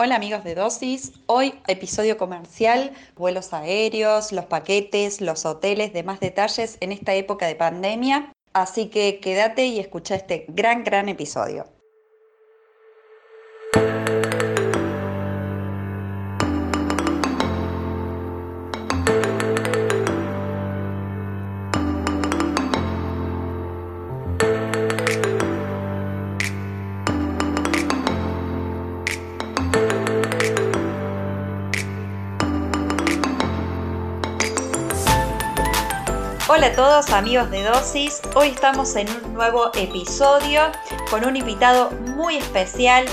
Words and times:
Hola 0.00 0.14
amigos 0.14 0.44
de 0.44 0.54
Dosis, 0.54 1.10
hoy 1.26 1.54
episodio 1.66 2.16
comercial, 2.18 2.92
vuelos 3.16 3.52
aéreos, 3.52 4.30
los 4.30 4.44
paquetes, 4.44 5.20
los 5.20 5.44
hoteles, 5.44 5.92
demás 5.92 6.20
detalles 6.20 6.78
en 6.80 6.92
esta 6.92 7.14
época 7.14 7.48
de 7.48 7.56
pandemia, 7.56 8.32
así 8.52 8.90
que 8.90 9.18
quédate 9.18 9.66
y 9.66 9.80
escucha 9.80 10.14
este 10.14 10.46
gran, 10.50 10.84
gran 10.84 11.08
episodio. 11.08 11.64
Todos 36.78 37.10
amigos 37.10 37.50
de 37.50 37.64
Dosis, 37.64 38.20
hoy 38.36 38.50
estamos 38.50 38.94
en 38.94 39.10
un 39.10 39.34
nuevo 39.34 39.72
episodio 39.74 40.62
con 41.10 41.26
un 41.26 41.34
invitado 41.34 41.90
muy 41.90 42.36
especial, 42.36 43.04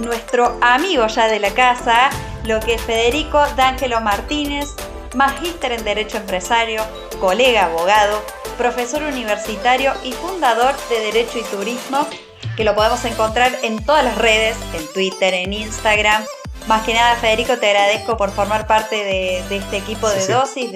nuestro 0.00 0.58
amigo 0.60 1.06
ya 1.06 1.26
de 1.26 1.40
la 1.40 1.48
casa, 1.54 2.10
lo 2.44 2.60
que 2.60 2.74
es 2.74 2.82
Federico 2.82 3.42
D'Angelo 3.56 4.02
Martínez, 4.02 4.74
magíster 5.14 5.72
en 5.72 5.82
Derecho 5.82 6.18
Empresario, 6.18 6.82
colega 7.18 7.64
abogado, 7.64 8.22
profesor 8.58 9.02
universitario 9.02 9.94
y 10.04 10.12
fundador 10.12 10.74
de 10.90 11.00
Derecho 11.00 11.38
y 11.38 11.44
Turismo, 11.44 12.06
que 12.54 12.64
lo 12.64 12.74
podemos 12.74 13.02
encontrar 13.06 13.50
en 13.62 13.82
todas 13.82 14.04
las 14.04 14.18
redes, 14.18 14.58
en 14.74 14.92
Twitter, 14.92 15.32
en 15.32 15.54
Instagram. 15.54 16.22
Más 16.66 16.84
que 16.84 16.92
nada, 16.92 17.16
Federico, 17.16 17.56
te 17.56 17.70
agradezco 17.70 18.18
por 18.18 18.30
formar 18.30 18.66
parte 18.66 18.96
de, 18.96 19.56
este 19.56 19.78
equipo 19.78 20.06
de 20.06 20.26
dosis 20.26 20.70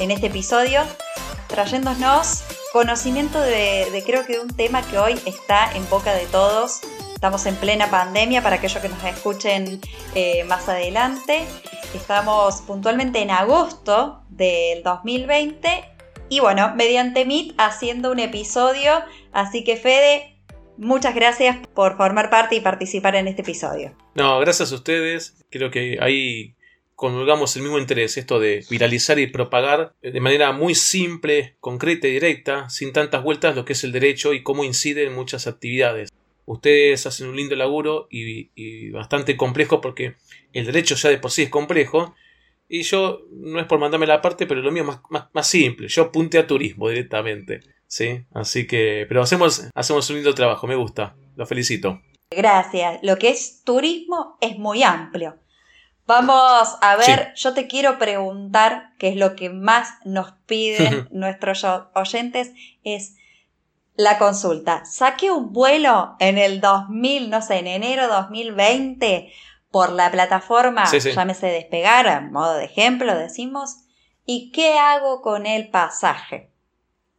en 0.00 0.10
este 0.10 0.26
episodio 0.26 0.82
trayéndonos 1.54 2.42
conocimiento 2.72 3.40
de, 3.40 4.02
creo 4.04 4.26
que 4.26 4.40
un 4.40 4.48
tema 4.48 4.82
que 4.82 4.98
hoy 4.98 5.14
está 5.24 5.70
en 5.72 5.88
boca 5.88 6.12
de 6.12 6.26
todos. 6.26 6.80
Estamos 7.14 7.46
en 7.46 7.54
plena 7.54 7.88
pandemia 7.90 8.42
para 8.42 8.56
aquellos 8.56 8.82
que 8.82 8.88
nos 8.88 9.02
escuchen 9.04 9.80
eh, 10.16 10.42
más 10.44 10.68
adelante. 10.68 11.44
Estamos 11.94 12.62
puntualmente 12.62 13.20
en 13.22 13.30
agosto 13.30 14.24
del 14.30 14.82
2020 14.82 15.68
y 16.28 16.40
bueno, 16.40 16.74
mediante 16.74 17.24
Meet 17.24 17.54
haciendo 17.56 18.10
un 18.10 18.18
episodio. 18.18 19.04
Así 19.32 19.62
que 19.62 19.76
Fede, 19.76 20.36
muchas 20.76 21.14
gracias 21.14 21.56
por 21.72 21.96
formar 21.96 22.30
parte 22.30 22.56
y 22.56 22.60
participar 22.60 23.14
en 23.14 23.28
este 23.28 23.42
episodio. 23.42 23.96
No, 24.16 24.40
gracias 24.40 24.72
a 24.72 24.74
ustedes. 24.74 25.36
Creo 25.50 25.70
que 25.70 25.98
hay 26.00 26.56
conjugamos 26.94 27.56
el 27.56 27.62
mismo 27.62 27.78
interés, 27.78 28.16
esto 28.16 28.38
de 28.38 28.64
viralizar 28.70 29.18
y 29.18 29.26
propagar 29.26 29.94
de 30.00 30.20
manera 30.20 30.52
muy 30.52 30.74
simple, 30.74 31.56
concreta 31.60 32.08
y 32.08 32.12
directa, 32.12 32.68
sin 32.70 32.92
tantas 32.92 33.22
vueltas, 33.22 33.56
lo 33.56 33.64
que 33.64 33.72
es 33.72 33.84
el 33.84 33.92
derecho 33.92 34.32
y 34.32 34.42
cómo 34.42 34.64
incide 34.64 35.04
en 35.04 35.14
muchas 35.14 35.46
actividades. 35.46 36.10
Ustedes 36.46 37.06
hacen 37.06 37.28
un 37.28 37.36
lindo 37.36 37.56
laburo 37.56 38.06
y, 38.10 38.90
bastante 38.90 39.36
complejo 39.36 39.80
porque 39.80 40.14
el 40.52 40.66
derecho 40.66 40.94
ya 40.94 41.08
de 41.08 41.18
por 41.18 41.30
sí 41.30 41.42
es 41.42 41.50
complejo. 41.50 42.14
Y 42.68 42.82
yo, 42.82 43.20
no 43.30 43.60
es 43.60 43.66
por 43.66 43.78
mandarme 43.78 44.06
la 44.06 44.22
parte, 44.22 44.46
pero 44.46 44.62
lo 44.62 44.72
mío 44.72 44.82
es 44.82 44.98
más, 45.10 45.28
más, 45.32 45.46
simple. 45.46 45.88
Yo 45.88 46.02
apunte 46.02 46.38
a 46.38 46.46
turismo 46.46 46.88
directamente. 46.88 47.60
¿sí? 47.86 48.24
Así 48.32 48.66
que, 48.66 49.06
pero 49.08 49.22
hacemos, 49.22 49.68
hacemos 49.74 50.08
un 50.10 50.16
lindo 50.16 50.34
trabajo, 50.34 50.66
me 50.66 50.76
gusta. 50.76 51.16
Lo 51.36 51.46
felicito. 51.46 52.00
Gracias. 52.30 53.00
Lo 53.02 53.16
que 53.16 53.30
es 53.30 53.62
turismo 53.64 54.36
es 54.40 54.58
muy 54.58 54.82
amplio. 54.82 55.36
Vamos 56.06 56.76
a 56.82 56.96
ver, 56.96 57.32
yo 57.34 57.54
te 57.54 57.66
quiero 57.66 57.98
preguntar, 57.98 58.90
qué 58.98 59.08
es 59.08 59.16
lo 59.16 59.34
que 59.34 59.48
más 59.48 59.94
nos 60.04 60.32
piden 60.46 61.08
nuestros 61.12 61.64
oyentes, 61.94 62.52
es 62.82 63.16
la 63.96 64.18
consulta. 64.18 64.84
Saqué 64.84 65.30
un 65.30 65.52
vuelo 65.52 66.16
en 66.18 66.36
el 66.36 66.60
2000, 66.60 67.30
no 67.30 67.40
sé, 67.40 67.58
en 67.58 67.68
enero 67.68 68.08
2020 68.08 69.32
por 69.70 69.90
la 69.90 70.10
plataforma, 70.10 70.84
llámese 70.92 71.46
despegar, 71.46 72.06
a 72.06 72.20
modo 72.20 72.54
de 72.54 72.66
ejemplo, 72.66 73.16
decimos, 73.16 73.78
¿y 74.26 74.52
qué 74.52 74.78
hago 74.78 75.22
con 75.22 75.46
el 75.46 75.70
pasaje? 75.70 76.52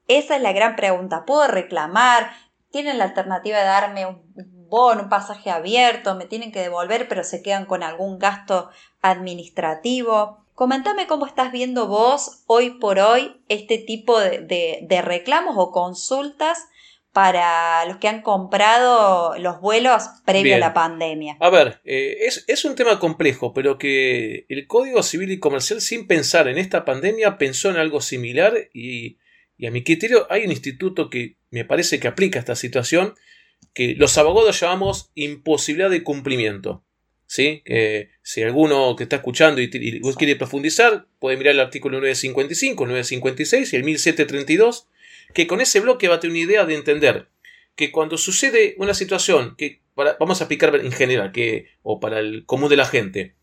Esa 0.08 0.36
es 0.36 0.42
la 0.42 0.54
gran 0.54 0.76
pregunta. 0.76 1.26
¿Puedo 1.26 1.48
reclamar? 1.48 2.32
¿Tienen 2.72 2.98
la 3.00 3.06
alternativa 3.06 3.58
de 3.58 3.66
darme 3.66 4.06
un 4.06 4.55
un 4.70 5.10
pasaje 5.10 5.50
abierto, 5.50 6.16
me 6.16 6.26
tienen 6.26 6.52
que 6.52 6.60
devolver, 6.60 7.08
pero 7.08 7.24
se 7.24 7.42
quedan 7.42 7.66
con 7.66 7.84
algún 7.84 8.20
gasto 8.20 8.70
administrativo. 9.02 10.46
Comentame 10.54 11.08
cómo 11.08 11.26
estás 11.26 11.52
viendo 11.52 11.88
vos 11.88 12.44
hoy 12.48 12.72
por 12.80 13.00
hoy 13.00 13.42
este 13.50 13.78
tipo 13.78 14.20
de, 14.20 15.02
reclamos 15.04 15.56
o 15.58 15.72
consultas 15.72 16.60
para 17.12 17.86
los 17.86 17.98
que 17.98 18.10
han 18.10 18.22
comprado 18.22 19.38
los 19.38 19.62
vuelos 19.62 20.04
previo 20.26 20.56
a 20.56 20.60
la 20.60 20.74
pandemia. 20.74 21.38
A 21.40 21.50
ver, 21.50 21.80
eh, 21.86 22.18
es, 22.48 22.66
un 22.66 22.76
tema 22.76 23.00
complejo, 23.00 23.54
pero 23.54 23.78
que 23.78 24.46
el 24.50 24.68
Código 24.68 25.02
Civil 25.02 25.32
y 25.32 25.40
Comercial, 25.40 25.80
sin 25.80 26.08
pensar 26.08 26.50
en 26.50 26.58
esta 26.58 26.84
pandemia, 26.84 27.38
pensó 27.38 27.70
en 27.70 27.78
algo 27.78 28.02
similar 28.02 28.54
y, 28.74 29.18
y 29.58 29.68
a 29.68 29.72
mi 29.72 29.84
criterio 29.84 30.28
hay 30.30 30.44
un 30.44 30.52
instituto 30.52 31.10
que 31.10 31.38
me 31.52 31.64
parece 31.64 32.02
que 32.02 32.10
aplica 32.10 32.40
esta 32.40 32.56
situación, 32.56 33.16
que 33.76 33.94
los 33.96 34.18
abogados 34.18 34.60
llamamos 34.60 35.12
imposibilidad 35.14 35.92
de 35.92 36.02
cumplimiento. 36.02 36.84
¿Sí? 37.28 37.62
Que 37.66 38.10
si 38.22 38.44
alguno 38.44 38.96
que 38.96 39.04
está 39.04 39.18
escuchando 39.18 39.60
y, 39.60 39.70
quiere 39.70 40.36
profundizar, 40.36 41.08
puede 41.20 41.38
mirar 41.38 41.56
el 41.56 41.60
artículo 41.60 42.00
955, 42.00 42.86
956 42.86 43.74
y 43.74 43.76
el 43.76 43.84
1732, 43.84 44.88
que 45.34 45.48
con 45.48 45.60
ese 45.60 45.80
bloque 45.80 46.08
va 46.08 46.16
a 46.16 46.20
tener 46.20 46.36
una 46.36 46.46
idea 46.46 46.66
de 46.66 46.76
entender 46.76 47.28
que 47.76 47.92
cuando 47.92 48.18
sucede 48.18 48.76
una 48.78 48.94
situación 48.94 49.56
que 49.58 49.82
vamos 49.96 50.40
a 50.40 50.46
aplicar 50.46 50.74
en 50.76 50.92
general, 50.92 51.32
que, 51.32 51.68
o 51.82 52.00
para 52.00 52.20
el 52.20 52.46
común 52.46 52.70
de 52.70 52.78
la 52.78 52.86
gente, 52.86 53.36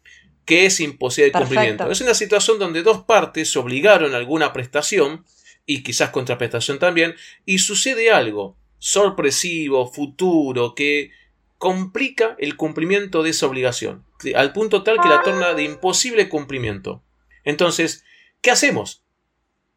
que 0.46 0.64
es 0.64 0.80
imposible 0.80 1.30
de 1.30 1.38
cumplimiento. 1.38 1.90
Es 1.90 2.00
una 2.00 2.14
situación 2.14 2.58
donde 2.58 2.82
dos 2.82 3.02
partes 3.04 3.54
obligaron 3.56 4.14
a 4.14 4.16
alguna 4.16 4.52
prestación, 4.52 5.26
y 5.66 5.82
quizás 5.82 6.10
contraprestación 6.10 6.78
también, 6.78 7.14
y 7.44 7.58
sucede 7.58 8.10
algo 8.10 8.56
sorpresivo, 8.82 9.86
futuro, 9.86 10.74
que 10.74 11.12
complica 11.56 12.34
el 12.40 12.56
cumplimiento 12.56 13.22
de 13.22 13.30
esa 13.30 13.46
obligación, 13.46 14.04
al 14.34 14.52
punto 14.52 14.82
tal 14.82 15.00
que 15.00 15.08
la 15.08 15.22
torna 15.22 15.54
de 15.54 15.62
imposible 15.62 16.28
cumplimiento. 16.28 17.00
Entonces, 17.44 18.04
¿qué 18.40 18.50
hacemos? 18.50 19.04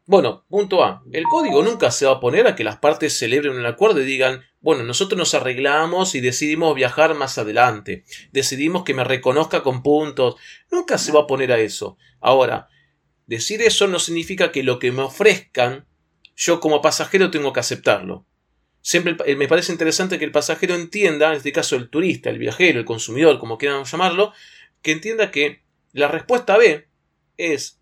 Bueno, 0.06 0.44
punto 0.48 0.82
A. 0.82 1.04
El 1.12 1.22
código 1.22 1.62
nunca 1.62 1.92
se 1.92 2.04
va 2.04 2.14
a 2.14 2.20
poner 2.20 2.48
a 2.48 2.56
que 2.56 2.64
las 2.64 2.78
partes 2.78 3.16
celebren 3.16 3.56
un 3.56 3.64
acuerdo 3.64 4.00
y 4.00 4.04
digan, 4.04 4.42
bueno, 4.60 4.82
nosotros 4.82 5.16
nos 5.16 5.34
arreglamos 5.34 6.16
y 6.16 6.20
decidimos 6.20 6.74
viajar 6.74 7.14
más 7.14 7.38
adelante. 7.38 8.04
Decidimos 8.32 8.82
que 8.82 8.94
me 8.94 9.04
reconozca 9.04 9.62
con 9.62 9.84
puntos. 9.84 10.34
Nunca 10.72 10.98
se 10.98 11.12
va 11.12 11.20
a 11.20 11.26
poner 11.28 11.52
a 11.52 11.60
eso. 11.60 11.96
Ahora, 12.20 12.68
decir 13.26 13.62
eso 13.62 13.86
no 13.86 14.00
significa 14.00 14.50
que 14.50 14.64
lo 14.64 14.80
que 14.80 14.90
me 14.90 15.02
ofrezcan, 15.02 15.86
yo 16.34 16.58
como 16.58 16.82
pasajero 16.82 17.30
tengo 17.30 17.52
que 17.52 17.60
aceptarlo. 17.60 18.26
Siempre 18.86 19.16
eh, 19.24 19.34
me 19.34 19.48
parece 19.48 19.72
interesante 19.72 20.16
que 20.16 20.24
el 20.24 20.30
pasajero 20.30 20.76
entienda, 20.76 21.30
en 21.30 21.38
este 21.38 21.50
caso 21.50 21.74
el 21.74 21.90
turista, 21.90 22.30
el 22.30 22.38
viajero, 22.38 22.78
el 22.78 22.84
consumidor, 22.84 23.40
como 23.40 23.58
quieran 23.58 23.82
llamarlo, 23.82 24.32
que 24.80 24.92
entienda 24.92 25.32
que 25.32 25.64
la 25.92 26.06
respuesta 26.06 26.56
B 26.56 26.86
es 27.36 27.80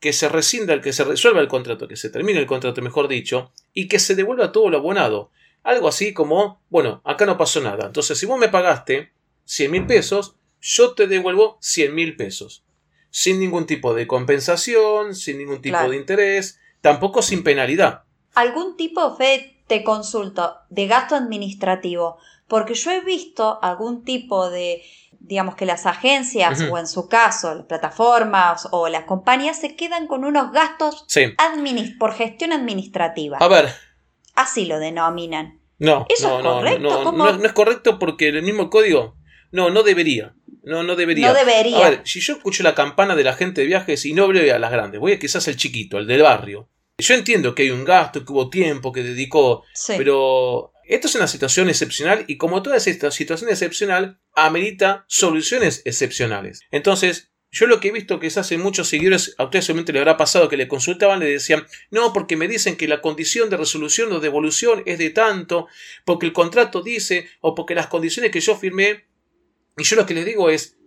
que 0.00 0.14
se 0.14 0.26
rescinda, 0.30 0.80
que 0.80 0.94
se 0.94 1.04
resuelva 1.04 1.42
el 1.42 1.48
contrato, 1.48 1.86
que 1.86 1.96
se 1.96 2.08
termine 2.08 2.38
el 2.38 2.46
contrato, 2.46 2.80
mejor 2.80 3.08
dicho, 3.08 3.52
y 3.74 3.88
que 3.88 3.98
se 3.98 4.14
devuelva 4.14 4.50
todo 4.50 4.70
lo 4.70 4.78
abonado. 4.78 5.30
Algo 5.64 5.86
así 5.86 6.14
como, 6.14 6.62
bueno, 6.70 7.02
acá 7.04 7.26
no 7.26 7.36
pasó 7.36 7.60
nada. 7.60 7.88
Entonces, 7.88 8.16
si 8.16 8.24
vos 8.24 8.38
me 8.38 8.48
pagaste 8.48 9.12
100 9.44 9.70
mil 9.70 9.84
pesos, 9.84 10.36
yo 10.62 10.94
te 10.94 11.06
devuelvo 11.06 11.58
100 11.60 11.94
mil 11.94 12.16
pesos. 12.16 12.64
Sin 13.10 13.38
ningún 13.38 13.66
tipo 13.66 13.92
de 13.92 14.06
compensación, 14.06 15.14
sin 15.14 15.36
ningún 15.36 15.60
tipo 15.60 15.90
de 15.90 15.96
interés, 15.96 16.58
tampoco 16.80 17.20
sin 17.20 17.44
penalidad. 17.44 18.04
¿Algún 18.32 18.78
tipo 18.78 19.14
de 19.18 19.57
te 19.68 19.84
consulto 19.84 20.56
de 20.70 20.86
gasto 20.86 21.14
administrativo, 21.14 22.18
porque 22.48 22.74
yo 22.74 22.90
he 22.90 23.00
visto 23.02 23.58
algún 23.62 24.02
tipo 24.04 24.50
de, 24.50 24.82
digamos 25.20 25.54
que 25.54 25.66
las 25.66 25.86
agencias 25.86 26.60
o 26.70 26.78
en 26.78 26.88
su 26.88 27.08
caso 27.08 27.54
las 27.54 27.66
plataformas 27.66 28.68
o 28.72 28.88
las 28.88 29.04
compañías 29.04 29.60
se 29.60 29.76
quedan 29.76 30.06
con 30.06 30.24
unos 30.24 30.52
gastos 30.52 31.06
por 31.98 32.14
gestión 32.14 32.52
administrativa. 32.52 33.38
A 33.38 33.48
ver. 33.48 33.68
Así 34.34 34.64
lo 34.64 34.78
denominan. 34.78 35.60
No, 35.78 36.06
¿Eso 36.08 36.28
no, 36.28 36.38
es 36.38 36.42
correcto? 36.42 36.80
No, 36.80 37.12
no, 37.12 37.32
no, 37.38 37.44
es 37.44 37.52
correcto 37.52 37.98
porque 37.98 38.28
el 38.28 38.42
mismo 38.42 38.70
código, 38.70 39.16
no, 39.52 39.70
no 39.70 39.82
debería. 39.82 40.34
No, 40.64 40.82
no 40.82 40.96
debería. 40.96 41.28
No 41.28 41.34
debería. 41.34 41.86
A 41.86 41.90
ver, 41.90 42.02
si 42.04 42.20
yo 42.20 42.34
escucho 42.34 42.62
la 42.62 42.74
campana 42.74 43.14
de 43.14 43.24
la 43.24 43.34
gente 43.34 43.60
de 43.60 43.66
viajes 43.66 44.04
y 44.04 44.12
no 44.12 44.26
voy 44.26 44.50
a 44.50 44.58
las 44.58 44.70
grandes, 44.70 45.00
voy 45.00 45.12
a 45.12 45.18
quizás 45.18 45.46
el 45.48 45.56
chiquito, 45.56 45.98
el 45.98 46.06
del 46.06 46.22
barrio. 46.22 46.68
Yo 46.98 47.14
entiendo 47.14 47.54
que 47.54 47.62
hay 47.62 47.70
un 47.70 47.84
gasto, 47.84 48.24
que 48.24 48.32
hubo 48.32 48.50
tiempo, 48.50 48.92
que 48.92 49.02
dedicó, 49.02 49.64
pero 49.96 50.72
Esto 50.88 51.06
es 51.06 51.14
una 51.16 51.28
situación 51.28 51.68
excepcional 51.68 52.24
y 52.28 52.38
como 52.38 52.62
toda 52.62 52.78
esta 52.78 53.10
situación 53.10 53.50
excepcional, 53.50 54.18
amerita 54.34 55.04
soluciones 55.06 55.82
excepcionales. 55.84 56.60
Entonces, 56.70 57.30
yo 57.50 57.66
lo 57.66 57.78
que 57.78 57.88
he 57.88 57.92
visto 57.92 58.18
que 58.18 58.30
se 58.30 58.40
hace 58.40 58.56
muchos 58.56 58.88
seguidores, 58.88 59.34
a 59.36 59.44
ustedes 59.44 59.66
seguramente 59.66 59.92
le 59.92 59.98
habrá 59.98 60.16
pasado 60.16 60.48
que 60.48 60.56
le 60.56 60.66
consultaban, 60.66 61.20
le 61.20 61.26
decían, 61.26 61.66
no, 61.90 62.14
porque 62.14 62.36
me 62.36 62.48
dicen 62.48 62.76
que 62.76 62.88
la 62.88 63.02
condición 63.02 63.50
de 63.50 63.58
resolución 63.58 64.10
o 64.12 64.20
devolución 64.20 64.82
es 64.86 64.98
de 64.98 65.10
tanto, 65.10 65.66
porque 66.06 66.24
el 66.24 66.32
contrato 66.32 66.82
dice, 66.82 67.28
o 67.42 67.54
porque 67.54 67.74
las 67.74 67.88
condiciones 67.88 68.32
que 68.32 68.40
yo 68.40 68.56
firmé, 68.56 69.04
y 69.76 69.84
yo 69.84 69.96
lo 69.96 70.06
que 70.06 70.14
les 70.14 70.24
digo 70.24 70.48
es, 70.48 70.78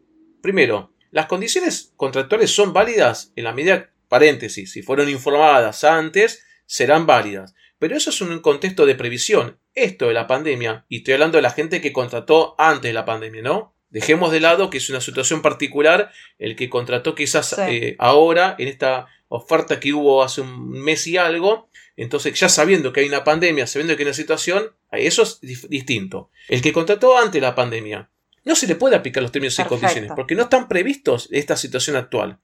primero, 0.41 0.95
las 1.11 1.27
condiciones 1.27 1.93
contractuales 1.95 2.49
son 2.49 2.73
válidas 2.73 3.33
en 3.35 3.43
la 3.43 3.53
medida, 3.53 3.91
paréntesis, 4.11 4.73
si 4.73 4.81
fueron 4.81 5.07
informadas 5.07 5.85
antes, 5.85 6.43
serán 6.65 7.05
válidas. 7.05 7.55
Pero 7.79 7.95
eso 7.95 8.09
es 8.09 8.19
un 8.19 8.39
contexto 8.39 8.85
de 8.85 8.95
previsión. 8.95 9.57
Esto 9.73 10.09
de 10.09 10.13
la 10.13 10.27
pandemia, 10.27 10.85
y 10.89 10.97
estoy 10.97 11.13
hablando 11.13 11.37
de 11.37 11.43
la 11.43 11.51
gente 11.51 11.79
que 11.79 11.93
contrató 11.93 12.53
antes 12.57 12.89
de 12.89 12.93
la 12.93 13.05
pandemia, 13.05 13.41
¿no? 13.41 13.73
Dejemos 13.89 14.33
de 14.33 14.41
lado 14.41 14.69
que 14.69 14.79
es 14.79 14.89
una 14.89 14.99
situación 14.99 15.41
particular 15.41 16.11
el 16.39 16.57
que 16.57 16.69
contrató 16.69 17.15
quizás 17.15 17.57
eh, 17.59 17.95
ahora 17.99 18.57
en 18.59 18.67
esta 18.67 19.07
oferta 19.29 19.79
que 19.79 19.93
hubo 19.93 20.23
hace 20.23 20.41
un 20.41 20.71
mes 20.71 21.07
y 21.07 21.15
algo. 21.15 21.69
Entonces, 21.95 22.37
ya 22.37 22.49
sabiendo 22.49 22.91
que 22.91 22.99
hay 22.99 23.07
una 23.07 23.23
pandemia, 23.23 23.65
sabiendo 23.65 23.95
que 23.95 24.03
hay 24.03 24.07
una 24.07 24.13
situación, 24.13 24.75
eso 24.91 25.23
es 25.23 25.39
distinto. 25.69 26.31
El 26.49 26.61
que 26.61 26.73
contrató 26.73 27.17
antes 27.17 27.35
de 27.35 27.47
la 27.47 27.55
pandemia, 27.55 28.11
no 28.43 28.55
se 28.55 28.67
le 28.67 28.75
puede 28.75 28.97
aplicar 28.97 29.23
los 29.23 29.31
términos 29.31 29.57
y 29.57 29.63
condiciones 29.63 30.11
porque 30.17 30.35
no 30.35 30.43
están 30.43 30.67
previstos 30.67 31.29
esta 31.31 31.55
situación 31.55 31.95
actual. 31.95 32.39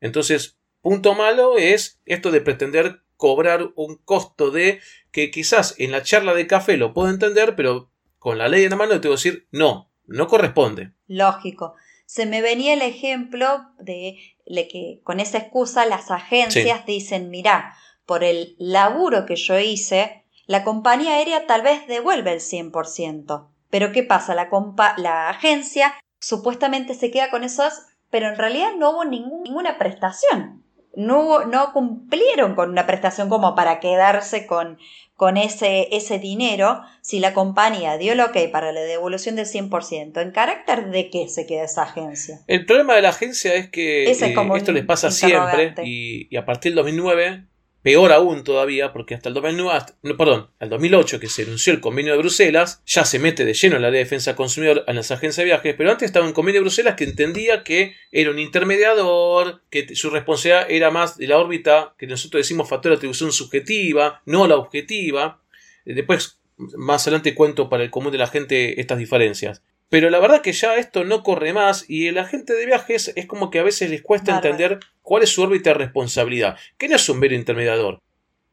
Entonces, 0.00 0.57
punto 0.80 1.14
malo 1.14 1.56
es 1.56 2.00
esto 2.04 2.30
de 2.30 2.40
pretender 2.40 3.02
cobrar 3.16 3.72
un 3.74 3.96
costo 3.96 4.50
de 4.50 4.80
que 5.10 5.30
quizás 5.30 5.74
en 5.78 5.90
la 5.90 6.02
charla 6.02 6.34
de 6.34 6.46
café 6.46 6.76
lo 6.76 6.94
puedo 6.94 7.08
entender, 7.10 7.56
pero 7.56 7.90
con 8.18 8.38
la 8.38 8.48
ley 8.48 8.64
en 8.64 8.70
la 8.70 8.76
mano 8.76 8.92
te 8.92 9.00
tengo 9.00 9.14
que 9.14 9.18
decir 9.18 9.48
no, 9.50 9.90
no 10.06 10.28
corresponde. 10.28 10.92
Lógico. 11.06 11.74
Se 12.06 12.24
me 12.24 12.40
venía 12.40 12.72
el 12.72 12.82
ejemplo 12.82 13.66
de 13.78 14.16
que 14.46 15.00
con 15.04 15.20
esa 15.20 15.38
excusa 15.38 15.84
las 15.84 16.10
agencias 16.10 16.86
dicen, 16.86 17.28
mira, 17.28 17.74
por 18.06 18.24
el 18.24 18.56
laburo 18.58 19.26
que 19.26 19.36
yo 19.36 19.58
hice, 19.58 20.24
la 20.46 20.64
compañía 20.64 21.16
aérea 21.16 21.46
tal 21.46 21.60
vez 21.60 21.86
devuelve 21.86 22.32
el 22.32 22.40
100%. 22.40 23.48
Pero 23.68 23.92
¿qué 23.92 24.02
pasa? 24.02 24.34
La, 24.34 24.48
la 24.96 25.28
agencia 25.28 25.94
supuestamente 26.18 26.94
se 26.94 27.10
queda 27.10 27.30
con 27.30 27.44
esos, 27.44 27.74
pero 28.10 28.28
en 28.28 28.36
realidad 28.36 28.70
no 28.78 28.92
hubo 28.92 29.04
ninguna 29.04 29.76
prestación. 29.76 30.57
No, 30.94 31.44
no 31.44 31.72
cumplieron 31.72 32.54
con 32.54 32.70
una 32.70 32.86
prestación 32.86 33.28
como 33.28 33.54
para 33.54 33.78
quedarse 33.78 34.46
con, 34.46 34.78
con 35.14 35.36
ese, 35.36 35.88
ese 35.90 36.18
dinero 36.18 36.80
si 37.00 37.18
la 37.18 37.34
compañía 37.34 37.98
dio 37.98 38.12
el 38.12 38.20
ok 38.20 38.36
para 38.52 38.72
la 38.72 38.80
devolución 38.80 39.36
del 39.36 39.46
100%? 39.46 40.22
¿En 40.22 40.30
carácter 40.30 40.90
de 40.90 41.10
qué 41.10 41.28
se 41.28 41.46
queda 41.46 41.64
esa 41.64 41.82
agencia? 41.82 42.40
El 42.46 42.66
problema 42.66 42.94
de 42.94 43.02
la 43.02 43.08
agencia 43.10 43.54
es 43.54 43.68
que 43.68 44.04
eh, 44.04 44.10
esto 44.10 44.72
les 44.72 44.84
pasa 44.84 45.10
siempre 45.10 45.74
y, 45.84 46.28
y, 46.30 46.36
a 46.36 46.44
partir 46.44 46.70
del 46.72 46.76
2009 46.76 47.44
Peor 47.82 48.12
aún 48.12 48.42
todavía, 48.42 48.92
porque 48.92 49.14
hasta 49.14 49.28
el 49.28 49.34
2009, 49.34 49.86
no, 50.02 50.16
perdón, 50.16 50.50
al 50.58 50.68
2008 50.68 51.20
que 51.20 51.28
se 51.28 51.42
anunció 51.42 51.72
el 51.72 51.80
convenio 51.80 52.12
de 52.12 52.18
Bruselas, 52.18 52.82
ya 52.84 53.04
se 53.04 53.20
mete 53.20 53.44
de 53.44 53.54
lleno 53.54 53.76
en 53.76 53.82
la 53.82 53.90
ley 53.90 53.98
de 53.98 54.04
defensa 54.04 54.34
consumidor 54.34 54.84
en 54.88 54.96
las 54.96 55.10
agencias 55.12 55.36
de 55.38 55.44
viajes, 55.44 55.74
pero 55.78 55.92
antes 55.92 56.06
estaba 56.06 56.26
en 56.26 56.32
convenio 56.32 56.60
de 56.60 56.64
Bruselas 56.64 56.96
que 56.96 57.04
entendía 57.04 57.62
que 57.62 57.94
era 58.10 58.30
un 58.30 58.38
intermediador, 58.40 59.62
que 59.70 59.94
su 59.94 60.10
responsabilidad 60.10 60.66
era 60.68 60.90
más 60.90 61.18
de 61.18 61.28
la 61.28 61.38
órbita 61.38 61.94
que 61.98 62.08
nosotros 62.08 62.40
decimos 62.40 62.68
factor 62.68 62.90
de 62.90 62.96
atribución 62.96 63.30
subjetiva, 63.30 64.22
no 64.26 64.48
la 64.48 64.56
objetiva. 64.56 65.40
Después, 65.84 66.40
más 66.56 67.06
adelante 67.06 67.34
cuento 67.34 67.68
para 67.68 67.84
el 67.84 67.90
común 67.90 68.10
de 68.10 68.18
la 68.18 68.26
gente 68.26 68.80
estas 68.80 68.98
diferencias. 68.98 69.62
Pero 69.88 70.10
la 70.10 70.18
verdad 70.18 70.42
que 70.42 70.52
ya 70.52 70.76
esto 70.76 71.04
no 71.04 71.22
corre 71.22 71.52
más 71.52 71.88
y 71.88 72.08
el 72.08 72.18
agente 72.18 72.52
de 72.52 72.66
viajes 72.66 73.12
es 73.16 73.26
como 73.26 73.50
que 73.50 73.58
a 73.58 73.62
veces 73.62 73.90
les 73.90 74.02
cuesta 74.02 74.34
entender 74.34 74.80
cuál 75.00 75.22
es 75.22 75.30
su 75.30 75.42
órbita 75.42 75.70
de 75.70 75.78
responsabilidad, 75.78 76.58
que 76.76 76.88
no 76.88 76.96
es 76.96 77.08
un 77.08 77.18
mero 77.18 77.34
intermediador. 77.34 78.00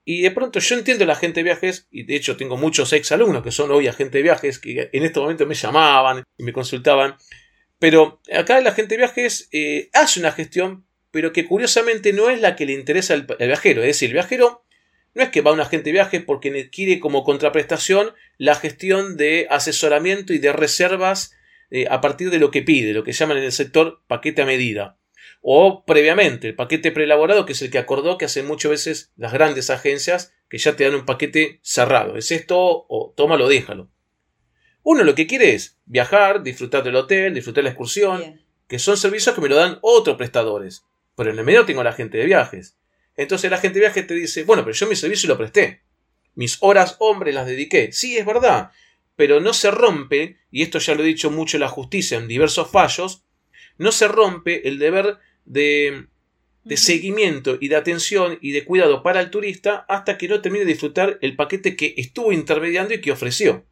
Y 0.05 0.21
de 0.21 0.31
pronto 0.31 0.59
yo 0.59 0.75
entiendo 0.75 1.03
el 1.03 1.09
agente 1.09 1.39
de 1.39 1.45
viajes, 1.45 1.87
y 1.89 2.03
de 2.03 2.15
hecho 2.15 2.37
tengo 2.37 2.57
muchos 2.57 2.93
ex 2.93 3.11
alumnos 3.11 3.43
que 3.43 3.51
son 3.51 3.71
hoy 3.71 3.87
agentes 3.87 4.13
de 4.13 4.21
viajes, 4.21 4.59
que 4.59 4.89
en 4.93 5.03
este 5.03 5.19
momento 5.19 5.47
me 5.47 5.55
llamaban 5.55 6.23
y 6.37 6.43
me 6.43 6.53
consultaban. 6.53 7.15
Pero 7.79 8.21
acá 8.31 8.59
el 8.59 8.67
agente 8.67 8.95
de 8.95 8.99
viajes 8.99 9.49
eh, 9.51 9.89
hace 9.93 10.19
una 10.19 10.31
gestión, 10.31 10.85
pero 11.09 11.33
que 11.33 11.45
curiosamente 11.45 12.13
no 12.13 12.29
es 12.29 12.39
la 12.39 12.55
que 12.55 12.67
le 12.67 12.73
interesa 12.73 13.15
al, 13.15 13.23
viajero. 13.23 13.81
Es 13.81 13.87
decir, 13.87 14.09
el 14.09 14.13
viajero 14.13 14.64
no 15.15 15.23
es 15.23 15.29
que 15.29 15.41
va 15.41 15.53
un 15.53 15.61
agente 15.61 15.85
de 15.85 15.93
viajes 15.93 16.23
porque 16.23 16.69
quiere 16.69 16.99
como 16.99 17.23
contraprestación 17.23 18.13
la 18.37 18.55
gestión 18.55 19.17
de 19.17 19.47
asesoramiento 19.49 20.33
y 20.33 20.39
de 20.39 20.53
reservas 20.53 21.33
eh, 21.71 21.87
a 21.89 22.01
partir 22.01 22.29
de 22.29 22.37
lo 22.37 22.51
que 22.51 22.61
pide, 22.61 22.93
lo 22.93 23.03
que 23.03 23.13
llaman 23.13 23.37
en 23.37 23.45
el 23.45 23.51
sector 23.51 24.01
paquete 24.07 24.43
a 24.43 24.45
medida. 24.45 24.97
O 25.41 25.85
previamente, 25.85 26.49
el 26.49 26.55
paquete 26.55 26.91
preelaborado, 26.91 27.45
que 27.45 27.53
es 27.53 27.61
el 27.61 27.71
que 27.71 27.77
acordó 27.77 28.17
que 28.17 28.25
hacen 28.25 28.45
muchas 28.45 28.71
veces 28.71 29.11
las 29.15 29.31
grandes 29.31 29.69
agencias, 29.69 30.33
que 30.49 30.57
ya 30.57 30.75
te 30.75 30.83
dan 30.83 30.95
un 30.95 31.05
paquete 31.05 31.59
cerrado. 31.61 32.17
Es 32.17 32.31
esto 32.31 32.57
o 32.59 33.13
tómalo, 33.15 33.47
déjalo. 33.47 33.89
Uno 34.83 35.03
lo 35.03 35.15
que 35.15 35.27
quiere 35.27 35.53
es 35.53 35.77
viajar, 35.85 36.43
disfrutar 36.43 36.83
del 36.83 36.95
hotel, 36.95 37.33
disfrutar 37.33 37.63
de 37.63 37.63
la 37.63 37.69
excursión, 37.69 38.41
que 38.67 38.79
son 38.79 38.97
servicios 38.97 39.33
que 39.33 39.41
me 39.41 39.49
lo 39.49 39.55
dan 39.55 39.79
otros 39.81 40.17
prestadores. 40.17 40.83
Pero 41.15 41.31
en 41.31 41.39
el 41.39 41.45
medio 41.45 41.65
tengo 41.65 41.83
la 41.83 41.91
agente 41.91 42.17
de 42.17 42.25
viajes. 42.25 42.75
Entonces 43.17 43.49
la 43.49 43.57
gente 43.57 43.79
viaje 43.79 44.03
te 44.03 44.13
dice, 44.13 44.43
bueno, 44.43 44.63
pero 44.63 44.75
yo 44.75 44.87
mi 44.87 44.95
servicio 44.95 45.29
lo 45.29 45.37
presté. 45.37 45.83
Mis 46.35 46.57
horas 46.61 46.97
hombre 46.99 47.31
las 47.31 47.47
dediqué. 47.47 47.91
Sí, 47.91 48.17
es 48.17 48.25
verdad. 48.25 48.71
Pero 49.15 49.39
no 49.39 49.53
se 49.53 49.71
rompe, 49.71 50.37
y 50.51 50.61
esto 50.61 50.79
ya 50.79 50.95
lo 50.95 51.03
he 51.03 51.07
dicho 51.07 51.31
mucho 51.31 51.57
la 51.57 51.69
justicia 51.69 52.17
en 52.17 52.27
diversos 52.27 52.69
fallos, 52.69 53.23
no 53.77 53.91
se 53.91 54.07
rompe 54.07 54.67
el 54.67 54.79
deber 54.79 55.17
de, 55.45 56.07
de 56.63 56.77
seguimiento 56.77 57.57
y 57.61 57.69
de 57.69 57.75
atención 57.77 58.37
y 58.41 58.51
de 58.51 58.65
cuidado 58.65 59.03
para 59.03 59.21
el 59.21 59.29
turista 59.29 59.85
hasta 59.87 60.17
que 60.17 60.27
no 60.27 60.41
termine 60.41 60.65
de 60.65 60.71
disfrutar 60.71 61.17
el 61.21 61.35
paquete 61.35 61.75
que 61.75 61.93
estuvo 61.97 62.33
intermediando 62.33 62.93
y 62.93 63.01
que 63.01 63.11
ofreció. 63.11 63.65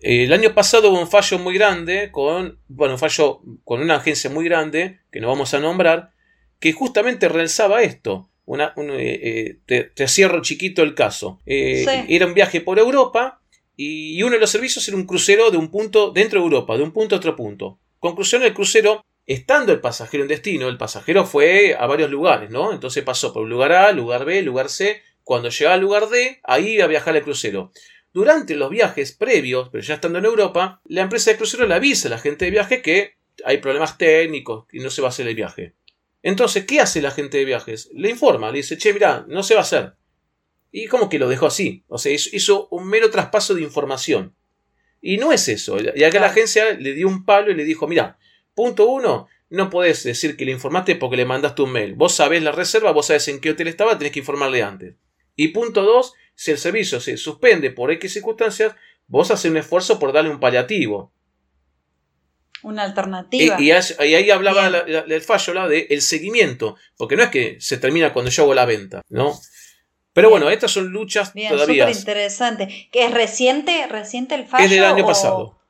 El 0.00 0.32
año 0.32 0.54
pasado 0.54 0.90
hubo 0.90 1.00
un 1.00 1.08
fallo 1.08 1.40
muy 1.40 1.54
grande 1.54 2.10
con, 2.12 2.60
bueno, 2.68 2.94
un 2.94 3.00
fallo 3.00 3.42
con 3.64 3.82
una 3.82 3.96
agencia 3.96 4.30
muy 4.30 4.44
grande, 4.44 5.00
que 5.10 5.20
no 5.20 5.26
vamos 5.26 5.54
a 5.54 5.58
nombrar, 5.58 6.12
que 6.60 6.72
justamente 6.72 7.28
realizaba 7.28 7.82
esto. 7.82 8.30
Una, 8.48 8.72
eh, 8.78 9.58
eh, 9.68 9.90
te, 9.94 10.08
cierro 10.08 10.40
chiquito 10.40 10.82
el 10.82 10.94
caso. 10.94 11.38
Eh, 11.44 12.06
era 12.08 12.24
un 12.24 12.32
viaje 12.32 12.62
por 12.62 12.78
Europa 12.78 13.42
y 13.76 14.22
uno 14.22 14.32
de 14.32 14.40
los 14.40 14.48
servicios 14.48 14.88
era 14.88 14.96
un 14.96 15.04
crucero 15.04 15.50
de 15.50 15.58
un 15.58 15.70
punto 15.70 16.12
dentro 16.12 16.40
de 16.40 16.46
Europa, 16.46 16.78
de 16.78 16.82
un 16.82 16.92
punto 16.92 17.14
a 17.14 17.18
otro 17.18 17.36
punto. 17.36 17.78
Conclusión, 17.98 18.42
el 18.42 18.54
crucero, 18.54 19.04
estando 19.26 19.70
el 19.70 19.80
pasajero 19.80 20.22
en 20.22 20.28
destino, 20.28 20.68
el 20.68 20.78
pasajero 20.78 21.26
fue 21.26 21.76
a 21.78 21.86
varios 21.86 22.10
lugares, 22.10 22.48
¿no? 22.48 22.72
Entonces 22.72 23.04
pasó 23.04 23.34
por 23.34 23.46
lugar 23.46 23.72
A, 23.72 23.92
lugar 23.92 24.24
B, 24.24 24.40
lugar 24.40 24.70
C. 24.70 25.02
Cuando 25.24 25.50
llegaba 25.50 25.74
al 25.74 25.82
lugar 25.82 26.08
D, 26.08 26.40
ahí 26.42 26.68
iba 26.68 26.84
a 26.84 26.88
viajar 26.88 27.14
el 27.16 27.24
crucero. 27.24 27.70
Durante 28.14 28.56
los 28.56 28.70
viajes 28.70 29.12
previos, 29.12 29.68
pero 29.70 29.84
ya 29.84 29.96
estando 29.96 30.20
en 30.20 30.24
Europa, 30.24 30.80
la 30.86 31.02
empresa 31.02 31.30
de 31.30 31.36
crucero 31.36 31.66
le 31.66 31.74
avisa 31.74 32.08
a 32.08 32.12
la 32.12 32.18
gente 32.18 32.46
de 32.46 32.50
viaje 32.50 32.80
que 32.80 33.18
hay 33.44 33.58
problemas 33.58 33.98
técnicos 33.98 34.64
y 34.72 34.78
no 34.78 34.88
se 34.88 35.02
va 35.02 35.08
a 35.08 35.10
hacer 35.10 35.28
el 35.28 35.34
viaje. 35.34 35.74
Entonces, 36.22 36.66
¿qué 36.66 36.80
hace 36.80 37.00
la 37.00 37.10
gente 37.10 37.38
de 37.38 37.44
viajes? 37.44 37.90
Le 37.92 38.10
informa, 38.10 38.50
le 38.50 38.58
dice, 38.58 38.76
che, 38.76 38.92
mira, 38.92 39.24
no 39.28 39.42
se 39.42 39.54
va 39.54 39.60
a 39.60 39.62
hacer. 39.62 39.94
Y 40.70 40.86
como 40.86 41.08
que 41.08 41.18
lo 41.18 41.28
dejó 41.28 41.46
así. 41.46 41.84
O 41.88 41.98
sea, 41.98 42.12
hizo 42.12 42.68
un 42.70 42.88
mero 42.88 43.10
traspaso 43.10 43.54
de 43.54 43.62
información. 43.62 44.34
Y 45.00 45.16
no 45.16 45.32
es 45.32 45.48
eso. 45.48 45.78
Ya 45.78 46.10
que 46.10 46.20
la 46.20 46.26
agencia 46.26 46.72
le 46.72 46.92
dio 46.92 47.08
un 47.08 47.24
palo 47.24 47.50
y 47.50 47.54
le 47.54 47.64
dijo, 47.64 47.86
mira, 47.86 48.18
punto 48.54 48.86
uno, 48.88 49.28
no 49.50 49.70
podés 49.70 50.02
decir 50.04 50.36
que 50.36 50.44
le 50.44 50.52
informaste 50.52 50.96
porque 50.96 51.16
le 51.16 51.24
mandaste 51.24 51.62
un 51.62 51.72
mail. 51.72 51.94
Vos 51.94 52.14
sabés 52.14 52.42
la 52.42 52.52
reserva, 52.52 52.92
vos 52.92 53.06
sabés 53.06 53.28
en 53.28 53.40
qué 53.40 53.50
hotel 53.50 53.68
estaba, 53.68 53.96
tenés 53.96 54.12
que 54.12 54.18
informarle 54.18 54.62
antes. 54.62 54.96
Y 55.36 55.48
punto 55.48 55.82
dos, 55.82 56.14
si 56.34 56.50
el 56.50 56.58
servicio 56.58 57.00
se 57.00 57.16
suspende 57.16 57.70
por 57.70 57.90
X 57.92 58.12
circunstancias, 58.12 58.74
vos 59.06 59.30
haces 59.30 59.50
un 59.50 59.56
esfuerzo 59.56 59.98
por 59.98 60.12
darle 60.12 60.30
un 60.30 60.40
paliativo. 60.40 61.12
Una 62.62 62.82
alternativa. 62.82 63.56
Y, 63.60 63.70
ahí 63.70 64.30
hablaba 64.30 64.66
el 64.68 65.22
fallo 65.22 65.50
hablaba 65.52 65.68
de 65.68 65.86
el 65.90 66.02
seguimiento, 66.02 66.76
porque 66.96 67.16
no 67.16 67.22
es 67.22 67.30
que 67.30 67.56
se 67.60 67.78
termina 67.78 68.12
cuando 68.12 68.30
yo 68.30 68.42
hago 68.42 68.54
la 68.54 68.64
venta, 68.64 69.02
¿no? 69.08 69.38
Pero 70.12 70.30
bueno, 70.30 70.50
estas 70.50 70.72
son 70.72 70.88
luchas 70.88 71.32
Bien, 71.32 71.52
todavía. 71.52 71.86
Súper 71.86 71.96
interesante. 71.96 72.88
¿Que 72.90 73.04
es 73.04 73.12
reciente, 73.12 73.86
reciente 73.86 74.34
el 74.34 74.46
fallo? 74.46 74.64
Es 74.64 74.70
del 74.70 74.84
año 74.84 75.06
pasado. 75.06 75.60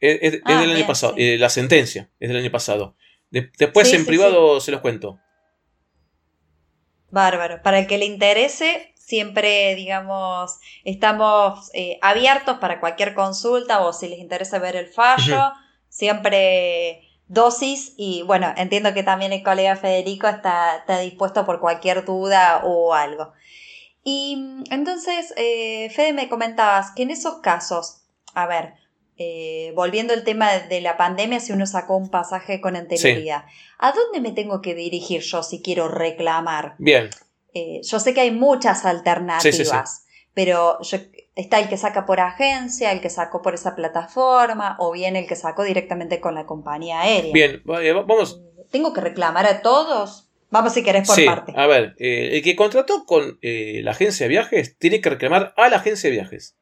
Es, 0.00 0.40
ah, 0.44 0.60
del 0.60 0.72
año 0.72 0.86
pasado. 0.86 1.14
Eh, 1.18 1.36
la 1.38 1.50
sentencia 1.50 2.08
es 2.18 2.28
del 2.28 2.38
año 2.38 2.50
pasado. 2.50 2.96
después 3.30 3.92
en 3.92 4.06
privado 4.06 4.58
se 4.60 4.70
los 4.70 4.80
cuento. 4.80 5.18
Bárbaro. 7.10 7.60
Para 7.62 7.78
el 7.78 7.86
que 7.86 7.98
le 7.98 8.06
interese, 8.06 8.94
siempre, 8.94 9.74
digamos, 9.74 10.58
estamos 10.84 11.70
eh, 11.74 11.98
abiertos 12.02 12.58
para 12.58 12.80
cualquier 12.80 13.14
consulta 13.14 13.80
o 13.80 13.92
si 13.92 14.08
les 14.08 14.18
interesa 14.18 14.58
ver 14.58 14.76
el 14.76 14.88
fallo 14.88 15.52
siempre 15.88 17.02
dosis 17.28 17.94
y 17.96 18.22
bueno, 18.22 18.52
entiendo 18.56 18.94
que 18.94 19.02
también 19.02 19.32
el 19.32 19.42
colega 19.42 19.76
Federico 19.76 20.28
está, 20.28 20.84
dispuesto 21.02 21.44
por 21.44 21.60
cualquier 21.60 22.04
duda 22.04 22.62
o 22.64 22.94
algo. 22.94 23.32
Y 24.04 24.62
entonces, 24.70 25.34
eh, 25.36 25.90
Fede, 25.90 26.12
me 26.12 26.28
comentabas 26.28 26.92
que 26.92 27.02
en 27.02 27.10
esos 27.10 27.40
casos, 27.40 28.02
a 28.34 28.46
ver, 28.46 28.74
eh, 29.18 29.72
volviendo 29.74 30.12
al 30.12 30.24
tema 30.24 30.52
de 30.52 30.80
la 30.80 30.96
pandemia, 30.96 31.40
si 31.40 31.52
uno 31.52 31.66
sacó 31.66 31.96
un 31.96 32.10
pasaje 32.10 32.60
con 32.60 32.76
anterioridad, 32.76 33.46
¿a 33.78 33.92
dónde 33.92 34.20
me 34.20 34.32
tengo 34.32 34.60
que 34.60 34.74
dirigir 34.74 35.22
yo 35.22 35.42
si 35.42 35.62
quiero 35.62 35.88
reclamar? 35.88 36.76
Bien. 36.78 37.10
Eh, 37.54 37.80
yo 37.82 37.98
sé 37.98 38.12
que 38.12 38.20
hay 38.20 38.30
muchas 38.30 38.84
alternativas, 38.84 40.06
pero 40.34 40.78
está 41.36 41.60
el 41.60 41.68
que 41.68 41.76
saca 41.76 42.06
por 42.06 42.18
agencia, 42.18 42.90
el 42.90 43.00
que 43.00 43.10
sacó 43.10 43.42
por 43.42 43.54
esa 43.54 43.76
plataforma, 43.76 44.76
o 44.80 44.90
bien 44.90 45.14
el 45.14 45.28
que 45.28 45.36
sacó 45.36 45.62
directamente 45.62 46.20
con 46.20 46.34
la 46.34 46.46
compañía 46.46 47.02
aérea. 47.02 47.32
Bien, 47.32 47.62
vamos. 47.64 48.42
¿Tengo 48.72 48.92
que 48.92 49.00
reclamar 49.00 49.46
a 49.46 49.62
todos? 49.62 50.28
Vamos 50.50 50.74
si 50.74 50.82
querés 50.82 51.06
por 51.06 51.16
sí, 51.16 51.26
parte. 51.26 51.52
A 51.56 51.66
ver, 51.66 51.94
el 51.98 52.42
que 52.42 52.56
contrató 52.56 53.04
con 53.04 53.38
la 53.42 53.90
agencia 53.92 54.24
de 54.24 54.30
viajes 54.30 54.76
tiene 54.78 55.00
que 55.00 55.10
reclamar 55.10 55.54
a 55.56 55.68
la 55.68 55.76
agencia 55.76 56.10
de 56.10 56.16
viajes. 56.16 56.56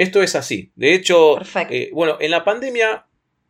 Esto 0.00 0.22
es 0.22 0.34
así. 0.34 0.72
De 0.76 0.94
hecho, 0.94 1.38
eh, 1.68 1.90
bueno, 1.92 2.16
en 2.20 2.30
la 2.30 2.42
pandemia 2.42 3.04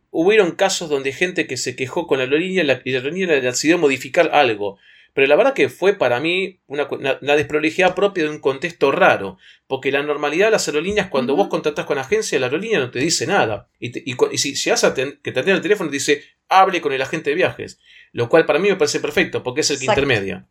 hubieron 0.09 0.51
casos 0.51 0.89
donde 0.89 1.13
gente 1.13 1.47
que 1.47 1.55
se 1.55 1.77
quejó 1.77 2.07
con 2.07 2.17
la 2.17 2.25
aerolínea 2.25 2.63
y 2.63 2.65
la 2.65 2.81
aerolínea 2.83 3.27
le 3.27 3.39
decidió 3.39 3.77
modificar 3.77 4.31
algo. 4.33 4.77
Pero 5.13 5.27
la 5.27 5.35
verdad 5.35 5.53
que 5.53 5.69
fue 5.69 5.93
para 5.93 6.19
mí 6.19 6.59
una, 6.67 6.87
desprolijidad 7.35 7.95
propia 7.95 8.23
de 8.23 8.29
un 8.29 8.39
contexto 8.39 8.91
raro. 8.91 9.37
Porque 9.67 9.91
la 9.91 10.03
normalidad 10.03 10.47
de 10.47 10.51
las 10.51 10.67
aerolíneas, 10.67 11.09
cuando 11.09 11.35
vos 11.35 11.49
contratás 11.49 11.85
con 11.85 11.97
agencia, 11.97 12.39
la 12.39 12.47
aerolínea 12.47 12.79
no 12.79 12.91
te 12.91 12.99
dice 12.99 13.27
nada. 13.27 13.69
Y, 13.79 13.91
si, 14.37 14.55
si 14.55 14.69
haces 14.69 14.93
que 14.93 15.31
te 15.31 15.39
atiende 15.39 15.53
el 15.53 15.61
teléfono, 15.61 15.89
te 15.89 15.95
dice, 15.95 16.23
hable 16.47 16.81
con 16.81 16.93
el 16.93 17.01
agente 17.01 17.31
de 17.31 17.35
viajes. 17.35 17.79
Lo 18.13 18.29
cual 18.29 18.45
para 18.45 18.59
mí 18.59 18.69
me 18.69 18.75
parece 18.75 18.99
perfecto, 18.99 19.43
porque 19.43 19.61
es 19.61 19.71
el 19.71 19.79
que 19.79 19.85
intermedia. 19.85 20.47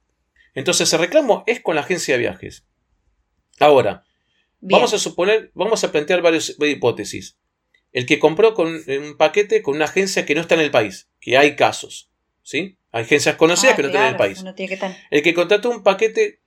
Entonces 0.54 0.92
el 0.92 1.00
reclamo 1.00 1.44
es 1.46 1.60
con 1.60 1.74
la 1.74 1.82
agencia 1.82 2.14
de 2.14 2.20
viajes. 2.20 2.66
Ahora, 3.58 4.04
Vamos 4.60 4.92
a 4.92 4.98
suponer, 4.98 5.50
vamos 5.54 5.82
a 5.84 5.90
plantear 5.90 6.20
varias 6.22 6.56
hipótesis. 6.58 7.38
El 7.92 8.06
que 8.06 8.18
compró 8.18 8.54
con 8.54 8.68
un 8.68 9.16
paquete 9.16 9.62
con 9.62 9.76
una 9.76 9.86
agencia 9.86 10.26
que 10.26 10.34
no 10.34 10.42
está 10.42 10.54
en 10.54 10.60
el 10.60 10.70
país, 10.70 11.08
que 11.20 11.36
hay 11.36 11.56
casos, 11.56 12.10
¿sí? 12.42 12.76
Agencias 12.92 13.37
conocidas 13.37 13.75
ah, 13.75 13.76
que 13.76 13.82
no 13.82 13.88
están 13.88 14.02
en 14.02 14.11
el 14.11 14.16
país. 14.16 14.44
el 15.11 15.23
que 15.23 15.35
contrató 15.35 15.70
un 15.70 15.82
paquete, 15.82 16.40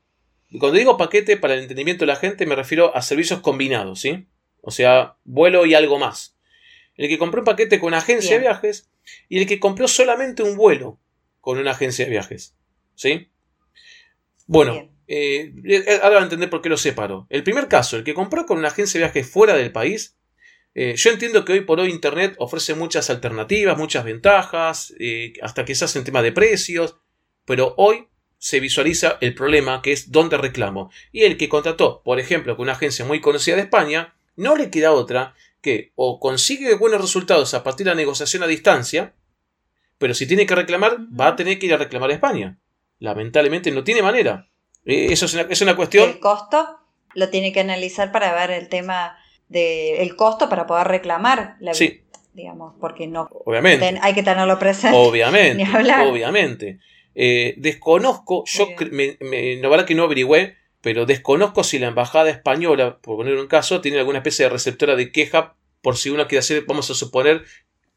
cuando 0.59 0.77
digo 0.77 0.97
paquete 0.97 1.37
para 1.37 1.53
el 1.53 1.61
entendimiento 1.61 2.03
de 2.03 2.07
la 2.07 2.17
gente 2.17 2.45
me 2.45 2.55
refiero 2.55 2.95
a 2.95 3.01
servicios 3.01 3.39
combinados, 3.39 4.01
¿sí? 4.01 4.27
O 4.61 4.71
sea, 4.71 5.17
vuelo 5.23 5.65
y 5.65 5.73
algo 5.73 5.99
más. 5.99 6.37
El 6.95 7.07
que 7.07 7.17
compró 7.17 7.41
un 7.41 7.45
paquete 7.45 7.79
con 7.79 7.87
una 7.87 7.97
agencia 7.97 8.35
de 8.35 8.41
viajes 8.41 8.89
y 9.29 9.39
el 9.39 9.47
que 9.47 9.59
compró 9.59 9.87
solamente 9.87 10.43
un 10.43 10.55
vuelo 10.55 10.99
con 11.39 11.57
una 11.57 11.71
agencia 11.71 12.05
de 12.05 12.11
viajes, 12.11 12.55
¿sí? 12.95 13.29
Bueno, 14.45 14.89
eh, 15.07 15.53
eh, 15.65 15.99
ahora 16.01 16.15
van 16.15 16.23
a 16.23 16.25
entender 16.25 16.49
por 16.49 16.61
qué 16.61 16.69
lo 16.69 16.77
separo. 16.77 17.27
El 17.29 17.43
primer 17.43 17.67
caso, 17.67 17.97
el 17.97 18.03
que 18.03 18.13
compró 18.13 18.45
con 18.45 18.57
una 18.57 18.67
agencia 18.67 18.99
de 18.99 19.05
viajes 19.05 19.29
fuera 19.29 19.55
del 19.55 19.71
país, 19.71 20.17
eh, 20.75 20.95
yo 20.95 21.11
entiendo 21.11 21.45
que 21.45 21.53
hoy 21.53 21.61
por 21.61 21.79
hoy 21.79 21.89
Internet 21.89 22.35
ofrece 22.39 22.73
muchas 22.73 23.09
alternativas, 23.09 23.77
muchas 23.77 24.03
ventajas, 24.03 24.93
hasta 25.41 25.65
quizás 25.65 25.95
en 25.95 26.03
tema 26.03 26.21
de 26.21 26.31
precios, 26.31 26.97
pero 27.45 27.73
hoy 27.77 28.07
se 28.43 28.59
visualiza 28.59 29.17
el 29.21 29.35
problema 29.35 29.81
que 29.81 29.93
es 29.93 30.11
dónde 30.11 30.37
reclamo. 30.37 30.91
Y 31.13 31.23
el 31.23 31.37
que 31.37 31.47
contrató, 31.47 32.01
por 32.03 32.19
ejemplo, 32.19 32.57
con 32.57 32.63
una 32.63 32.73
agencia 32.73 33.05
muy 33.05 33.21
conocida 33.21 33.55
de 33.55 33.61
España, 33.61 34.15
no 34.35 34.57
le 34.57 34.69
queda 34.69 34.91
otra 34.91 35.33
que 35.61 35.93
o 35.95 36.19
consigue 36.19 36.75
buenos 36.75 36.99
resultados 36.99 37.53
a 37.53 37.63
partir 37.63 37.85
de 37.85 37.91
la 37.91 37.95
negociación 37.95 38.43
a 38.43 38.47
distancia, 38.47 39.13
pero 39.97 40.13
si 40.13 40.27
tiene 40.27 40.45
que 40.45 40.55
reclamar, 40.55 40.97
va 41.17 41.27
a 41.29 41.35
tener 41.37 41.57
que 41.57 41.67
ir 41.67 41.73
a 41.73 41.77
reclamar 41.77 42.09
a 42.09 42.15
España. 42.15 42.59
Lamentablemente 42.99 43.71
no 43.71 43.85
tiene 43.85 44.01
manera. 44.01 44.49
Eh, 44.83 45.07
eso 45.11 45.25
es 45.25 45.33
una, 45.33 45.43
es 45.43 45.61
una 45.61 45.77
cuestión. 45.77 46.09
El 46.09 46.19
costo 46.19 46.79
lo 47.13 47.29
tiene 47.29 47.53
que 47.53 47.61
analizar 47.61 48.11
para 48.11 48.33
ver 48.33 48.51
el 48.51 48.67
tema 48.67 49.17
del 49.47 50.15
costo 50.15 50.49
para 50.49 50.65
poder 50.65 50.87
reclamar. 50.87 51.55
La, 51.59 51.73
sí. 51.73 52.01
Digamos, 52.33 52.73
porque 52.79 53.07
no. 53.07 53.29
Obviamente. 53.45 53.99
hay 54.01 54.13
que 54.13 54.23
tenerlo 54.23 54.57
presente. 54.57 54.97
Obviamente. 54.99 55.65
Obviamente. 56.07 56.79
Eh, 57.15 57.53
desconozco, 57.57 58.43
yo 58.47 58.69
me, 58.91 59.17
me, 59.19 59.57
no 59.57 59.69
verdad 59.69 59.85
que 59.85 59.93
no 59.93 60.03
averigüé, 60.03 60.55
pero 60.81 61.05
desconozco 61.05 61.63
si 61.63 61.79
la 61.79 61.87
embajada 61.87 62.29
española, 62.29 62.99
por 63.01 63.17
poner 63.17 63.37
un 63.37 63.47
caso, 63.47 63.81
tiene 63.81 63.99
alguna 63.99 64.19
especie 64.19 64.45
de 64.45 64.49
receptora 64.49 64.95
de 64.95 65.11
queja 65.11 65.55
por 65.81 65.97
si 65.97 66.09
uno 66.09 66.27
quiere 66.27 66.39
hacer, 66.39 66.63
vamos 66.65 66.89
a 66.89 66.93
suponer, 66.93 67.43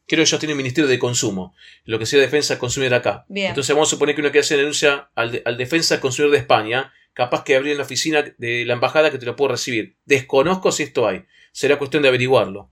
creo 0.05 0.17
que 0.17 0.21
ellos 0.21 0.39
tienen 0.39 0.57
Ministerio 0.57 0.89
de 0.89 0.99
Consumo, 0.99 1.55
lo 1.85 1.97
que 1.97 2.05
sea 2.05 2.19
Defensa 2.19 2.53
del 2.53 2.59
Consumidor 2.59 2.95
acá. 2.95 3.25
Entonces 3.29 3.73
vamos 3.73 3.89
a 3.89 3.91
suponer 3.91 4.13
que 4.13 4.21
uno 4.21 4.29
quiere 4.29 4.41
hacer 4.41 4.57
denuncia 4.57 5.09
al, 5.15 5.41
al 5.45 5.57
Defensa 5.57 5.95
del 5.95 6.01
Consumidor 6.01 6.33
de 6.33 6.39
España, 6.39 6.93
capaz 7.13 7.43
que 7.43 7.55
abrir 7.55 7.75
la 7.77 7.83
oficina 7.83 8.23
de 8.37 8.65
la 8.65 8.73
embajada 8.73 9.09
que 9.09 9.17
te 9.17 9.25
lo 9.25 9.35
puedo 9.35 9.53
recibir. 9.53 9.97
Desconozco 10.05 10.71
si 10.71 10.83
esto 10.83 11.07
hay. 11.07 11.25
Será 11.57 11.79
cuestión 11.79 12.03
de 12.03 12.09
averiguarlo. 12.09 12.69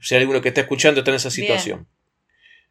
Si 0.00 0.16
hay 0.16 0.22
alguno 0.22 0.42
que 0.42 0.48
está 0.48 0.62
escuchando 0.62 0.98
está 0.98 1.12
en 1.12 1.18
esa 1.18 1.30
situación. 1.30 1.86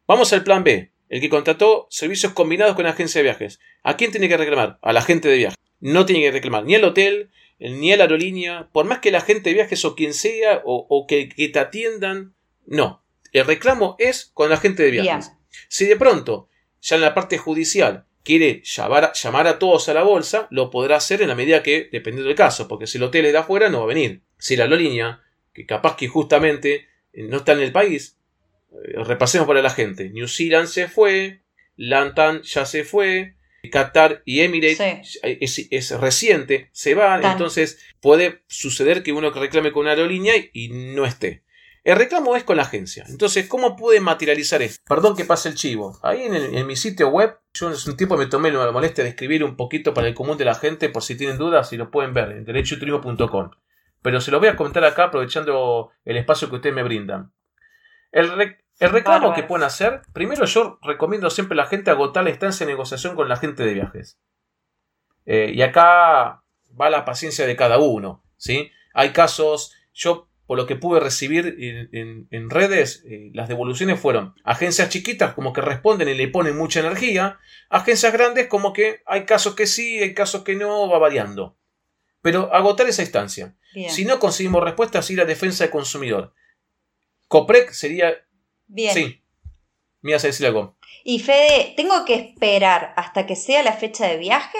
Vamos 0.06 0.30
al 0.34 0.44
plan 0.44 0.62
B. 0.62 0.92
El 1.08 1.22
que 1.22 1.30
contrató 1.30 1.86
servicios 1.88 2.34
combinados 2.34 2.76
con 2.76 2.84
agencia 2.84 3.20
de 3.20 3.22
viajes. 3.22 3.60
¿A 3.82 3.96
quién 3.96 4.10
tiene 4.10 4.28
que 4.28 4.36
reclamar? 4.36 4.78
A 4.82 4.92
la 4.92 5.00
agente 5.00 5.26
de 5.28 5.38
viajes. 5.38 5.58
No 5.80 6.04
tiene 6.04 6.20
que 6.20 6.32
reclamar 6.32 6.66
ni 6.66 6.74
al 6.74 6.84
hotel, 6.84 7.30
ni 7.58 7.94
a 7.94 7.96
la 7.96 8.04
aerolínea, 8.04 8.68
por 8.72 8.84
más 8.84 8.98
que 8.98 9.10
la 9.10 9.16
agente 9.18 9.48
de 9.48 9.54
viajes 9.54 9.86
o 9.86 9.94
quien 9.96 10.12
sea, 10.12 10.60
o, 10.66 11.06
que, 11.08 11.30
que, 11.30 11.48
te 11.48 11.58
atiendan. 11.58 12.34
No. 12.66 13.02
El 13.32 13.46
reclamo 13.46 13.96
es 13.98 14.32
con 14.34 14.50
la 14.50 14.58
gente 14.58 14.82
de 14.82 14.90
viajes. 14.90 15.32
Si 15.68 15.86
de 15.86 15.96
pronto, 15.96 16.50
ya 16.82 16.96
en 16.96 17.02
la 17.02 17.14
parte 17.14 17.38
judicial, 17.38 18.04
quiere 18.22 18.60
llamar, 18.66 19.14
llamar, 19.14 19.46
a 19.46 19.58
todos 19.58 19.88
a 19.88 19.94
la 19.94 20.02
bolsa, 20.02 20.46
lo 20.50 20.68
podrá 20.68 20.96
hacer 20.96 21.22
en 21.22 21.28
la 21.28 21.34
medida 21.34 21.62
que, 21.62 21.88
dependiendo 21.90 22.28
del 22.28 22.36
caso, 22.36 22.68
porque 22.68 22.86
si 22.86 22.98
el 22.98 23.04
hotel 23.04 23.24
es 23.24 23.32
de 23.32 23.38
afuera, 23.38 23.70
no 23.70 23.78
va 23.78 23.84
a 23.84 23.94
venir. 23.94 24.20
Si 24.36 24.56
la 24.56 24.64
aerolínea, 24.64 25.22
que 25.54 25.64
capaz 25.64 25.96
que 25.96 26.08
justamente 26.08 26.88
eh, 27.12 27.22
no 27.22 27.38
está 27.38 27.52
en 27.52 27.60
el 27.60 27.72
país, 27.72 28.18
eh, 28.72 29.02
repasemos 29.04 29.46
para 29.46 29.62
la 29.62 29.70
gente. 29.70 30.10
New 30.10 30.28
Zealand 30.28 30.66
se 30.66 30.88
fue, 30.88 31.42
Lantan 31.76 32.42
ya 32.42 32.66
se 32.66 32.84
fue, 32.84 33.36
Qatar 33.70 34.22
y 34.26 34.40
Emirates 34.40 34.78
es, 35.22 35.90
reciente, 35.98 36.68
se 36.72 36.94
van, 36.94 37.24
entonces 37.24 37.78
puede 38.00 38.42
suceder 38.46 39.02
que 39.02 39.12
uno 39.12 39.30
reclame 39.30 39.72
con 39.72 39.82
una 39.82 39.92
aerolínea 39.92 40.34
y 40.52 40.68
no 40.68 41.06
esté. 41.06 41.44
El 41.82 41.96
reclamo 41.96 42.34
es 42.34 42.44
con 42.44 42.56
la 42.56 42.62
agencia. 42.62 43.04
Entonces, 43.08 43.46
¿cómo 43.46 43.76
pude 43.76 44.00
materializar 44.00 44.62
esto? 44.62 44.82
Perdón 44.88 45.14
que 45.14 45.26
pase 45.26 45.50
el 45.50 45.54
chivo. 45.54 45.98
Ahí 46.02 46.22
en, 46.22 46.66
mi 46.66 46.76
sitio 46.76 47.08
web, 47.08 47.36
yo 47.52 47.70
en 47.70 47.76
un 47.86 47.96
tiempo 47.96 48.16
me 48.16 48.24
tomé 48.24 48.50
la 48.50 48.72
molestia 48.72 49.04
de 49.04 49.10
escribir 49.10 49.44
un 49.44 49.54
poquito 49.54 49.92
para 49.92 50.08
el 50.08 50.14
común 50.14 50.38
de 50.38 50.46
la 50.46 50.54
gente, 50.54 50.88
por 50.88 51.02
si 51.02 51.14
tienen 51.14 51.36
dudas, 51.36 51.74
y 51.74 51.76
lo 51.76 51.90
pueden 51.90 52.14
ver 52.14 52.30
en 52.30 52.44
derechoturismo.com. 52.46 53.50
Pero 54.04 54.20
se 54.20 54.30
lo 54.30 54.38
voy 54.38 54.48
a 54.48 54.54
comentar 54.54 54.84
acá 54.84 55.04
aprovechando 55.04 55.90
el 56.04 56.18
espacio 56.18 56.50
que 56.50 56.56
ustedes 56.56 56.74
me 56.74 56.82
brindan. 56.82 57.32
El, 58.12 58.28
reclamo 58.78 59.32
que 59.32 59.44
pueden 59.44 59.64
hacer, 59.64 60.02
primero 60.12 60.44
yo 60.44 60.78
recomiendo 60.82 61.30
siempre 61.30 61.54
a 61.54 61.62
la 61.64 61.68
gente 61.70 61.90
agotar 61.90 62.22
la 62.22 62.28
estancia 62.28 62.66
de 62.66 62.72
negociación 62.72 63.16
con 63.16 63.30
la 63.30 63.36
gente 63.36 63.64
de 63.64 63.72
viajes. 63.72 64.20
Eh, 65.24 65.52
y 65.54 65.62
acá 65.62 66.42
va 66.78 66.90
la 66.90 67.06
paciencia 67.06 67.46
de 67.46 67.56
cada 67.56 67.78
uno. 67.78 68.22
¿sí? 68.36 68.70
Hay 68.92 69.14
casos, 69.14 69.72
yo 69.94 70.28
por 70.46 70.58
lo 70.58 70.66
que 70.66 70.76
pude 70.76 71.00
recibir 71.00 71.56
en, 71.90 72.50
redes, 72.50 73.02
eh, 73.08 73.30
las 73.32 73.48
devoluciones 73.48 73.98
fueron 73.98 74.34
agencias 74.44 74.90
chiquitas 74.90 75.32
como 75.32 75.54
que 75.54 75.62
responden 75.62 76.10
y 76.10 76.14
le 76.14 76.28
ponen 76.28 76.58
mucha 76.58 76.80
energía, 76.80 77.38
agencias 77.70 78.12
grandes 78.12 78.48
como 78.48 78.74
que 78.74 79.00
hay 79.06 79.24
casos 79.24 79.54
que 79.54 79.66
sí, 79.66 80.00
hay 80.00 80.12
casos 80.12 80.44
que 80.44 80.56
no, 80.56 80.90
va 80.90 80.98
variando. 80.98 81.56
Pero 82.20 82.54
agotar 82.54 82.86
esa 82.86 83.00
instancia. 83.00 83.56
Si 83.88 84.04
no 84.04 84.18
conseguimos 84.18 84.62
respuestas, 84.62 85.10
ir 85.10 85.20
a 85.20 85.24
defensa 85.24 85.64
del 85.64 85.70
consumidor. 85.70 86.34
COPREC 87.28 87.72
sería... 87.72 88.14
Bien. 88.66 88.94
Sí. 88.94 89.22
Me 90.00 90.10
ibas 90.10 90.24
a 90.24 90.28
decir 90.28 90.46
algo. 90.46 90.76
Y 91.02 91.20
Fede, 91.20 91.74
¿tengo 91.76 92.04
que 92.04 92.14
esperar 92.14 92.92
hasta 92.96 93.26
que 93.26 93.36
sea 93.36 93.62
la 93.62 93.72
fecha 93.72 94.06
de 94.06 94.16
viaje? 94.16 94.58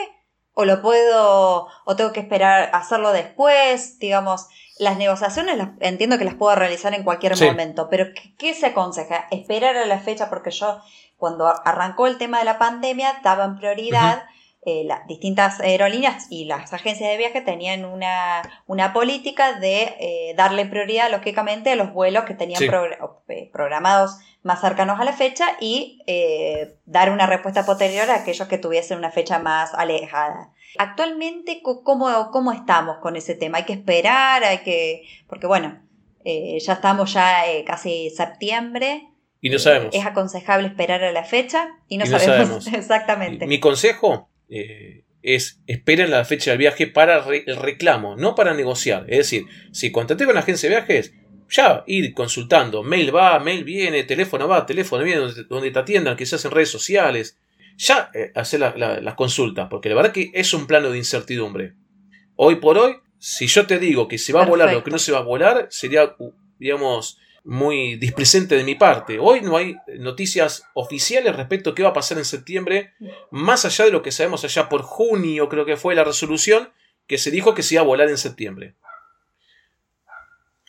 ¿O 0.52 0.64
lo 0.64 0.80
puedo, 0.83 1.68
o 1.85 1.97
tengo 1.97 2.12
que 2.12 2.21
esperar 2.21 2.71
hacerlo 2.73 3.12
después? 3.12 3.99
Digamos, 3.99 4.47
las 4.78 4.97
negociaciones 4.99 5.59
entiendo 5.80 6.18
que 6.18 6.25
las 6.25 6.35
puedo 6.35 6.54
realizar 6.54 6.94
en 6.94 7.04
cualquier 7.04 7.38
momento, 7.40 7.88
pero 7.88 8.06
¿qué, 8.38 8.54
se 8.54 8.66
aconseja? 8.66 9.26
Esperar 9.30 9.76
a 9.76 9.87
la 9.87 10.00
fecha 10.00 10.28
porque 10.28 10.50
yo 10.50 10.80
cuando 11.16 11.47
arrancó 11.47 12.06
el 12.06 12.18
tema 12.18 12.38
de 12.38 12.44
la 12.44 12.59
pandemia 12.59 13.21
daba 13.23 13.44
en 13.44 13.56
prioridad 13.56 14.25
eh, 14.66 14.83
las 14.87 15.06
distintas 15.06 15.61
aerolíneas 15.61 16.26
y 16.30 16.47
las 16.47 16.73
agencias 16.73 17.11
de 17.11 17.18
viaje 17.18 17.42
tenían 17.42 17.85
una, 17.85 18.40
una 18.66 18.94
política 18.94 19.61
de 19.61 19.94
eh, 20.00 20.35
darle 20.38 20.64
prioridad 20.64 21.11
lógicamente 21.11 21.73
a 21.73 21.76
los 21.76 21.92
vuelos 21.92 22.25
que 22.25 22.33
tenían 22.33 22.62
eh, 22.62 23.50
programados 23.52 24.16
más 24.42 24.62
cercanos 24.62 24.99
a 24.99 25.04
la 25.04 25.12
fecha 25.12 25.44
y 25.61 26.00
dar 26.87 27.11
una 27.11 27.26
respuesta 27.26 27.66
posterior 27.66 28.11
a 28.11 28.16
aquellos 28.16 28.49
que 28.49 28.56
tuviesen 28.56 28.97
una 28.97 29.11
fecha 29.11 29.38
más 29.38 29.75
alejada. 29.75 30.54
Actualmente, 30.78 31.61
¿cómo, 31.62 32.30
¿cómo 32.30 32.52
estamos 32.52 32.99
con 33.02 33.16
ese 33.16 33.35
tema? 33.35 33.59
¿Hay 33.59 33.64
que 33.64 33.75
esperar? 33.75 34.44
¿Hay 34.44 34.59
que...? 34.59 35.02
Porque 35.28 35.47
bueno, 35.47 35.78
ya 36.25 36.73
estamos 36.73 37.12
ya 37.12 37.42
casi 37.66 38.09
septiembre. 38.09 39.11
Y 39.42 39.50
no 39.50 39.59
sabemos. 39.59 39.94
es 39.94 40.06
aconsejable 40.06 40.68
esperar 40.68 41.04
a 41.04 41.12
la 41.12 41.25
fecha 41.25 41.68
y 41.87 41.99
no, 41.99 42.06
sabemos. 42.06 42.66
exactamente. 42.73 43.47
Mi 43.47 43.61
consejo, 43.61 44.30
eh, 44.49 45.05
es 45.23 45.63
esperen 45.67 46.11
la 46.11 46.25
fecha 46.25 46.51
del 46.51 46.59
viaje 46.59 46.87
para 46.87 47.25
el 47.27 47.57
reclamo, 47.57 48.17
no 48.17 48.35
para 48.35 48.55
negociar. 48.55 49.07
Es 49.09 49.19
decir, 49.19 49.47
si 49.73 49.91
contraté 49.91 50.27
con 50.27 50.35
la 50.35 50.41
agencia 50.41 50.69
de 50.69 50.77
viajes, 50.77 51.15
ya 51.49 51.83
ir 51.87 52.13
consultando. 52.13 52.83
Mail 52.83 53.15
va, 53.15 53.39
mail 53.39 53.65
viene, 53.65 54.05
teléfono 54.05 54.47
va, 54.47 54.67
teléfono 54.67 55.03
viene, 55.05 55.23
donde, 55.49 55.71
te 55.71 55.79
atiendan, 55.79 56.17
quizás 56.17 56.45
en 56.45 56.51
redes 56.51 56.71
sociales. 56.71 57.39
Ya 57.77 58.11
eh, 58.15 58.31
hacer 58.35 58.61
las 58.61 59.15
consultas, 59.15 59.69
porque 59.69 59.89
la 59.89 59.97
verdad 59.97 60.13
que 60.13 60.31
es 60.35 60.55
un 60.55 60.67
plano 60.67 60.91
de 60.91 60.99
incertidumbre. 60.99 61.75
Hoy 62.37 62.57
por 62.57 62.79
hoy, 62.79 62.97
si 63.19 63.47
yo 63.47 63.67
te 63.67 63.79
digo 63.79 64.07
que 64.07 64.19
se 64.19 64.33
va 64.33 64.43
a 64.43 64.47
volar 64.47 64.75
o 64.77 64.85
que 64.85 64.91
no 64.91 64.99
se 64.99 65.11
va 65.11 65.19
a 65.19 65.23
volar, 65.23 65.67
sería, 65.71 66.15
digamos, 66.59 67.19
muy 67.45 67.97
displicente 67.97 68.57
de 68.57 68.65
mi 68.65 68.75
parte. 68.75 69.19
Hoy 69.19 69.43
no 69.43 69.57
hay 69.57 69.77
noticias 69.99 70.65
oficiales 70.73 71.37
respecto 71.37 71.71
a 71.71 71.75
qué 71.75 71.83
va 71.83 71.91
a 71.91 71.95
pasar 71.95 72.19
en 72.19 72.25
septiembre, 72.25 72.95
más 73.31 73.65
allá 73.65 73.85
de 73.85 73.93
lo 73.93 74.03
que 74.03 74.13
sabemos 74.13 74.45
allá 74.45 74.69
por 74.69 74.83
junio, 74.83 75.49
creo 75.49 75.67
que 75.67 75.77
fue 75.77 75.95
la 75.95 76.05
resolución, 76.05 76.71
que 77.07 77.19
se 77.19 77.31
dijo 77.31 77.55
que 77.55 77.63
se 77.63 77.75
iba 77.75 77.83
a 77.83 77.87
volar 77.87 78.09
en 78.09 78.19
septiembre. 78.19 78.75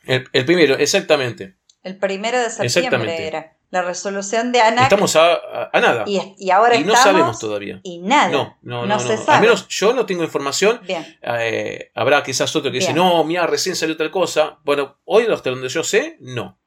El, 0.03 0.45
primero, 0.45 0.75
exactamente. 0.77 1.55
El 1.81 1.97
primero 1.97 2.37
de 2.37 2.49
septiembre 2.49 3.27
era. 3.27 3.51
La 3.71 3.81
resolución 3.81 4.51
de 4.51 4.61
ANAC. 4.61 4.83
Estamos 4.83 5.15
a, 5.15 5.69
nada. 5.73 6.05
Y, 6.07 6.49
ahora 6.51 6.79
no 6.79 6.95
sabemos 6.95 7.39
todavía. 7.39 7.79
Y 7.83 7.97
nada. 7.99 8.29
No, 8.29 8.57
no, 8.61 8.85
no. 8.85 8.99
Se 8.99 9.19
Al 9.29 9.41
menos 9.41 9.67
yo 9.67 9.93
no 9.93 10.05
tengo 10.05 10.23
información. 10.23 10.79
Bien. 10.83 11.05
Eh, 11.21 11.91
habrá 11.95 12.21
quizás 12.23 12.55
otro 12.55 12.71
que 12.71 12.77
dice, 12.77 12.93
no, 12.93 13.23
mira, 13.23 13.47
recién 13.47 13.75
salió 13.75 13.97
tal 13.97 14.11
cosa. 14.11 14.59
Bueno, 14.63 14.99
hoy 15.05 15.25
hasta 15.31 15.49
donde 15.49 15.67
yo 15.67 15.83
sé, 15.83 16.17
no. 16.19 16.59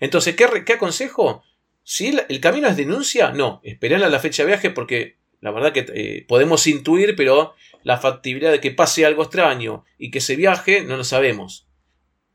Entonces, 0.00 0.34
¿qué, 0.36 0.72
aconsejo? 0.72 1.42
Si 1.84 2.08
el, 2.28 2.40
camino 2.40 2.68
es 2.68 2.76
denuncia, 2.76 3.30
no, 3.30 3.60
esperar 3.64 4.02
a 4.02 4.08
la 4.08 4.18
fecha 4.18 4.42
de 4.42 4.48
viaje 4.48 4.70
porque 4.70 5.16
la 5.40 5.50
verdad 5.50 5.72
que 5.72 5.86
eh, 5.94 6.24
podemos 6.28 6.66
intuir, 6.66 7.16
pero 7.16 7.54
la 7.82 7.98
factibilidad 7.98 8.52
de 8.52 8.60
que 8.60 8.70
pase 8.70 9.04
algo 9.04 9.22
extraño 9.22 9.84
y 9.98 10.10
que 10.10 10.20
se 10.20 10.36
viaje 10.36 10.82
no 10.82 10.96
lo 10.96 11.04
sabemos. 11.04 11.68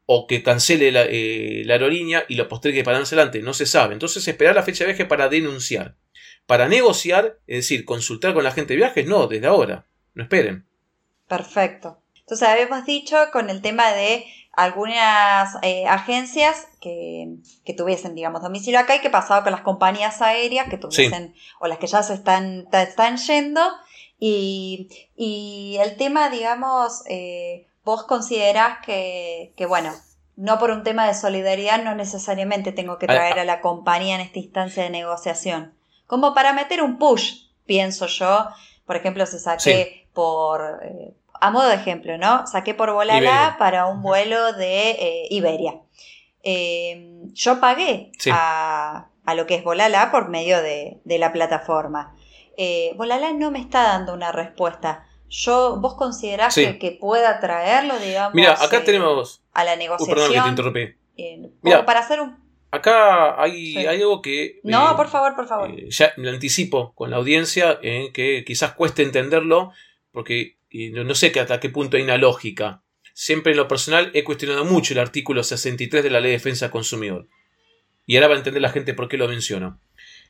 O 0.06 0.27
que 0.27 0.44
cancele 0.44 0.91
la, 0.91 1.06
eh, 1.06 1.65
aerolínea 1.70 2.25
y 2.27 2.36
lo 2.36 2.48
postergue 2.48 2.84
para 2.84 2.98
adelante, 2.98 3.41
no 3.41 3.53
se 3.53 3.65
sabe. 3.65 3.94
Entonces 3.94 4.27
esperar 4.27 4.56
la 4.56 4.63
fecha 4.63 4.84
de 4.84 4.91
viaje 4.91 5.06
para 5.06 5.29
denunciar. 5.29 5.96
Para 6.46 6.70
negociar, 6.70 7.39
es 7.48 7.58
decir, 7.58 7.84
consultar 7.84 8.34
con 8.34 8.44
la 8.44 8.51
gente 8.51 8.74
de 8.74 8.77
viajes, 8.77 9.06
no, 9.06 9.27
desde 9.27 9.48
ahora. 9.48 9.86
No 10.13 10.24
esperen. 10.24 10.65
Perfecto. 11.27 12.01
Entonces 12.20 12.48
habíamos 12.48 12.86
dicho 12.86 13.17
con 13.32 13.50
el 13.50 13.62
tema 13.62 13.91
de 13.91 14.25
algunas 14.57 15.55
eh, 15.61 15.85
agencias 15.87 16.67
que, 16.81 17.37
tuviesen, 17.77 18.15
digamos, 18.15 18.41
domicilio 18.41 18.79
acá 18.79 18.95
y 18.95 19.01
que 19.01 19.11
pasaba 19.11 19.43
con 19.43 19.51
las 19.51 19.61
compañías 19.61 20.19
aéreas 20.23 20.67
que 20.67 20.79
tuviesen, 20.79 21.35
o 21.59 21.67
las 21.67 21.77
que 21.77 21.85
ya 21.85 22.01
se 22.01 22.15
están, 22.15 22.67
están 22.71 23.17
yendo. 23.17 23.61
Y, 24.19 24.89
el 25.79 25.95
tema, 25.95 26.29
digamos, 26.31 27.03
eh, 27.07 27.67
vos 27.85 28.03
considerás 28.05 28.79
que, 28.83 29.53
que, 29.55 29.67
bueno, 29.67 29.93
no 30.35 30.57
por 30.57 30.71
un 30.71 30.83
tema 30.83 31.05
de 31.05 31.13
solidaridad, 31.13 31.83
no 31.83 31.93
necesariamente 31.93 32.71
tengo 32.71 32.97
que 32.97 33.05
traer 33.05 33.37
a 33.37 33.45
la 33.45 33.61
compañía 33.61 34.15
en 34.15 34.21
esta 34.21 34.39
instancia 34.39 34.83
de 34.83 34.89
negociación. 34.89 35.75
Como 36.07 36.33
para 36.33 36.53
meter 36.53 36.81
un 36.81 36.97
push, 36.97 37.49
pienso 37.67 38.07
yo. 38.07 38.47
Por 38.87 38.95
ejemplo, 38.95 39.23
se 39.27 39.37
saqué 39.37 40.09
por, 40.13 40.79
eh, 40.83 41.13
a 41.39 41.51
modo 41.51 41.67
de 41.67 41.75
ejemplo, 41.75 42.17
¿no? 42.17 42.46
Saqué 42.48 42.74
por 42.74 42.91
Volala 42.91 43.56
para 43.60 43.86
un 43.88 44.01
vuelo 44.01 44.53
de 44.53 44.91
eh, 44.91 45.27
Iberia. 45.29 45.82
Em, 46.44 47.34
yo 47.34 47.60
pagué 47.60 48.12
a, 48.32 49.10
lo 49.36 49.46
que 49.46 49.56
es 49.56 49.63
Volala 49.63 50.12
por 50.12 50.29
medio 50.29 50.62
de, 50.62 51.00
la 51.06 51.34
plataforma. 51.34 52.15
Eh, 52.58 52.94
Volala 52.96 53.34
no 53.34 53.51
me 53.51 53.60
está 53.60 53.84
dando 53.84 54.13
una 54.13 54.32
respuesta. 54.32 55.06
Yo, 55.29 55.77
¿Vos 55.82 55.96
considerás 55.96 56.56
que, 56.56 56.98
pueda 57.00 57.39
traerlo, 57.39 58.00
digamos, 58.00 58.34
Mira, 58.34 58.53
acá 58.53 58.77
eh, 58.77 58.82
tenemos... 58.82 59.44
a 59.53 59.63
la 59.63 59.75
negociación? 59.75 60.17
Uh, 60.17 60.22
perdón 60.22 60.34
que 60.34 60.41
te 60.41 60.50
interrumpí. 60.50 61.51
Mira, 61.62 61.86
para 61.86 62.00
hacer 62.00 62.22
un... 62.22 62.38
Acá 62.72 63.41
hay, 63.41 63.86
algo 63.86 64.22
que... 64.22 64.60
No, 64.63 64.96
por 64.96 65.08
favor, 65.08 65.36
por 65.36 65.48
favor. 65.48 65.72
ya 65.89 66.13
lo 66.17 66.29
anticipo 66.29 66.94
con 66.96 67.12
la 67.12 67.17
audiencia, 67.17 67.77
en 67.82 68.12
que 68.13 68.43
quizás 68.45 68.73
cueste 68.73 69.04
entenderlo, 69.04 69.71
porque 70.12 70.57
y 70.69 70.89
no, 70.89 71.15
sé 71.15 71.32
hasta 71.39 71.60
qué 71.60 71.69
punto 71.69 71.97
hay 71.97 72.03
una 72.03 72.17
lógica. 72.17 72.84
Siempre 73.13 73.51
en 73.51 73.58
lo 73.58 73.67
personal 73.67 74.12
he 74.13 74.23
cuestionado 74.23 74.65
mucho 74.65 74.93
el 74.93 74.99
artículo 74.99 75.43
63 75.43 76.03
de 76.03 76.10
la 76.10 76.19
Ley 76.19 76.32
de 76.32 76.38
Defensa 76.38 76.65
del 76.65 76.71
Consumidor. 76.71 77.27
Y 78.06 78.15
ahora 78.15 78.27
va 78.27 78.36
a 78.36 78.38
entender 78.38 78.62
la 78.62 78.69
gente 78.69 78.93
por 78.93 79.08
qué 79.08 79.17
lo 79.17 79.27
menciono. 79.27 79.82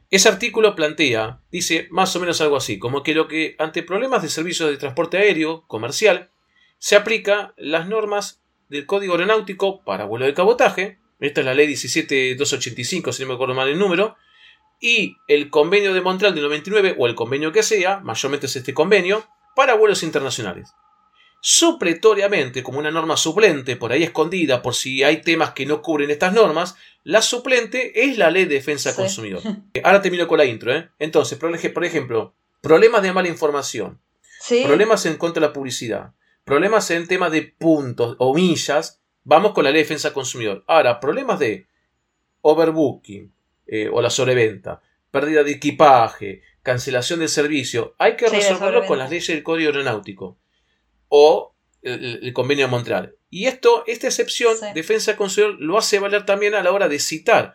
Ese 0.10 0.30
artículo 0.30 0.74
plantea, 0.74 1.42
dice 1.52 1.88
más 1.92 2.16
o 2.16 2.20
menos 2.20 2.40
algo 2.40 2.56
así, 2.56 2.80
como 2.80 3.04
que 3.04 3.14
lo 3.14 3.28
que 3.28 3.56
ante 3.60 3.84
problemas 3.84 4.22
de 4.22 4.30
servicios 4.30 4.70
de 4.70 4.78
transporte 4.78 5.18
aéreo 5.18 5.66
comercial 5.68 6.32
se 6.78 6.96
aplica 6.96 7.54
las 7.58 7.88
normas 7.88 8.42
del 8.70 8.86
Código 8.86 9.14
Aeronáutico 9.14 9.84
para 9.84 10.06
vuelo 10.06 10.26
de 10.26 10.34
cabotaje, 10.34 11.00
esta 11.20 11.42
es 11.42 11.46
la 11.46 11.54
ley 11.54 11.68
17285 11.68 13.12
si 13.12 13.24
no 13.24 13.30
me 13.30 13.34
acuerdo 13.34 13.54
mal 13.54 13.68
el 13.68 13.80
número, 13.80 14.16
y 14.80 15.18
el 15.28 15.50
convenio 15.50 15.94
de 15.94 16.02
Montreal 16.02 16.36
del 16.36 16.44
99 16.44 16.96
o 16.98 17.08
el 17.08 17.16
convenio 17.16 17.52
que 17.52 17.64
sea, 17.64 18.00
mayormente 18.00 18.46
es 18.46 18.56
este 18.56 18.74
convenio, 18.74 19.28
para 19.58 19.74
vuelos 19.74 20.04
internacionales. 20.04 20.76
Supletoriamente, 21.42 22.62
como 22.62 22.78
una 22.78 22.92
norma 22.92 23.18
suplente 23.18 23.76
por 23.76 23.92
ahí 23.92 24.04
escondida 24.04 24.62
por 24.62 24.76
si 24.76 25.04
hay 25.04 25.22
temas 25.24 25.54
que 25.54 25.66
no 25.66 25.82
cubren 25.82 26.12
estas 26.12 26.32
normas, 26.32 26.76
la 27.04 27.24
suplente 27.24 28.04
es 28.04 28.20
la 28.20 28.30
ley 28.30 28.46
de 28.46 28.54
defensa 28.54 28.96
consumidor. 28.96 29.42
Ahora 29.84 30.04
termino 30.04 30.28
con 30.28 30.38
la 30.38 30.46
intro. 30.46 30.76
¿eh? 30.76 30.90
Entonces, 31.00 31.40
por 31.40 31.84
ejemplo, 31.84 32.36
problemas 32.62 33.02
de 33.02 33.12
mala 33.12 33.30
información, 33.30 34.00
problemas 34.64 35.08
en 35.08 35.18
contra 35.18 35.42
de 35.42 35.48
la 35.48 35.54
publicidad, 35.54 36.14
problemas 36.44 36.92
en 36.92 37.08
temas 37.08 37.32
de 37.32 37.42
puntos 37.42 38.16
o 38.20 38.36
millas, 38.36 39.02
vamos 39.24 39.54
con 39.54 39.64
la 39.64 39.72
ley 39.72 39.80
de 39.80 39.86
defensa 39.86 40.14
consumidor. 40.14 40.64
Ahora, 40.68 41.00
problemas 41.00 41.40
de 41.40 41.66
overbooking 42.42 43.34
eh, 43.66 43.90
o 43.92 44.04
la 44.04 44.12
sobreventa, 44.12 44.82
pérdida 45.10 45.44
de 45.44 45.54
equipaje, 45.54 46.44
cancelación 46.68 47.22
del 47.22 47.30
servicio, 47.30 47.96
hay 47.98 48.18
que 48.18 48.28
resolverlo 48.28 48.86
con 48.86 49.00
las 49.00 49.10
leyes 49.10 49.28
del 49.28 49.42
Código 49.42 49.70
Aeronáutico 49.70 50.38
o 51.08 51.56
el, 51.82 52.34
convenio 52.34 52.66
de 52.66 52.72
Montreal. 52.72 53.16
Y 53.30 53.46
esto, 53.46 53.86
esta 53.88 54.08
excepción, 54.08 54.54
defensa 54.74 55.12
del 55.12 55.18
consumidor, 55.18 55.56
lo 55.62 55.78
hace 55.78 56.00
valer 56.00 56.26
también 56.26 56.56
a 56.56 56.62
la 56.62 56.74
hora 56.74 56.90
de 56.90 57.00
citar. 57.00 57.54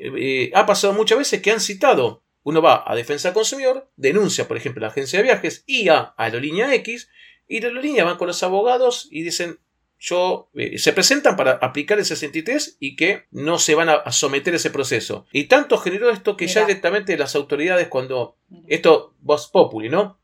Eh, 0.00 0.10
eh, 0.18 0.50
ha 0.52 0.66
pasado 0.66 0.92
muchas 0.94 1.16
veces 1.16 1.42
que 1.42 1.52
han 1.52 1.60
citado. 1.60 2.24
Uno 2.42 2.60
va 2.60 2.82
a 2.84 2.96
defensa 2.96 3.28
del 3.28 3.34
consumidor, 3.34 3.88
denuncia, 3.94 4.48
por 4.48 4.56
ejemplo, 4.56 4.80
a 4.80 4.86
la 4.88 4.88
agencia 4.88 5.20
de 5.20 5.22
viajes 5.22 5.62
y 5.64 5.88
a 5.88 6.12
Aerolínea 6.16 6.74
X, 6.74 7.08
y 7.46 7.60
la 7.60 7.68
aerolínea 7.68 8.02
van 8.02 8.16
con 8.16 8.26
los 8.26 8.42
abogados 8.42 9.06
y 9.12 9.22
dicen, 9.22 9.60
yo, 10.04 10.50
eh, 10.52 10.76
se 10.76 10.92
presentan 10.92 11.34
para 11.34 11.52
aplicar 11.52 11.98
el 11.98 12.04
63 12.04 12.76
y 12.78 12.94
que 12.94 13.24
no 13.30 13.58
se 13.58 13.74
van 13.74 13.88
a, 13.88 14.12
someter 14.12 14.52
a 14.52 14.58
ese 14.58 14.68
proceso. 14.68 15.24
Y 15.32 15.44
tanto 15.44 15.78
generó 15.78 16.10
esto 16.10 16.36
que 16.36 16.46
ya 16.46 16.60
directamente 16.60 17.16
las 17.16 17.34
autoridades 17.34 17.88
cuando, 17.88 18.36
esto 18.68 19.14
vos 19.20 19.48
populi, 19.50 19.88
¿no? 19.88 20.20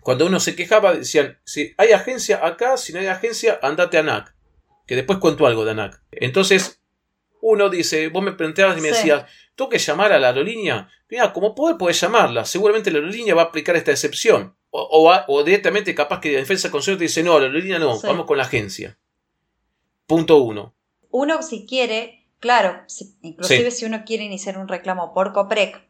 Cuando 0.00 0.26
uno 0.26 0.38
se 0.38 0.54
quejaba 0.54 0.94
decían, 0.94 1.40
si 1.44 1.74
hay 1.76 1.90
agencia 1.90 2.46
acá, 2.46 2.76
si 2.76 2.92
no 2.92 3.00
hay 3.00 3.08
agencia, 3.08 3.58
andate 3.62 3.96
a 3.96 4.00
ANAC. 4.00 4.32
Que 4.86 4.94
después 4.94 5.18
cuento 5.18 5.44
algo 5.44 5.64
de 5.64 5.72
ANAC. 5.72 6.00
Entonces, 6.12 6.80
uno 7.40 7.68
dice, 7.68 8.06
vos 8.06 8.22
me 8.22 8.30
planteabas 8.30 8.78
y 8.78 8.80
me 8.80 8.88
decías, 8.88 9.24
¿tengo 9.56 9.68
que 9.68 9.78
llamar 9.78 10.12
a 10.12 10.20
la 10.20 10.28
aerolínea? 10.28 10.88
Mira, 11.10 11.32
como 11.32 11.52
poder 11.52 11.76
puedes 11.76 12.00
llamarla. 12.00 12.44
Seguramente 12.44 12.92
la 12.92 12.98
aerolínea 12.98 13.34
va 13.34 13.42
a 13.42 13.46
aplicar 13.46 13.74
esta 13.74 13.90
excepción. 13.90 14.56
O, 14.70 15.42
directamente 15.44 15.96
capaz 15.96 16.20
que 16.20 16.30
la 16.30 16.38
defensa 16.38 16.70
consumidor 16.70 16.98
te 16.98 17.04
dice, 17.06 17.24
no, 17.24 17.40
la 17.40 17.46
aerolínea 17.46 17.80
no, 17.80 18.00
vamos 18.00 18.26
con 18.26 18.38
la 18.38 18.44
agencia. 18.44 18.96
Punto 20.06 20.42
uno. 20.42 20.74
Uno, 21.10 21.42
si 21.42 21.66
quiere, 21.66 22.26
claro, 22.38 22.82
inclusive 23.22 23.70
si 23.70 23.84
uno 23.84 24.04
quiere 24.04 24.24
iniciar 24.24 24.58
un 24.58 24.68
reclamo 24.68 25.12
por 25.12 25.32
COPREC, 25.32 25.82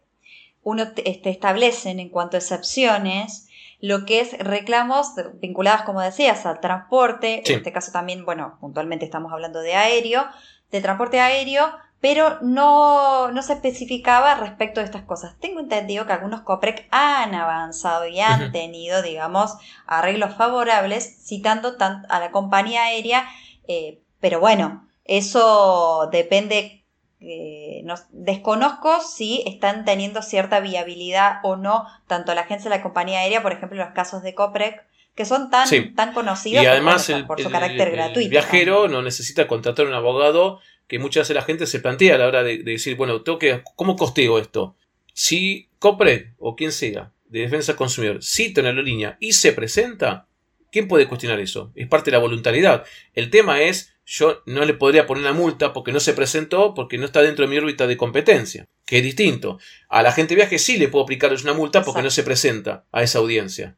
uno 0.62 0.92
te, 0.92 1.08
este, 1.10 1.30
establecen 1.30 2.00
en 2.00 2.08
cuanto 2.08 2.36
a 2.36 2.40
excepciones 2.40 3.48
lo 3.80 4.06
que 4.06 4.20
es 4.20 4.38
reclamos 4.38 5.12
vinculados, 5.34 5.82
como 5.82 6.00
decías, 6.00 6.46
al 6.46 6.60
transporte, 6.60 7.42
en 7.44 7.58
este 7.58 7.72
caso 7.72 7.92
también, 7.92 8.24
bueno, 8.24 8.56
puntualmente 8.60 9.04
estamos 9.04 9.32
hablando 9.32 9.60
de 9.60 9.74
aéreo, 9.74 10.26
de 10.70 10.80
transporte 10.80 11.20
aéreo, 11.20 11.70
pero 12.00 12.38
no, 12.40 13.30
no 13.32 13.42
se 13.42 13.52
especificaba 13.54 14.34
respecto 14.36 14.80
de 14.80 14.86
estas 14.86 15.02
cosas. 15.02 15.38
Tengo 15.40 15.60
entendido 15.60 16.06
que 16.06 16.12
algunos 16.12 16.40
COPREC 16.40 16.88
han 16.90 17.34
avanzado 17.34 18.06
y 18.06 18.20
han 18.20 18.50
tenido, 18.52 19.02
digamos, 19.02 19.56
arreglos 19.86 20.34
favorables, 20.34 21.22
citando 21.24 21.76
a 21.78 22.20
la 22.20 22.30
compañía 22.30 22.84
aérea 22.84 23.28
eh, 23.68 24.02
pero 24.20 24.40
bueno, 24.40 24.88
eso 25.04 26.08
depende, 26.10 26.84
eh, 27.20 27.84
desconozco 28.10 29.00
si 29.00 29.42
están 29.46 29.84
teniendo 29.84 30.22
cierta 30.22 30.60
viabilidad 30.60 31.40
o 31.42 31.56
no, 31.56 31.86
tanto 32.06 32.34
la 32.34 32.42
agencia 32.42 32.70
de 32.70 32.76
la 32.76 32.82
compañía 32.82 33.20
aérea, 33.20 33.42
por 33.42 33.52
ejemplo, 33.52 33.78
los 33.78 33.94
casos 33.94 34.22
de 34.22 34.34
COPREC, 34.34 34.84
que 35.14 35.24
son 35.24 35.50
tan, 35.50 35.94
tan 35.94 36.12
conocidos 36.12 36.62
y 36.62 36.66
además 36.66 37.10
por, 37.26 37.40
su 37.40 37.50
carácter 37.50 37.90
gratuito. 37.90 38.20
El 38.20 38.28
viajero 38.28 38.86
¿no? 38.86 39.00
necesita 39.00 39.48
contratar 39.48 39.86
un 39.86 39.94
abogado 39.94 40.60
que 40.86 40.98
muchas 40.98 41.22
veces 41.22 41.36
la 41.36 41.42
gente 41.42 41.66
se 41.66 41.80
plantea 41.80 42.14
a 42.14 42.18
la 42.18 42.26
hora 42.26 42.42
de, 42.42 42.58
decir, 42.58 42.96
bueno, 42.96 43.22
tengo 43.22 43.38
que, 43.38 43.62
¿cómo 43.76 43.96
costeo 43.96 44.38
esto? 44.38 44.76
Si 45.14 45.70
COPREC 45.78 46.34
o 46.38 46.54
quien 46.54 46.70
sea 46.70 47.12
de 47.24 47.40
defensa 47.40 47.72
del 47.72 47.78
consumidor 47.78 48.22
cita 48.22 48.60
una 48.60 48.70
aerolínea 48.70 49.16
y 49.18 49.32
se 49.32 49.52
presenta, 49.52 50.28
¿quién 50.70 50.86
puede 50.86 51.08
cuestionar 51.08 51.40
eso? 51.40 51.72
Es 51.74 51.88
parte 51.88 52.10
de 52.10 52.16
la 52.16 52.22
voluntariedad. 52.22 52.84
El 53.14 53.30
tema 53.30 53.62
es, 53.62 53.95
yo 54.06 54.42
no 54.46 54.64
le 54.64 54.74
podría 54.74 55.06
poner 55.06 55.24
una 55.24 55.32
multa 55.32 55.72
porque 55.72 55.92
no 55.92 55.98
se 55.98 56.14
presentó, 56.14 56.74
porque 56.74 56.96
no 56.96 57.06
está 57.06 57.22
dentro 57.22 57.44
de 57.44 57.50
mi 57.50 57.58
órbita 57.58 57.88
de 57.88 57.96
competencia, 57.96 58.68
que 58.86 58.98
es 58.98 59.02
distinto. 59.02 59.58
A 59.88 60.02
la 60.02 60.12
gente 60.12 60.34
de 60.34 60.42
viaje 60.42 60.60
sí 60.60 60.78
le 60.78 60.88
puedo 60.88 61.04
aplicarles 61.04 61.42
una 61.42 61.54
multa 61.54 61.82
porque 61.82 62.02
no 62.02 62.10
se 62.10 62.22
presenta 62.22 62.84
a 62.92 63.02
esa 63.02 63.18
audiencia. 63.18 63.76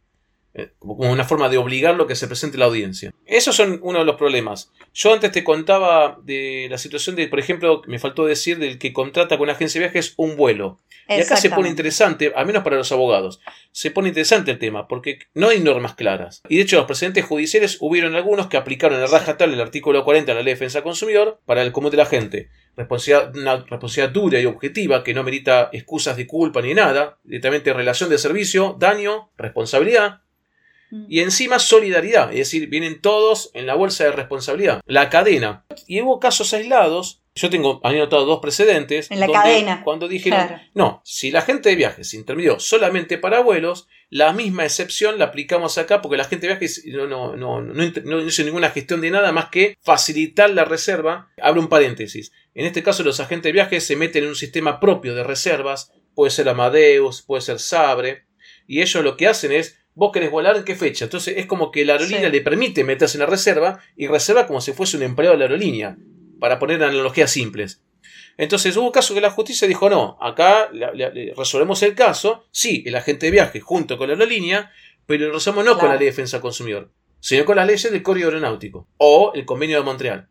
Eh, 0.54 0.70
como 0.78 1.12
una 1.12 1.24
forma 1.24 1.48
de 1.50 1.58
obligarlo 1.58 2.04
a 2.04 2.06
que 2.08 2.16
se 2.16 2.26
presente 2.26 2.56
la 2.56 2.64
audiencia. 2.64 3.12
Esos 3.26 3.54
son 3.54 3.80
uno 3.82 3.98
de 3.98 4.04
los 4.06 4.16
problemas. 4.16 4.72
Yo 4.94 5.12
antes 5.12 5.30
te 5.30 5.44
contaba 5.44 6.18
de 6.24 6.68
la 6.70 6.78
situación 6.78 7.16
de, 7.16 7.28
por 7.28 7.38
ejemplo, 7.38 7.82
me 7.86 7.98
faltó 7.98 8.24
decir 8.24 8.58
del 8.58 8.78
que 8.78 8.94
contrata 8.94 9.36
con 9.36 9.44
una 9.44 9.52
agencia 9.52 9.80
de 9.80 9.86
viajes 9.86 10.14
un 10.16 10.36
vuelo. 10.36 10.80
Y 11.08 11.20
acá 11.20 11.36
se 11.36 11.50
pone 11.50 11.68
interesante, 11.68 12.32
al 12.34 12.46
menos 12.46 12.62
para 12.62 12.76
los 12.76 12.92
abogados, 12.92 13.40
se 13.72 13.90
pone 13.90 14.08
interesante 14.08 14.50
el 14.50 14.58
tema, 14.58 14.88
porque 14.88 15.20
no 15.32 15.48
hay 15.48 15.60
normas 15.60 15.94
claras. 15.94 16.42
Y 16.48 16.56
de 16.56 16.62
hecho, 16.62 16.76
los 16.76 16.86
precedentes 16.86 17.24
judiciales 17.24 17.78
hubieron 17.80 18.14
algunos 18.14 18.48
que 18.48 18.58
aplicaron 18.58 19.00
el 19.00 19.10
raja 19.10 19.38
tal 19.38 19.54
el 19.54 19.60
artículo 19.60 20.04
40 20.04 20.32
de 20.32 20.34
la 20.34 20.42
ley 20.42 20.52
de 20.52 20.56
defensa 20.56 20.82
consumidor 20.82 21.40
para 21.46 21.62
el 21.62 21.72
común 21.72 21.90
de 21.90 21.96
la 21.96 22.06
gente. 22.06 22.50
Responsabilidad, 22.76 23.34
una 23.36 23.56
responsabilidad 23.56 24.12
dura 24.12 24.40
y 24.40 24.46
objetiva 24.46 25.02
que 25.02 25.14
no 25.14 25.22
merita 25.22 25.70
excusas 25.72 26.16
de 26.16 26.26
culpa 26.26 26.60
ni 26.60 26.74
nada, 26.74 27.18
directamente 27.24 27.72
relación 27.72 28.10
de 28.10 28.18
servicio, 28.18 28.76
daño, 28.78 29.30
responsabilidad. 29.38 30.20
Y 31.08 31.20
encima 31.20 31.58
solidaridad, 31.58 32.32
es 32.32 32.38
decir, 32.38 32.68
vienen 32.68 33.00
todos 33.00 33.50
en 33.54 33.66
la 33.66 33.74
bolsa 33.74 34.04
de 34.04 34.12
responsabilidad. 34.12 34.80
La 34.86 35.10
cadena. 35.10 35.64
Y 35.86 36.00
hubo 36.00 36.18
casos 36.18 36.54
aislados. 36.54 37.22
Yo 37.34 37.50
tengo 37.50 37.80
anotado 37.84 38.24
dos 38.24 38.40
precedentes. 38.40 39.10
En 39.10 39.20
la 39.20 39.28
cadena. 39.28 39.82
Cuando 39.84 40.08
dijeron, 40.08 40.60
no, 40.74 41.00
si 41.04 41.30
la 41.30 41.42
gente 41.42 41.68
de 41.68 41.76
viajes 41.76 42.14
intervino 42.14 42.58
solamente 42.58 43.18
para 43.18 43.40
vuelos, 43.40 43.86
la 44.10 44.32
misma 44.32 44.64
excepción 44.64 45.18
la 45.18 45.26
aplicamos 45.26 45.76
acá 45.76 46.00
porque 46.00 46.16
la 46.16 46.24
gente 46.24 46.46
de 46.46 46.54
viajes 46.54 46.82
no, 46.86 47.06
no, 47.06 47.36
no, 47.36 47.60
no, 47.60 48.20
hizo 48.22 48.42
ninguna 48.42 48.70
gestión 48.70 49.02
de 49.02 49.10
nada 49.10 49.32
más 49.32 49.50
que 49.50 49.76
facilitar 49.82 50.50
la 50.50 50.64
reserva. 50.64 51.30
Abro 51.40 51.60
un 51.60 51.68
paréntesis. 51.68 52.32
En 52.54 52.64
este 52.64 52.82
caso, 52.82 53.02
los 53.04 53.20
agentes 53.20 53.44
de 53.44 53.52
viajes 53.52 53.84
se 53.84 53.96
meten 53.96 54.24
en 54.24 54.30
un 54.30 54.36
sistema 54.36 54.80
propio 54.80 55.14
de 55.14 55.24
reservas. 55.24 55.92
Puede 56.14 56.30
ser 56.30 56.48
Amadeus, 56.48 57.22
puede 57.22 57.42
ser 57.42 57.60
Sabre. 57.60 58.24
Y 58.66 58.80
ellos 58.80 59.04
lo 59.04 59.16
que 59.16 59.28
hacen 59.28 59.52
es 59.52 59.78
vos 59.98 60.12
querés 60.12 60.30
volar 60.30 60.56
en 60.56 60.64
qué 60.64 60.76
fecha. 60.76 61.06
Entonces 61.06 61.34
es 61.36 61.46
como 61.46 61.72
que 61.72 61.84
la 61.84 61.94
aerolínea 61.94 62.28
le 62.28 62.40
permite 62.40 62.84
meterse 62.84 63.16
en 63.16 63.20
la 63.20 63.26
reserva 63.26 63.80
y 63.96 64.06
reserva 64.06 64.46
como 64.46 64.60
si 64.60 64.72
fuese 64.72 64.96
un 64.96 65.02
empleado 65.02 65.34
de 65.34 65.40
la 65.40 65.44
aerolínea, 65.46 65.98
para 66.38 66.60
poner 66.60 66.82
analogías 66.82 67.32
simples. 67.32 67.82
Entonces 68.36 68.76
hubo 68.76 68.92
caso 68.92 69.12
que 69.12 69.20
la 69.20 69.32
justicia 69.32 69.66
dijo 69.66 69.90
no, 69.90 70.16
acá 70.20 70.70
resolvemos 71.36 71.82
el 71.82 71.96
caso, 71.96 72.46
sí, 72.52 72.84
el 72.86 72.94
agente 72.94 73.26
de 73.26 73.32
viaje 73.32 73.58
junto 73.58 73.98
con 73.98 74.06
la 74.06 74.14
aerolínea, 74.14 74.70
pero 75.04 75.26
lo 75.26 75.34
resolvemos 75.34 75.64
no 75.64 75.78
con 75.78 75.88
la 75.88 75.96
ley 75.96 76.04
de 76.04 76.12
defensa 76.12 76.36
del 76.36 76.42
consumidor, 76.42 76.92
sino 77.18 77.44
con 77.44 77.56
las 77.56 77.66
leyes 77.66 77.90
del 77.90 78.02
Código 78.04 78.28
Aeronáutico 78.28 78.86
o 78.98 79.32
el 79.34 79.44
Convenio 79.44 79.78
de 79.78 79.82
Montreal 79.84 80.28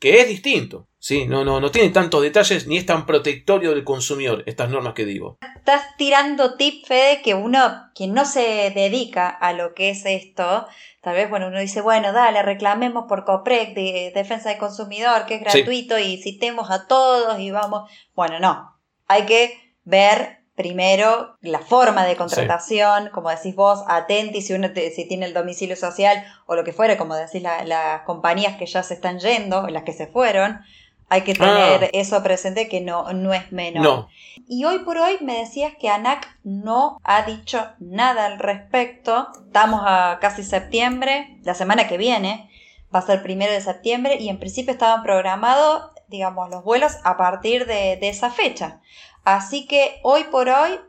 que 0.00 0.20
es 0.20 0.28
distinto. 0.28 0.88
Sí, 0.98 1.26
no, 1.26 1.44
no, 1.44 1.60
no 1.60 1.70
tiene 1.70 1.90
tantos 1.90 2.22
detalles 2.22 2.66
ni 2.66 2.76
es 2.76 2.84
tan 2.84 3.06
protectorio 3.06 3.70
del 3.70 3.84
consumidor, 3.84 4.42
estas 4.46 4.68
normas 4.68 4.94
que 4.94 5.04
digo. 5.04 5.38
Estás 5.56 5.96
tirando 5.96 6.56
tip, 6.56 6.84
Fede, 6.86 7.22
que 7.22 7.34
uno, 7.34 7.90
quien 7.94 8.12
no 8.12 8.24
se 8.24 8.72
dedica 8.74 9.28
a 9.28 9.52
lo 9.52 9.74
que 9.74 9.90
es 9.90 10.04
esto, 10.04 10.66
tal 11.00 11.14
vez, 11.14 11.30
bueno, 11.30 11.48
uno 11.48 11.60
dice, 11.60 11.80
bueno, 11.80 12.12
dale, 12.12 12.42
reclamemos 12.42 13.04
por 13.08 13.24
COPREC 13.24 13.74
de 13.74 14.12
defensa 14.14 14.48
del 14.50 14.58
consumidor, 14.58 15.26
que 15.26 15.36
es 15.36 15.40
gratuito, 15.40 15.98
y 15.98 16.20
citemos 16.20 16.70
a 16.70 16.86
todos 16.86 17.38
y 17.38 17.50
vamos. 17.50 17.90
Bueno, 18.14 18.40
no. 18.40 18.78
Hay 19.06 19.24
que 19.26 19.74
ver 19.84 20.39
primero 20.60 21.38
la 21.40 21.60
forma 21.60 22.04
de 22.04 22.16
contratación, 22.16 23.08
como 23.14 23.30
decís 23.30 23.56
vos, 23.56 23.82
atenti 23.88 24.42
si 24.42 24.52
uno 24.52 24.68
si 24.74 25.08
tiene 25.08 25.24
el 25.24 25.32
domicilio 25.32 25.74
social 25.74 26.22
o 26.44 26.54
lo 26.54 26.64
que 26.64 26.74
fuera, 26.74 26.98
como 26.98 27.14
decís 27.14 27.42
las 27.42 28.02
compañías 28.02 28.56
que 28.56 28.66
ya 28.66 28.82
se 28.82 28.92
están 28.92 29.18
yendo, 29.20 29.68
las 29.68 29.84
que 29.84 29.94
se 29.94 30.06
fueron, 30.06 30.60
hay 31.08 31.22
que 31.22 31.32
tener 31.32 31.84
ah. 31.84 31.88
eso 31.94 32.22
presente 32.22 32.68
que 32.68 32.82
no, 32.82 33.10
no 33.14 33.32
es 33.32 33.50
menor. 33.52 34.08
Y 34.46 34.64
hoy 34.66 34.80
por 34.80 34.98
hoy 34.98 35.16
me 35.22 35.38
decías 35.38 35.72
que 35.80 35.88
ANAC 35.88 36.28
no 36.44 36.98
ha 37.04 37.22
dicho 37.22 37.66
nada 37.78 38.26
al 38.26 38.38
respecto. 38.38 39.28
Estamos 39.46 39.80
a 39.86 40.18
casi 40.20 40.42
septiembre, 40.42 41.38
la 41.42 41.54
semana 41.54 41.88
que 41.88 41.96
viene 41.96 42.50
va 42.94 42.98
a 42.98 43.06
ser 43.06 43.22
primero 43.22 43.50
de 43.50 43.62
septiembre 43.62 44.16
y 44.20 44.28
en 44.28 44.38
principio 44.38 44.72
estaban 44.72 45.02
programados, 45.02 45.90
digamos, 46.08 46.50
los 46.50 46.64
vuelos 46.64 46.98
a 47.04 47.16
partir 47.16 47.64
de, 47.64 47.96
de 47.96 48.08
esa 48.10 48.30
fecha. 48.30 48.80
Así 49.24 49.66
que 49.66 50.00
hoy 50.02 50.24
por 50.24 50.48
hoy, 50.48 50.80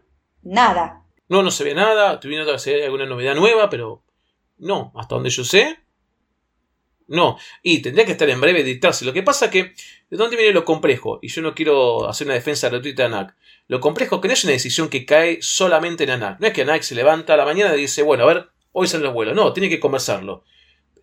nada. 0.42 1.04
No, 1.28 1.44
no 1.44 1.52
se 1.52 1.64
ve 1.64 1.74
nada. 1.74 2.14
Estoy 2.14 2.32
viendo 2.32 2.60
si 2.60 2.72
hay 2.72 2.84
alguna 2.84 3.06
novedad 3.06 3.36
nueva, 3.36 3.70
pero 3.70 4.04
no, 4.58 4.92
hasta 4.96 5.16
donde 5.16 5.30
yo 5.30 5.44
sé. 5.44 5.80
No, 7.08 7.38
y 7.62 7.82
tendría 7.82 8.06
que 8.06 8.14
estar 8.14 8.30
en 8.30 8.40
breve 8.40 8.64
dictarse. 8.64 9.04
Lo 9.04 9.12
que 9.12 9.22
pasa 9.22 9.50
que, 9.50 9.74
¿de 10.10 10.18
dónde 10.18 10.38
viene 10.38 10.54
lo 10.54 10.64
complejo? 10.64 11.20
Y 11.22 11.28
yo 11.28 11.42
no 11.42 11.54
quiero 11.54 12.08
hacer 12.08 12.26
una 12.26 12.36
defensa 12.36 12.70
gratuita 12.70 13.04
de 13.04 13.08
ANAC. 13.08 13.36
Lo 13.68 13.82
complejo 13.82 14.22
que 14.22 14.30
no 14.30 14.34
es 14.34 14.44
una 14.46 14.54
decisión 14.54 14.88
que 14.88 15.06
cae 15.06 15.40
solamente 15.42 16.06
en 16.06 16.12
ANAC. 16.12 16.40
No 16.40 16.48
es 16.48 16.54
que 16.54 16.62
ANAC 16.62 16.84
se 16.84 16.96
levanta 16.96 17.34
a 17.34 17.38
la 17.38 17.44
mañana 17.44 17.76
y 17.76 17.82
dice, 17.82 18.02
bueno, 18.02 18.24
a 18.24 18.28
ver, 18.28 18.50
hoy 18.72 18.88
salen 18.88 19.04
los 19.04 19.14
vuelos. 19.14 19.36
No, 19.36 19.52
tiene 19.52 19.68
que 19.68 19.80
conversarlo. 19.80 20.46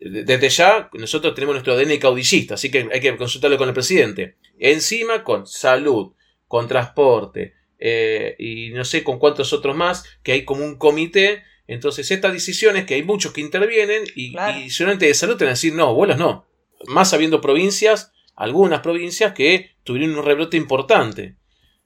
Desde 0.00 0.48
ya, 0.48 0.88
nosotros 0.94 1.34
tenemos 1.34 1.54
nuestro 1.54 1.74
ADN 1.74 1.98
caudillista, 1.98 2.54
así 2.54 2.70
que 2.70 2.88
hay 2.92 3.00
que 3.00 3.16
consultarlo 3.16 3.58
con 3.58 3.68
el 3.68 3.74
presidente. 3.74 4.36
Encima 4.58 5.24
con 5.24 5.46
salud, 5.46 6.12
con 6.48 6.66
transporte 6.66 7.54
eh, 7.78 8.34
y 8.38 8.70
no 8.70 8.84
sé 8.84 9.04
con 9.04 9.18
cuántos 9.18 9.52
otros 9.52 9.76
más, 9.76 10.04
que 10.22 10.32
hay 10.32 10.44
como 10.44 10.64
un 10.64 10.76
comité. 10.76 11.44
Entonces, 11.66 12.10
estas 12.10 12.32
decisiones, 12.32 12.86
que 12.86 12.94
hay 12.94 13.02
muchos 13.02 13.32
que 13.32 13.40
intervienen 13.40 14.04
y, 14.16 14.32
solamente 14.70 15.06
de 15.06 15.14
salud 15.14 15.36
te 15.36 15.44
van 15.44 15.50
a 15.50 15.54
decir 15.54 15.74
no, 15.74 15.94
vuelos 15.94 16.18
no. 16.18 16.46
Más 16.86 17.12
habiendo 17.12 17.40
provincias, 17.40 18.12
algunas 18.34 18.80
provincias 18.80 19.34
que 19.34 19.72
tuvieron 19.84 20.16
un 20.18 20.24
rebrote 20.24 20.56
importante. 20.56 21.36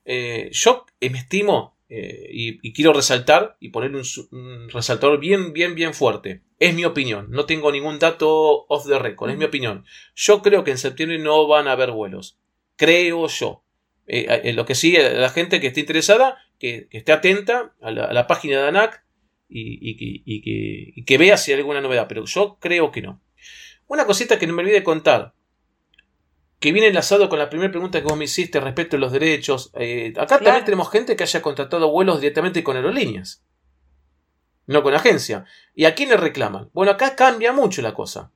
Eh, 0.05 0.49
yo 0.53 0.87
me 1.01 1.19
estimo 1.19 1.77
eh, 1.89 2.29
y, 2.31 2.73
quiero 2.73 2.93
resaltar 2.93 3.57
y 3.61 3.69
poner 3.69 3.95
un, 3.95 4.03
un, 4.31 4.69
resaltador 4.71 5.19
bien, 5.19 5.53
bien, 5.53 5.75
bien 5.75 5.93
fuerte. 5.93 6.43
Es 6.59 6.75
mi 6.75 6.85
opinión, 6.85 7.27
no 7.31 7.45
tengo 7.45 7.73
ningún 7.73 7.99
dato 7.99 8.65
off 8.69 8.87
the 8.87 8.99
record, 8.99 9.31
es 9.31 9.37
mi 9.37 9.45
opinión. 9.45 9.85
Yo 10.15 10.41
creo 10.43 10.65
que 10.65 10.71
en 10.71 10.79
septiembre 10.79 11.19
no 11.19 11.47
van 11.49 11.69
a 11.69 11.73
haber 11.73 11.91
vuelos. 11.91 12.39
Creo 12.77 13.27
yo. 13.27 13.62
Eh, 14.07 14.53
lo 14.53 14.67
que 14.67 14.75
sigue, 14.75 15.15
la 15.15 15.31
gente 15.31 15.61
que 15.61 15.69
esté 15.69 15.81
interesada, 15.81 16.39
que, 16.59 16.89
esté 16.91 17.13
atenta 17.13 17.73
a 17.81 17.91
la, 17.91 18.27
página 18.27 18.61
de 18.61 18.69
ANAC 18.69 19.05
y, 19.49 21.05
que, 21.05 21.19
vea 21.19 21.37
si 21.37 21.53
hay 21.53 21.59
alguna 21.59 21.81
novedad, 21.81 22.07
pero 22.09 22.25
yo 22.25 22.59
creo 22.61 22.91
que 22.91 23.03
no. 23.03 23.21
Una 23.87 24.07
cosita 24.07 24.39
que 24.39 24.47
no 24.47 24.55
me 24.55 24.63
olvidé 24.63 24.83
contar, 24.83 25.35
que 26.59 26.73
viene 26.73 26.89
enlazado 26.89 27.29
con 27.29 27.39
la 27.39 27.51
primera 27.51 27.71
pregunta 27.71 28.01
que 28.01 28.07
vos 28.07 28.17
me 28.17 28.25
hiciste 28.25 28.61
respecto 28.61 28.97
a 28.97 29.01
los 29.01 29.13
derechos. 29.13 29.71
Eh, 29.75 30.13
acá 30.17 30.39
también 30.39 30.65
tenemos 30.65 30.91
gente 30.91 31.17
que 31.17 31.25
haya 31.25 31.43
contratado 31.43 31.91
vuelos 31.91 32.21
directamente 32.21 32.63
con 32.63 32.77
aerolíneas, 32.77 33.45
no 34.67 34.83
con 34.83 34.95
agencia. 34.95 35.45
¿Y 35.75 35.85
a 35.85 35.95
quién 35.95 36.09
le 36.09 36.17
reclaman? 36.17 36.71
Bueno, 36.73 36.93
acá 36.93 37.17
cambia 37.17 37.53
mucho 37.53 37.83
la 37.83 37.95
cosa, 37.95 38.31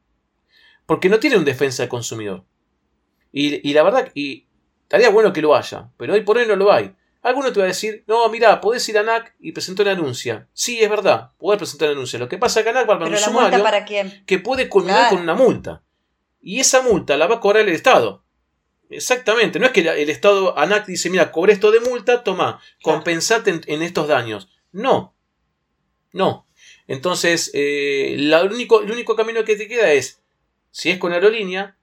porque 0.86 1.08
no 1.08 1.18
tiene 1.18 1.36
un 1.36 1.44
defensa 1.44 1.82
del 1.82 1.90
consumidor. 1.90 2.44
Y, 3.32 3.68
y 3.68 3.72
la 3.74 3.82
verdad, 3.82 4.10
y 4.14 4.45
Estaría 4.86 5.10
bueno 5.10 5.32
que 5.32 5.42
lo 5.42 5.56
haya, 5.56 5.90
pero 5.96 6.14
hoy 6.14 6.20
por 6.20 6.38
hoy 6.38 6.46
no 6.46 6.54
lo 6.54 6.70
hay. 6.70 6.94
Alguno 7.20 7.52
te 7.52 7.58
va 7.58 7.64
a 7.64 7.68
decir, 7.68 8.04
no, 8.06 8.28
mira, 8.28 8.60
podés 8.60 8.88
ir 8.88 8.96
a 8.98 9.02
NAC 9.02 9.34
y 9.40 9.50
presentar 9.50 9.84
una 9.86 9.96
anuncia. 9.96 10.46
Sí, 10.52 10.80
es 10.80 10.88
verdad, 10.88 11.32
podés 11.38 11.58
presentar 11.58 11.88
una 11.88 11.96
anuncia. 11.96 12.20
Lo 12.20 12.28
que 12.28 12.38
pasa 12.38 12.60
es 12.60 12.66
que 12.66 12.72
NAC 12.72 12.88
va 12.88 12.94
a 12.94 12.98
un 12.98 13.16
sumario 13.16 13.64
para 13.64 13.84
quién? 13.84 14.22
que 14.26 14.38
puede 14.38 14.68
culminar 14.68 15.10
con 15.10 15.18
una 15.18 15.34
multa. 15.34 15.82
Y 16.40 16.60
esa 16.60 16.82
multa 16.82 17.16
la 17.16 17.26
va 17.26 17.36
a 17.36 17.40
cobrar 17.40 17.62
el 17.62 17.74
Estado. 17.74 18.24
Exactamente, 18.88 19.58
no 19.58 19.66
es 19.66 19.72
que 19.72 19.80
el 19.80 20.08
Estado 20.08 20.56
ANAC 20.56 20.86
dice, 20.86 21.10
mira, 21.10 21.32
cobré 21.32 21.54
esto 21.54 21.72
de 21.72 21.80
multa, 21.80 22.22
toma, 22.22 22.60
compensate 22.80 23.60
en, 23.66 23.82
estos 23.82 24.06
daños. 24.06 24.48
No, 24.70 25.16
no. 26.12 26.46
Entonces, 26.86 27.50
eh, 27.54 28.16
único, 28.48 28.82
el 28.82 28.92
único 28.92 29.16
camino 29.16 29.42
que 29.42 29.56
te 29.56 29.66
queda 29.66 29.90
es, 29.92 30.22
si 30.70 30.90
es 30.90 30.98
con 30.98 31.12
aerolínea, 31.12 31.76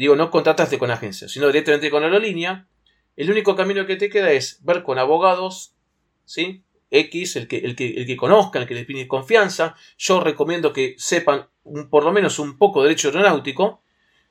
digo, 0.00 0.16
no 0.16 0.30
contrataste 0.30 0.78
con 0.78 0.90
agencia, 0.90 1.28
sino 1.28 1.48
directamente 1.48 1.90
con 1.90 2.02
aerolínea, 2.02 2.66
el 3.16 3.30
único 3.30 3.54
camino 3.54 3.84
que 3.84 3.96
te 3.96 4.08
queda 4.08 4.32
es 4.32 4.64
ver 4.64 4.82
con 4.82 4.98
abogados, 4.98 5.74
¿sí? 6.24 6.64
X, 6.90 7.36
el 7.36 7.46
que, 7.46 7.58
el 7.58 7.76
que, 7.76 7.90
el 7.90 8.06
que 8.06 8.16
conozcan, 8.16 8.62
el 8.62 8.68
que 8.68 8.74
les 8.74 8.86
pide 8.86 9.06
confianza. 9.06 9.76
Yo 9.98 10.20
recomiendo 10.20 10.72
que 10.72 10.94
sepan 10.96 11.48
por 11.90 12.04
lo 12.04 12.12
menos 12.12 12.38
un 12.38 12.56
poco 12.56 12.80
de 12.80 12.88
derecho 12.88 13.08
aeronáutico, 13.08 13.82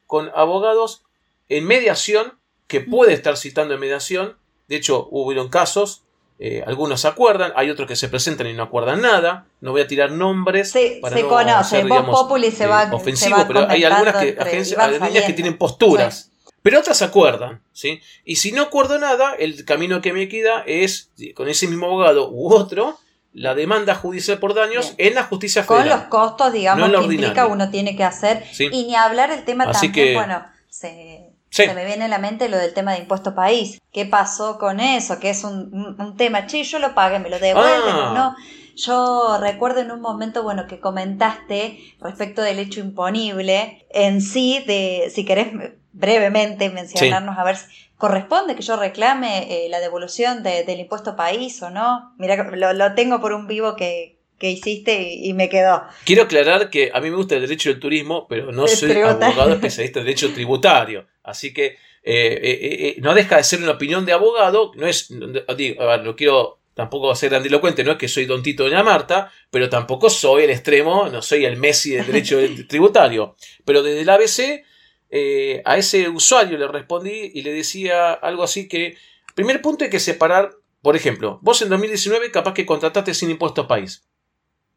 con 0.08 0.32
abogados 0.34 1.04
en 1.50 1.68
mediación, 1.68 2.40
que 2.66 2.82
puede 2.82 3.14
estar 3.14 3.38
citando 3.38 3.76
en 3.76 3.80
mediación. 3.80 4.38
De 4.68 4.76
hecho, 4.76 5.08
hubo 5.12 5.50
casos 5.52 6.04
eh, 6.42 6.64
algunos 6.66 7.02
se 7.02 7.08
acuerdan, 7.10 7.52
hay 7.58 7.70
otros 7.70 7.86
que 7.86 7.98
se 7.98 8.08
presentan 8.08 8.48
y 8.48 8.54
no 8.54 8.64
acuerdan 8.64 9.02
nada. 9.02 9.46
No 9.60 9.72
voy 9.72 9.82
a 9.82 9.88
tirar 9.88 10.12
nombres. 10.12 10.72
Sí, 10.72 11.00
para 11.02 11.18
se 11.18 11.24
no 11.24 11.30
conoce. 11.30 11.86
Populi 11.86 12.50
se 12.50 12.66
va, 12.66 12.90
ofensivo, 12.94 13.46
pero 13.46 13.70
hay 13.70 13.84
algunas 13.84 14.16
que, 14.16 14.38
agencias, 14.40 15.26
que 15.26 15.34
tienen 15.34 15.58
posturas. 15.58 16.32
Pero 16.62 16.80
otras 16.80 16.98
se 16.98 17.06
acuerdan, 17.06 17.62
¿sí? 17.74 18.02
Y 18.24 18.38
si 18.38 18.54
no 18.54 18.64
acuerdo 18.64 19.00
nada, 19.00 19.34
el 19.34 19.66
camino 19.66 20.02
que 20.02 20.14
me 20.14 20.30
queda 20.30 20.64
es, 20.66 21.12
con 21.36 21.50
ese 21.50 21.68
mismo 21.68 21.88
abogado 21.88 22.30
u 22.32 22.54
otro, 22.54 22.98
la 23.34 23.54
demanda 23.54 23.96
judicial 23.96 24.40
por 24.40 24.54
daños 24.54 24.94
en 24.98 25.16
la 25.16 25.24
justicia 25.24 25.64
federal. 25.64 25.90
Con 25.90 26.00
los 26.00 26.08
costos, 26.08 26.54
digamos, 26.54 26.90
que 26.90 27.14
implica 27.16 27.48
uno 27.48 27.70
tiene 27.70 27.98
que 27.98 28.04
hacer. 28.06 28.46
Y 28.58 28.86
ni 28.86 28.96
hablar 28.96 29.32
el 29.32 29.44
tema 29.44 29.72
también, 29.72 30.14
bueno, 30.16 30.46
se, 30.70 31.29
me 31.68 31.86
viene 31.86 32.06
a 32.06 32.08
la 32.08 32.20
mente 32.20 32.50
lo 32.50 32.58
del 32.58 32.74
tema 32.74 32.94
de 32.94 33.00
impuesto 33.00 33.36
país. 33.36 33.80
¿Qué 33.92 34.06
pasó 34.06 34.58
con 34.58 34.80
eso? 34.80 35.20
Que 35.20 35.30
es 35.30 35.44
un, 35.44 36.16
tema, 36.18 36.48
che, 36.48 36.64
yo 36.64 36.80
lo 36.80 36.94
pagué, 36.94 37.20
me 37.20 37.30
lo 37.30 37.40
devuelven 37.40 37.96
o 37.96 38.10
ah. 38.10 38.14
no. 38.14 38.36
Yo 38.76 39.38
recuerdo 39.42 39.82
en 39.82 39.92
un 39.92 40.00
momento, 40.00 40.42
bueno, 40.42 40.66
que 40.66 40.80
comentaste 40.80 41.80
respecto 42.00 42.42
del 42.42 42.60
hecho 42.60 42.80
imponible 42.80 43.86
en 43.90 44.22
sí, 44.22 44.64
de, 44.66 45.12
si 45.14 45.26
querés 45.26 45.48
brevemente 45.92 46.70
mencionarnos, 46.70 47.38
a 47.38 47.44
ver, 47.44 47.58
¿corresponde 47.98 48.56
que 48.56 48.62
yo 48.62 48.78
reclame 48.78 49.66
eh, 49.66 49.70
la 49.70 49.82
devolución 49.82 50.44
del 50.44 50.80
impuesto 50.80 51.18
país 51.18 51.62
o 51.62 51.70
no? 51.70 52.14
Mira, 52.18 52.50
lo, 52.52 52.94
tengo 52.96 53.20
por 53.20 53.34
un 53.34 53.48
vivo 53.48 53.76
que, 53.76 54.18
hiciste 54.40 55.14
y, 55.14 55.34
me 55.34 55.50
quedó. 55.50 55.84
Quiero 56.06 56.24
aclarar 56.24 56.70
que 56.70 56.92
a 56.94 57.02
mí 57.02 57.10
me 57.10 57.18
gusta 57.18 57.36
el 57.36 57.42
derecho 57.42 57.70
del 57.70 57.82
turismo, 57.82 58.28
pero 58.30 58.54
no 58.54 58.66
soy 58.68 58.94
abogado 59.02 59.54
especialista 59.54 60.00
en 60.00 60.06
derecho 60.06 60.34
tributario. 60.34 61.06
Así 61.24 61.54
que 61.54 61.78
eh, 62.04 62.40
eh, 62.42 62.96
no 63.02 63.14
deja 63.14 63.38
de 63.38 63.44
ser 63.44 63.62
una 63.62 63.74
opinión 63.74 64.06
de 64.06 64.14
abogado, 64.14 64.72
no 64.76 64.88
es, 64.88 65.10
digo, 65.58 65.82
a 65.82 65.98
ver, 65.98 66.06
lo 66.06 66.16
quiero 66.16 66.60
tampoco 66.80 67.14
ser 67.14 67.32
grandilocuente, 67.32 67.84
no 67.84 67.92
es 67.92 67.98
que 67.98 68.08
soy 68.08 68.26
Don 68.26 68.42
Tito 68.42 68.64
de 68.64 68.70
la 68.70 68.84
Marta, 68.84 69.32
pero 69.52 69.70
tampoco 69.70 70.10
soy 70.10 70.46
el 70.46 70.50
extremo, 70.50 71.10
no 71.10 71.22
soy 71.22 71.44
el 71.44 71.58
Messi 71.58 71.92
del 71.92 72.06
derecho 72.06 72.40
tributario. 72.70 73.36
Pero 73.66 73.84
desde 73.84 74.00
el 74.00 74.10
ABC 74.10 74.64
eh, 75.10 75.62
a 75.66 75.78
ese 75.78 76.08
usuario 76.08 76.58
le 76.58 76.70
respondí 76.70 77.32
y 77.34 77.42
le 77.42 77.52
decía 77.52 78.14
algo 78.14 78.44
así 78.44 78.70
que, 78.70 78.96
primer 79.36 79.62
punto 79.62 79.84
hay 79.84 79.90
que 79.90 80.00
separar, 80.00 80.52
por 80.82 80.96
ejemplo, 80.96 81.40
vos 81.42 81.62
en 81.62 81.68
2019 81.68 82.32
capaz 82.32 82.54
que 82.54 82.66
contrataste 82.66 83.14
sin 83.14 83.30
impuestos 83.30 83.66
país, 83.66 84.08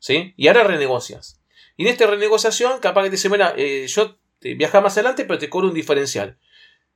¿sí? 0.00 0.35
Y 0.37 0.48
ahora 0.48 0.64
renegocias. 0.64 1.40
Y 1.76 1.85
en 1.85 1.90
esta 1.90 2.07
renegociación 2.07 2.81
capaz 2.81 3.05
que 3.05 3.11
te 3.11 3.16
dice, 3.16 3.28
mira, 3.28 3.55
eh, 3.57 3.87
yo 3.87 4.18
viaja 4.55 4.81
más 4.81 4.96
adelante, 4.96 5.24
pero 5.24 5.38
te 5.38 5.48
cobro 5.48 5.68
un 5.68 5.74
diferencial. 5.74 6.38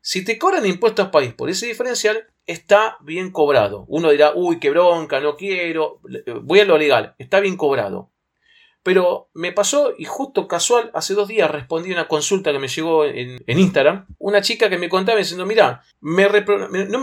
Si 0.01 0.25
te 0.25 0.39
cobran 0.39 0.67
impuestos 0.67 1.09
país 1.09 1.35
por 1.35 1.51
ese 1.51 1.67
diferencial, 1.67 2.27
está 2.47 2.97
bien 3.01 3.31
cobrado. 3.33 3.87
Uno 3.89 4.11
dirá, 4.11 4.33
uy, 4.35 4.61
qué 4.61 4.71
bronca, 4.71 5.21
no 5.21 5.37
quiero, 5.37 6.01
voy 6.43 6.61
a 6.61 6.65
lo 6.65 6.79
legal, 6.79 7.15
está 7.19 7.41
bien 7.41 7.57
cobrado. 7.57 8.11
Pero 8.85 9.31
me 9.35 9.51
pasó 9.51 9.95
y 9.99 10.05
justo 10.05 10.47
casual, 10.47 10.93
hace 10.95 11.15
dos 11.15 11.27
días 11.27 11.51
respondí 11.51 11.91
a 11.91 11.95
una 11.95 12.07
consulta 12.07 12.53
que 12.53 12.61
me 12.61 12.69
llegó 12.69 13.05
en, 13.05 13.43
Instagram. 13.49 14.07
Una 14.19 14.43
chica 14.43 14.71
que 14.71 14.79
me 14.79 14.89
contaba 14.89 15.19
diciendo, 15.19 15.45
mira, 15.45 15.83
me 16.01 16.29
no, 16.29 17.01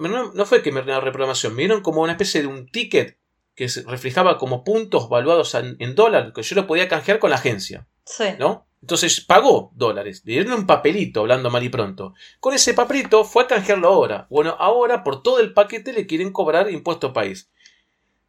me 0.00 0.08
no, 0.08 0.46
fue 0.46 0.62
que 0.62 0.72
me 0.72 0.80
una 0.80 1.00
reprogramación, 1.00 1.54
me 1.54 1.64
dieron 1.64 1.82
como 1.82 2.00
una 2.00 2.12
especie 2.12 2.40
de 2.40 2.46
un 2.46 2.66
ticket 2.70 3.18
que 3.54 3.68
se 3.68 3.82
reflejaba 3.82 4.38
como 4.38 4.64
puntos 4.64 5.10
valuados 5.10 5.54
en, 5.54 5.76
en 5.80 5.94
dólar, 5.94 6.32
que 6.32 6.42
yo 6.42 6.56
lo 6.56 6.66
podía 6.66 6.88
canjear 6.88 7.18
con 7.18 7.28
la 7.28 7.36
agencia. 7.36 7.86
Sí. 8.08 8.24
¿No? 8.38 8.66
Entonces 8.80 9.20
pagó 9.20 9.72
dólares, 9.74 10.22
le 10.24 10.34
dieron 10.34 10.52
un 10.52 10.66
papelito, 10.66 11.20
hablando 11.20 11.50
mal 11.50 11.64
y 11.64 11.68
pronto. 11.68 12.14
Con 12.40 12.54
ese 12.54 12.74
papelito 12.74 13.24
fue 13.24 13.42
a 13.42 13.46
canjearlo 13.46 13.88
ahora. 13.88 14.26
Bueno, 14.30 14.56
ahora 14.58 15.02
por 15.02 15.22
todo 15.22 15.40
el 15.40 15.52
paquete 15.52 15.92
le 15.92 16.06
quieren 16.06 16.32
cobrar 16.32 16.70
impuesto 16.70 17.12
país. 17.12 17.50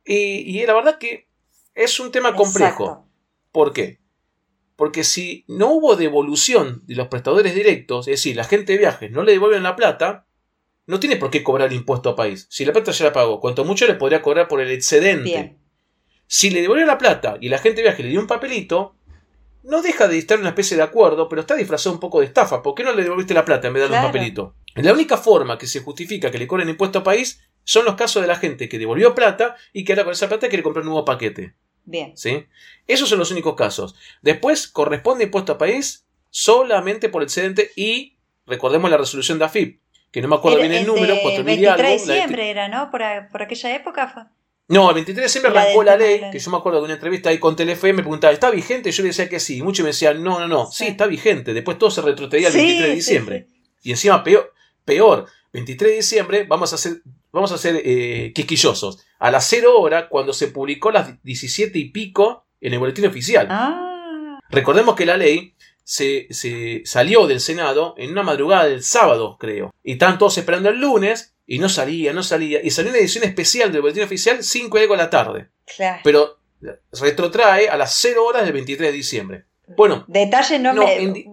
Y, 0.04 0.65
la 0.65 0.74
verdad 0.74 0.98
que 0.98 1.30
es 1.76 2.00
un 2.00 2.12
tema 2.12 2.36
complejo. 2.36 3.08
¿Por 3.52 3.74
qué? 3.74 4.00
Porque 4.76 5.04
si 5.04 5.46
no 5.48 5.72
hubo 5.72 5.96
devolución 5.96 6.82
de 6.88 6.96
los 6.96 7.10
prestadores 7.10 7.54
directos, 7.54 8.08
es 8.08 8.13
decir, 8.13 8.36
la 8.36 8.44
gente 8.44 8.74
de 8.74 8.80
viajes 8.80 9.12
no 9.12 9.24
le 9.24 9.34
devuelven 9.34 9.62
la 9.62 9.76
plata, 9.76 10.26
no 10.88 11.00
tiene 11.00 11.18
por 11.18 11.30
qué 11.30 11.44
cobrar 11.44 11.72
impuesto 11.74 12.10
a 12.10 12.15
país. 12.15 12.48
Si 12.50 12.65
la 12.65 12.74
plata 12.74 12.92
ya 12.92 13.06
la 13.06 13.13
pagó, 13.13 13.39
cuanto 13.39 13.65
mucho 13.65 13.86
le 13.86 13.94
podría 13.94 14.24
cobrar 14.24 14.48
por 14.48 14.62
el 14.62 14.72
excedente. 14.72 15.58
Si 16.26 16.50
le 16.50 16.62
devuelven 16.62 16.88
la 16.88 16.98
plata 16.98 17.38
y 17.39 17.50
la 17.50 17.60
gente 17.60 17.78
de 17.78 17.84
viajes 17.84 18.06
le 18.06 18.12
dio 18.12 18.20
un 18.20 18.28
papelito, 18.28 18.96
no 19.63 19.82
deja 19.82 20.08
de 20.08 20.17
estar 20.17 20.39
una 20.39 20.50
especie 20.50 20.78
de 20.78 20.84
acuerdo, 20.84 21.28
pero 21.28 21.41
está 21.41 21.56
disfrazado 21.56 21.93
un 21.93 22.00
poco 22.00 22.19
de 22.19 22.28
estafa. 22.28 22.62
¿Por 22.62 22.76
qué 22.76 22.84
no 22.84 22.93
le 22.93 23.04
devolviste 23.04 23.34
la 23.34 23.45
plata 23.45 23.67
en 23.67 23.74
vez 23.74 23.84
de 23.84 23.89
darle 23.89 24.06
un 24.06 24.12
papelito? 24.12 24.56
La 24.76 24.93
única 24.93 25.17
forma 25.17 25.58
que 25.58 25.67
se 25.67 25.82
justifica 25.82 26.32
que 26.32 26.38
le 26.38 26.48
cobren 26.48 26.69
impuesto 26.69 27.00
a 27.00 27.04
país 27.04 27.41
son 27.63 27.86
los 27.86 27.95
casos 27.95 28.22
de 28.22 28.28
la 28.28 28.36
gente 28.36 28.69
que 28.69 28.80
devolvió 28.80 29.13
plata 29.13 29.56
y 29.74 29.84
que 29.84 29.93
ahora 29.93 30.06
con 30.06 30.13
esa 30.13 30.30
plata 30.30 30.48
quiere 30.48 30.63
comprar 30.63 30.84
un 30.84 30.89
nuevo 30.89 31.06
paquete. 31.06 31.54
Bien. 31.84 32.15
¿Sí? 32.15 32.45
Esos 32.88 33.10
son 33.10 33.19
los 33.19 33.32
únicos 33.32 33.56
casos. 33.56 33.95
Después 34.22 34.67
corresponde 34.67 35.26
impuesto 35.26 35.54
a 35.54 35.58
país 35.58 36.06
solamente 36.30 37.10
por 37.10 37.24
excedente 37.24 37.72
y 37.76 38.17
recordemos 38.45 38.89
la 38.89 38.98
resolución 38.98 39.39
de 39.39 39.45
AFIP, 39.45 39.82
que 40.12 40.22
no 40.22 40.28
me 40.28 40.36
acuerdo 40.36 40.60
bien 40.60 40.72
el, 40.72 40.86
número, 40.86 41.15
4.000 41.15 41.60
y 41.60 41.65
algo. 41.65 41.84
de 41.84 41.93
diciembre 41.93 42.50
era, 42.50 42.67
¿no? 42.69 42.89
Por, 42.91 43.02
por 43.32 43.41
aquella 43.41 43.76
época 43.76 44.08
fue. 44.08 44.24
No, 44.69 44.89
el 44.89 44.93
23 44.93 45.15
de 45.15 45.23
diciembre 45.23 45.51
arrancó 45.51 45.84
la, 45.84 45.97
ley, 45.97 46.21
que 46.32 46.38
yo 46.38 46.51
me 46.51 46.58
acuerdo 46.58 46.77
de 46.79 46.86
una 46.86 46.93
entrevista 46.93 47.32
ahí 47.32 47.39
con 47.39 47.55
Telefe, 47.55 47.91
me 47.91 48.03
preguntaba, 48.03 48.32
¿está 48.32 48.51
vigente? 48.51 48.91
Yo 48.91 49.01
le 49.01 49.10
decía 49.10 49.27
que 49.27 49.39
sí, 49.39 49.58
y 49.58 49.62
muchos 49.63 49.84
me 49.84 49.89
decían, 49.89 50.21
no, 50.23 50.39
no, 50.39 50.47
no, 50.47 50.71
sí, 50.71 50.86
está 50.86 51.08
vigente. 51.08 51.55
Después 51.55 51.79
todo 51.79 51.89
se 51.89 52.03
retrotraía 52.03 52.49
el 52.49 52.53
23 52.53 52.88
de 52.88 52.95
diciembre. 52.95 53.47
y 53.82 53.89
encima, 53.89 54.23
peor, 54.23 54.53
peor, 54.86 55.25
23 55.53 55.89
de 55.89 55.95
diciembre, 55.95 56.43
vamos 56.43 56.71
a 56.71 56.77
ser, 56.77 57.01
vamos 57.32 57.51
a 57.51 57.58
ser 57.58 57.82
eh, 57.84 58.32
quisquillosos. 58.36 59.03
A 59.17 59.32
las 59.32 59.47
0 59.49 59.75
hora, 59.75 60.08
cuando 60.08 60.34
se 60.34 60.49
publicó 60.49 60.91
las 60.91 61.21
17 61.23 61.79
y 61.79 61.86
pico 61.86 62.45
en 62.62 62.73
el 62.73 62.79
boletín 62.79 63.08
oficial. 63.08 63.47
Ah. 63.49 64.39
Recordemos 64.51 64.93
que 64.95 65.08
la 65.08 65.17
ley 65.17 65.55
se, 65.84 66.27
se, 66.29 66.84
salió 66.86 67.25
del 67.25 67.39
Senado 67.39 67.95
en 67.97 68.12
una 68.12 68.21
madrugada 68.21 68.65
del 68.65 68.84
sábado, 68.84 69.36
creo. 69.39 69.73
Y 69.84 69.93
están 69.93 70.19
todos 70.19 70.38
esperando 70.38 70.69
el 70.69 70.79
lunes 70.79 71.34
y 71.50 71.58
no 71.58 71.68
salía, 71.68 72.14
no 72.14 72.22
salía. 72.22 72.60
Y 72.64 72.70
salió 72.70 72.92
una 72.92 73.00
edición 73.00 73.24
especial 73.24 73.72
del 73.72 73.82
boletín 73.82 74.04
oficial 74.04 74.44
5 74.44 74.78
de 74.78 74.88
la 74.96 75.10
tarde. 75.10 75.50
Claro. 75.76 76.00
Pero 76.04 76.40
retrotrae 77.02 77.68
a 77.70 77.76
las 77.76 77.96
0 77.96 78.24
horas 78.24 78.44
del 78.44 78.54
23 78.54 78.92
de 78.92 78.96
diciembre. 78.96 79.46
Bueno. 79.76 80.06
Detalle 80.08 80.60
no, 80.60 80.76
me 80.76 81.26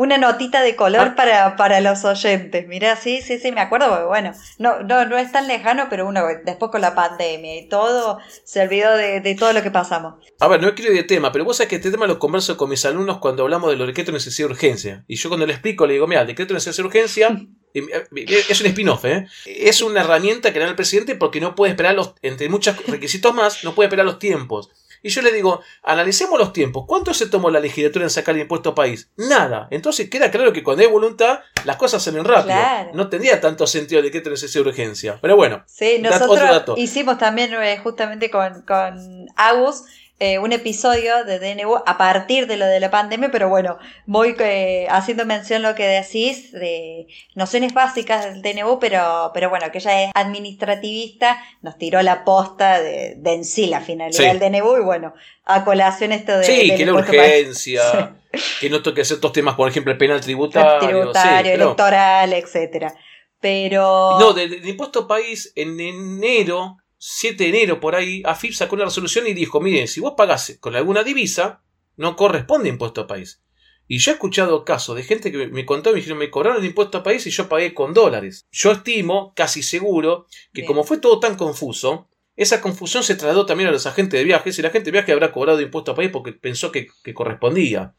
una 0.00 0.16
notita 0.16 0.62
de 0.62 0.76
color 0.76 1.08
ah. 1.08 1.14
para, 1.14 1.56
para, 1.56 1.82
los 1.82 2.06
oyentes. 2.06 2.66
Mira, 2.66 2.96
sí, 2.96 3.20
sí, 3.20 3.38
sí, 3.38 3.52
me 3.52 3.60
acuerdo, 3.60 3.90
porque 3.90 4.06
bueno, 4.06 4.32
no, 4.58 4.82
no, 4.82 5.04
no 5.04 5.18
es 5.18 5.30
tan 5.30 5.46
lejano, 5.46 5.88
pero 5.90 6.08
uno 6.08 6.24
después 6.42 6.70
con 6.70 6.80
la 6.80 6.94
pandemia 6.94 7.58
y 7.58 7.68
todo, 7.68 8.18
se 8.44 8.62
olvidó 8.62 8.96
de, 8.96 9.36
todo 9.38 9.52
lo 9.52 9.62
que 9.62 9.70
pasamos. 9.70 10.14
A 10.38 10.48
ver, 10.48 10.62
no 10.62 10.74
quiero 10.74 10.92
ir 10.92 10.96
de 10.96 11.04
tema, 11.04 11.32
pero 11.32 11.44
vos 11.44 11.58
sabés 11.58 11.68
que 11.68 11.76
este 11.76 11.90
tema 11.90 12.06
lo 12.06 12.18
converso 12.18 12.56
con 12.56 12.70
mis 12.70 12.82
alumnos 12.86 13.18
cuando 13.18 13.42
hablamos 13.42 13.70
de 13.70 13.76
los 13.76 13.86
decretos 13.88 14.12
de 14.12 14.16
necesidad 14.16 14.48
de 14.48 14.54
urgencia. 14.54 15.04
Y 15.06 15.16
yo 15.16 15.28
cuando 15.28 15.46
le 15.46 15.52
explico, 15.52 15.86
le 15.86 15.92
digo, 15.92 16.06
mira, 16.06 16.22
el 16.22 16.28
decreto 16.28 16.54
de 16.54 16.60
necesidad 16.60 16.82
de 16.82 16.86
urgencia 16.86 17.38
es 17.72 18.60
un 18.60 18.66
spin-off, 18.66 19.04
¿eh? 19.04 19.26
Es 19.46 19.82
una 19.82 20.00
herramienta 20.00 20.52
que 20.52 20.58
da 20.58 20.66
el 20.66 20.76
presidente 20.76 21.14
porque 21.14 21.40
no 21.40 21.54
puede 21.54 21.72
esperar 21.72 21.94
los, 21.94 22.14
entre 22.22 22.48
muchos 22.48 22.76
requisitos 22.86 23.34
más, 23.34 23.64
no 23.64 23.74
puede 23.74 23.88
esperar 23.88 24.06
los 24.06 24.18
tiempos. 24.18 24.70
Y 25.02 25.08
yo 25.08 25.22
le 25.22 25.32
digo, 25.32 25.62
analicemos 25.82 26.38
los 26.38 26.52
tiempos. 26.52 26.84
¿Cuánto 26.86 27.14
se 27.14 27.26
tomó 27.26 27.50
la 27.50 27.60
legislatura 27.60 28.04
en 28.04 28.10
sacar 28.10 28.34
el 28.34 28.42
impuesto 28.42 28.74
país? 28.74 29.08
Nada. 29.16 29.66
Entonces 29.70 30.10
queda 30.10 30.30
claro 30.30 30.52
que 30.52 30.62
cuando 30.62 30.82
hay 30.82 30.88
voluntad, 30.90 31.40
las 31.64 31.76
cosas 31.76 32.02
se 32.02 32.10
ven 32.10 32.24
rápido. 32.24 32.58
No 32.92 33.08
tendría 33.08 33.40
tanto 33.40 33.66
sentido 33.66 34.02
de 34.02 34.10
que 34.10 34.20
tenés 34.20 34.42
esa 34.42 34.60
urgencia. 34.60 35.18
Pero 35.22 35.36
bueno, 35.36 35.64
sí, 35.66 35.98
nosotros 36.00 36.76
hicimos 36.76 37.18
también 37.18 37.54
eh, 37.54 37.78
justamente 37.82 38.30
con, 38.30 38.62
con 38.62 39.26
Agus 39.36 39.84
eh, 40.22 40.38
un 40.38 40.52
episodio 40.52 41.24
de 41.24 41.38
DNU 41.38 41.76
a 41.86 41.96
partir 41.96 42.46
de 42.46 42.58
lo 42.58 42.66
de 42.66 42.78
la 42.78 42.90
pandemia, 42.90 43.30
pero 43.32 43.48
bueno, 43.48 43.78
voy 44.04 44.36
eh, 44.38 44.86
haciendo 44.90 45.24
mención 45.24 45.62
lo 45.62 45.74
que 45.74 45.86
decís 45.86 46.52
de 46.52 47.06
nociones 47.34 47.72
básicas 47.72 48.26
del 48.26 48.42
DNU, 48.42 48.78
pero, 48.78 49.30
pero 49.32 49.48
bueno, 49.48 49.72
que 49.72 49.78
ella 49.78 50.02
es 50.02 50.10
administrativista, 50.14 51.42
nos 51.62 51.78
tiró 51.78 52.02
la 52.02 52.22
posta 52.26 52.82
de, 52.82 53.18
en 53.24 53.46
sí 53.46 53.68
la 53.68 53.80
finalidad 53.80 54.34
del 54.34 54.40
DNU 54.40 54.76
y 54.76 54.82
bueno, 54.82 55.14
a 55.46 55.64
colación 55.64 56.12
esto 56.12 56.36
de... 56.36 56.44
Sí, 56.44 56.76
que 56.76 56.84
la 56.84 56.92
urgencia, 56.92 58.14
que 58.60 58.68
no 58.68 58.82
toque 58.82 59.06
ciertos 59.06 59.32
temas, 59.32 59.54
por 59.54 59.70
ejemplo, 59.70 59.90
el 59.90 59.96
penal 59.96 60.20
tributario. 60.20 60.86
tributario, 60.86 61.54
electoral, 61.54 62.34
etcétera. 62.34 62.94
Pero... 63.40 64.18
No, 64.20 64.34
del 64.34 64.68
impuesto 64.68 65.08
país 65.08 65.50
en 65.56 65.80
enero 65.80 66.76
7 67.02 67.44
de 67.44 67.48
enero 67.48 67.80
por 67.80 67.94
ahí, 67.94 68.22
AFIP 68.26 68.52
sacó 68.52 68.74
una 68.74 68.84
resolución 68.84 69.26
y 69.26 69.32
dijo, 69.32 69.58
mire, 69.58 69.86
si 69.86 70.00
vos 70.00 70.12
pagás 70.18 70.58
con 70.60 70.76
alguna 70.76 71.02
divisa, 71.02 71.62
no 71.96 72.14
corresponde 72.14 72.68
impuesto 72.68 73.00
a 73.00 73.06
país. 73.06 73.42
Y 73.88 73.98
yo 73.98 74.10
he 74.10 74.14
escuchado 74.14 74.66
casos 74.66 74.96
de 74.96 75.02
gente 75.02 75.32
que 75.32 75.48
me 75.48 75.64
contó, 75.64 75.90
me 75.90 75.96
dijeron, 75.96 76.18
me 76.18 76.30
cobraron 76.30 76.60
el 76.60 76.68
impuesto 76.68 76.98
a 76.98 77.02
país 77.02 77.26
y 77.26 77.30
yo 77.30 77.48
pagué 77.48 77.72
con 77.72 77.94
dólares. 77.94 78.46
Yo 78.52 78.72
estimo, 78.72 79.32
casi 79.34 79.62
seguro, 79.62 80.26
que 80.52 80.66
como 80.66 80.84
fue 80.84 80.98
todo 80.98 81.20
tan 81.20 81.36
confuso, 81.36 82.10
esa 82.36 82.60
confusión 82.60 83.02
se 83.02 83.14
trasladó 83.14 83.46
también 83.46 83.70
a 83.70 83.72
los 83.72 83.86
agentes 83.86 84.20
de 84.20 84.24
viajes 84.24 84.58
y 84.58 84.62
la 84.62 84.68
gente 84.68 84.86
de 84.86 84.92
viaje 84.92 85.12
habrá 85.12 85.32
cobrado 85.32 85.62
impuesto 85.62 85.92
a 85.92 85.94
país 85.94 86.10
porque 86.12 86.32
pensó 86.32 86.70
que, 86.70 86.88
que 87.02 87.14
correspondía. 87.14 87.94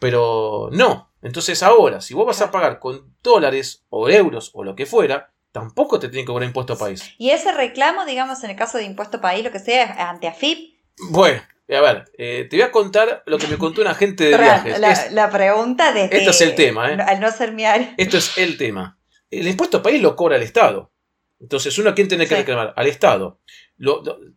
Pero 0.00 0.68
no. 0.72 1.12
Entonces 1.22 1.62
ahora, 1.62 2.00
si 2.00 2.12
vos 2.12 2.26
vas 2.26 2.42
a 2.42 2.50
pagar 2.50 2.80
con 2.80 3.14
dólares 3.22 3.84
o 3.88 4.08
euros 4.08 4.50
o 4.52 4.64
lo 4.64 4.74
que 4.74 4.84
fuera, 4.84 5.31
tampoco 5.52 5.98
te 5.98 6.08
tienen 6.08 6.24
que 6.24 6.32
cobrar 6.32 6.48
impuesto 6.48 6.76
país. 6.76 7.14
Y 7.18 7.30
ese 7.30 7.52
reclamo, 7.52 8.04
digamos, 8.04 8.42
en 8.42 8.50
el 8.50 8.56
caso 8.56 8.78
de 8.78 8.84
impuesto 8.84 9.20
país, 9.20 9.44
lo 9.44 9.52
que 9.52 9.58
sea, 9.58 10.10
ante 10.10 10.26
AFIP. 10.26 10.74
Bueno, 11.10 11.40
a 11.68 11.80
ver, 11.80 12.04
eh, 12.18 12.46
te 12.50 12.56
voy 12.56 12.62
a 12.62 12.72
contar 12.72 13.22
lo 13.26 13.38
que 13.38 13.46
me 13.46 13.58
contó 13.58 13.80
un 13.80 13.86
agente 13.86 14.24
de 14.24 14.38
viajes. 14.38 15.12
La, 15.12 15.30
pregunta 15.30 15.92
de. 15.92 16.08
Esto 16.10 16.30
es 16.30 16.40
el 16.40 16.54
tema, 16.54 16.90
¿eh? 16.90 16.96
Al 17.00 17.20
no 17.20 17.30
ser 17.30 17.52
mi 17.52 17.64
área. 17.64 17.94
Esto 17.96 18.18
es 18.18 18.36
el 18.38 18.56
tema. 18.56 18.98
El 19.30 19.46
impuesto 19.46 19.82
país 19.82 20.02
lo 20.02 20.16
cobra 20.16 20.36
el 20.36 20.42
Estado. 20.42 20.92
Entonces, 21.40 21.76
uno 21.78 21.90
a 21.90 21.94
quién 21.94 22.08
tiene 22.08 22.26
que 22.26 22.36
reclamar? 22.36 22.72
Al 22.76 22.86
Estado. 22.86 23.40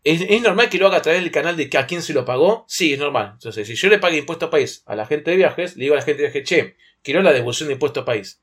¿es, 0.03 0.41
normal 0.41 0.69
que 0.69 0.79
lo 0.79 0.87
haga 0.87 0.97
a 0.97 1.01
través 1.01 1.21
del 1.21 1.31
canal 1.31 1.55
de 1.55 1.69
que 1.69 1.77
a 1.77 1.85
quién 1.85 2.01
se 2.01 2.13
lo 2.13 2.25
pagó? 2.25 2.65
Sí, 2.67 2.93
es 2.93 2.99
normal. 2.99 3.31
Entonces, 3.33 3.67
si 3.67 3.75
yo 3.75 3.89
le 3.89 3.99
pague 3.99 4.17
impuesto 4.17 4.47
a 4.47 4.49
país 4.49 4.81
a 4.85 4.95
la 4.95 5.05
gente 5.05 5.31
de 5.31 5.37
viajes, 5.37 5.75
le 5.75 5.83
digo 5.83 5.93
a 5.93 5.97
la 5.97 6.03
gente 6.03 6.23
de 6.23 6.29
viajes, 6.29 6.49
che, 6.49 6.77
quiero 7.03 7.21
la 7.21 7.31
devolución 7.31 7.67
de 7.67 7.73
impuesto 7.73 7.99
a 7.99 8.05
país. 8.05 8.41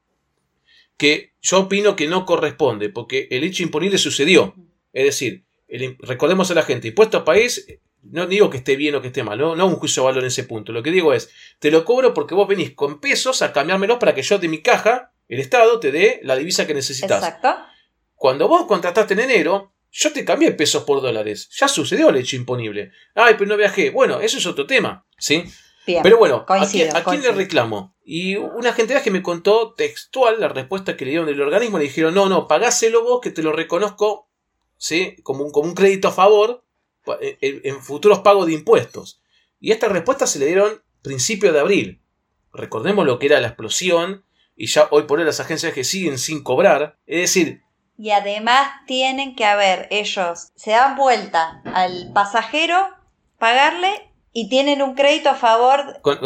Que 0.96 1.32
yo 1.40 1.60
opino 1.60 1.96
que 1.96 2.06
no 2.06 2.24
corresponde, 2.24 2.88
porque 2.88 3.28
el 3.30 3.44
hecho 3.44 3.62
imponible 3.62 3.98
sucedió. 3.98 4.54
Es 4.92 5.04
decir, 5.04 5.44
recordemos 6.00 6.50
a 6.50 6.54
la 6.54 6.62
gente, 6.62 6.88
impuesto 6.88 7.18
a 7.18 7.24
país, 7.24 7.66
no 8.02 8.26
digo 8.26 8.50
que 8.50 8.58
esté 8.58 8.76
bien 8.76 8.94
o 8.94 9.00
que 9.00 9.08
esté 9.08 9.22
mal, 9.22 9.38
no, 9.38 9.56
no 9.56 9.66
un 9.66 9.76
juicio 9.76 10.02
de 10.02 10.06
valor 10.06 10.22
en 10.22 10.28
ese 10.28 10.44
punto. 10.44 10.72
Lo 10.72 10.82
que 10.82 10.90
digo 10.90 11.14
es, 11.14 11.30
te 11.58 11.70
lo 11.70 11.84
cobro 11.84 12.12
porque 12.14 12.34
vos 12.34 12.48
venís 12.48 12.72
con 12.72 13.00
pesos 13.00 13.42
a 13.42 13.52
cambiármelos 13.52 13.98
para 13.98 14.14
que 14.14 14.22
yo 14.22 14.38
de 14.38 14.48
mi 14.48 14.58
caja, 14.58 15.12
el 15.28 15.40
Estado, 15.40 15.80
te 15.80 15.92
dé 15.92 16.20
la 16.22 16.36
divisa 16.36 16.66
que 16.66 16.74
necesitas. 16.74 17.22
Exacto. 17.22 17.56
Cuando 18.14 18.48
vos 18.48 18.66
contrataste 18.66 19.14
en 19.14 19.20
enero, 19.20 19.72
yo 19.90 20.12
te 20.12 20.24
cambié 20.24 20.52
pesos 20.52 20.84
por 20.84 21.00
dólares. 21.00 21.48
Ya 21.52 21.68
sucedió 21.68 22.10
el 22.10 22.16
hecho 22.16 22.36
imponible. 22.36 22.92
Ay, 23.14 23.34
pero 23.38 23.50
no 23.50 23.56
viajé. 23.56 23.90
Bueno, 23.90 24.20
eso 24.20 24.38
es 24.38 24.46
otro 24.46 24.66
tema, 24.66 25.06
¿sí? 25.18 25.44
Pero 25.84 26.18
bueno, 26.18 26.44
¿a, 26.48 26.66
quién, 26.68 27.22
le 27.22 27.32
reclamo? 27.32 27.94
Y 28.04 28.36
una 28.36 28.72
gente 28.72 29.00
que 29.02 29.10
me 29.10 29.22
contó 29.22 29.74
textual 29.74 30.40
la 30.40 30.48
respuesta 30.48 30.96
que 30.96 31.04
le 31.04 31.10
dieron 31.10 31.26
del 31.26 31.40
organismo. 31.40 31.78
Le 31.78 31.84
dijeron, 31.84 32.14
no, 32.14 32.28
no, 32.28 32.46
pagáselo 32.46 33.02
vos 33.02 33.20
que 33.20 33.30
te 33.30 33.42
lo 33.42 33.52
reconozco 33.52 34.28
¿sí? 34.76 35.16
como, 35.22 35.44
un, 35.44 35.50
como 35.50 35.68
un 35.68 35.74
crédito 35.74 36.08
a 36.08 36.12
favor 36.12 36.64
en, 37.40 37.80
futuros 37.82 38.20
pagos 38.20 38.46
de 38.46 38.52
impuestos. 38.52 39.20
Y 39.60 39.72
esta 39.72 39.88
respuesta 39.88 40.26
se 40.26 40.38
le 40.38 40.46
dieron 40.46 40.82
principio 41.02 41.52
de 41.52 41.60
abril. 41.60 42.02
Recordemos 42.52 43.06
lo 43.06 43.18
que 43.18 43.26
era 43.26 43.40
la 43.40 43.48
explosión 43.48 44.24
y 44.56 44.66
ya 44.66 44.86
hoy 44.90 45.04
por 45.04 45.18
hoy 45.18 45.24
las 45.24 45.40
agencias 45.40 45.72
que 45.72 45.84
siguen 45.84 46.18
sin 46.18 46.42
cobrar. 46.42 46.98
Es 47.06 47.20
decir... 47.22 47.62
Y 47.98 48.10
además 48.10 48.68
tienen 48.86 49.36
que 49.36 49.44
haber 49.44 49.86
ellos, 49.90 50.52
se 50.56 50.70
dan 50.72 50.96
vuelta 50.96 51.62
al 51.64 52.10
pasajero, 52.12 52.88
pagarle 53.38 54.11
y 54.32 54.48
tienen 54.48 54.82
un 54.82 54.94
crédito 54.94 55.30
a 55.30 55.34
favor. 55.34 56.00
Con, 56.02 56.18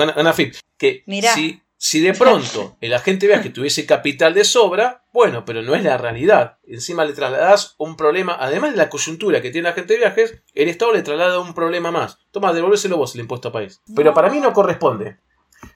que 0.79 1.05
si 1.35 1.63
si 1.79 2.01
de 2.01 2.15
pronto 2.15 2.77
el 2.81 2.95
agente 2.95 3.27
vea 3.27 3.43
que 3.43 3.51
tuviese 3.51 3.87
capital 3.87 4.35
de 4.35 4.45
sobra, 4.45 5.05
bueno, 5.13 5.45
pero 5.45 5.63
no 5.63 5.75
es 5.75 5.85
la 5.85 5.99
realidad. 5.99 6.59
Encima 6.67 7.05
le 7.05 7.13
trasladas 7.13 7.75
un 7.79 7.97
problema, 7.97 8.37
además 8.39 8.73
de 8.73 8.79
la 8.79 8.89
coyuntura 8.89 9.43
que 9.43 9.51
tiene 9.51 9.69
la 9.69 9.71
agente 9.71 9.95
de 9.95 10.01
viajes, 10.01 10.43
el 10.55 10.69
Estado 10.69 10.93
le 10.93 11.03
traslada 11.03 11.39
un 11.39 11.55
problema 11.55 11.91
más. 11.91 12.19
Toma, 12.31 12.53
devolvérselo 12.53 12.97
vos 12.97 13.15
el 13.15 13.23
impuesto 13.23 13.49
a 13.49 13.53
país. 13.53 13.83
Pero 13.95 14.15
para 14.15 14.31
mí 14.31 14.41
no 14.41 14.53
corresponde. 14.53 15.19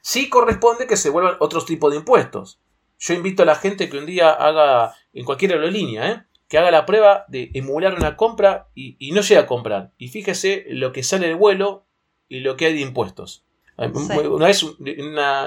Sí 0.03 0.29
corresponde 0.29 0.87
que 0.87 0.97
se 0.97 1.11
vuelvan 1.11 1.37
otros 1.41 1.67
tipos 1.67 1.91
de 1.91 1.99
impuestos. 1.99 2.61
Yo 2.99 3.15
invito 3.15 3.43
a 3.43 3.47
la 3.47 3.55
gente 3.55 3.89
que 3.89 3.97
un 3.97 4.07
día 4.07 4.31
haga, 4.31 4.95
en 5.13 5.25
cualquier 5.25 5.53
aerolínea, 5.53 6.11
¿eh? 6.11 6.23
que 6.49 6.59
haga 6.59 6.71
la 6.71 6.85
prueba 6.85 7.25
de 7.29 7.51
emular 7.55 7.95
una 7.95 8.17
compra 8.17 8.69
y, 8.75 8.97
y 8.99 9.13
no 9.13 9.23
llegue 9.23 9.39
a 9.39 9.47
comprar. 9.47 9.93
Y 9.97 10.09
fíjese 10.09 10.67
lo 10.69 10.93
que 10.93 11.03
sale 11.03 11.29
del 11.29 11.37
vuelo 11.37 11.87
y 12.31 12.41
lo 12.41 12.57
que 12.57 12.67
hay 12.67 12.75
de 12.75 12.81
impuestos. 12.81 13.45
Una 13.77 14.47
vez 14.47 14.65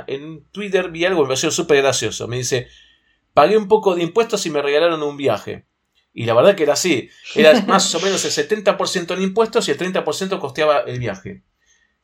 en 0.08 0.44
Twitter 0.52 0.92
vi 0.92 1.06
algo 1.06 1.22
que 1.22 1.24
me 1.24 1.28
pareció 1.30 1.50
súper 1.50 1.78
gracioso. 1.78 2.28
Me 2.28 2.38
dice, 2.38 2.68
pagué 3.34 3.58
un 3.58 3.68
poco 3.68 3.96
de 3.96 4.04
impuestos 4.04 4.46
y 4.46 4.50
me 4.50 4.62
regalaron 4.62 5.02
un 5.02 5.18
viaje. 5.18 5.66
Y 6.14 6.26
la 6.26 6.34
verdad 6.34 6.56
que 6.56 6.64
era 6.64 6.74
así. 6.74 7.10
Era 7.36 7.62
más 7.68 7.94
o 7.96 8.00
menos 8.02 8.24
el 8.26 8.32
70% 8.32 9.16
en 9.16 9.22
impuestos 9.22 9.68
y 9.68 9.72
el 9.72 9.78
30% 9.78 10.40
costeaba 10.40 10.82
el 10.82 11.00
viaje. 11.00 11.44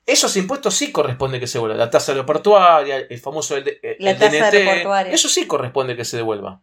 Esos 0.06 0.36
impuestos 0.38 0.76
sí 0.76 0.92
corresponde 0.92 1.40
que 1.40 1.48
se 1.48 1.60
vuelvan. 1.60 1.78
La 1.78 1.90
tasa 1.90 2.14
aeroportuaria, 2.14 2.98
el 2.98 3.20
famoso 3.20 3.58
el, 3.58 3.80
la 4.00 4.18
tasa 4.18 4.50
DNT, 4.50 5.14
Eso 5.14 5.30
sí 5.30 5.46
corresponde 5.46 5.96
que 5.96 6.06
se 6.06 6.18
devuelva. 6.18 6.62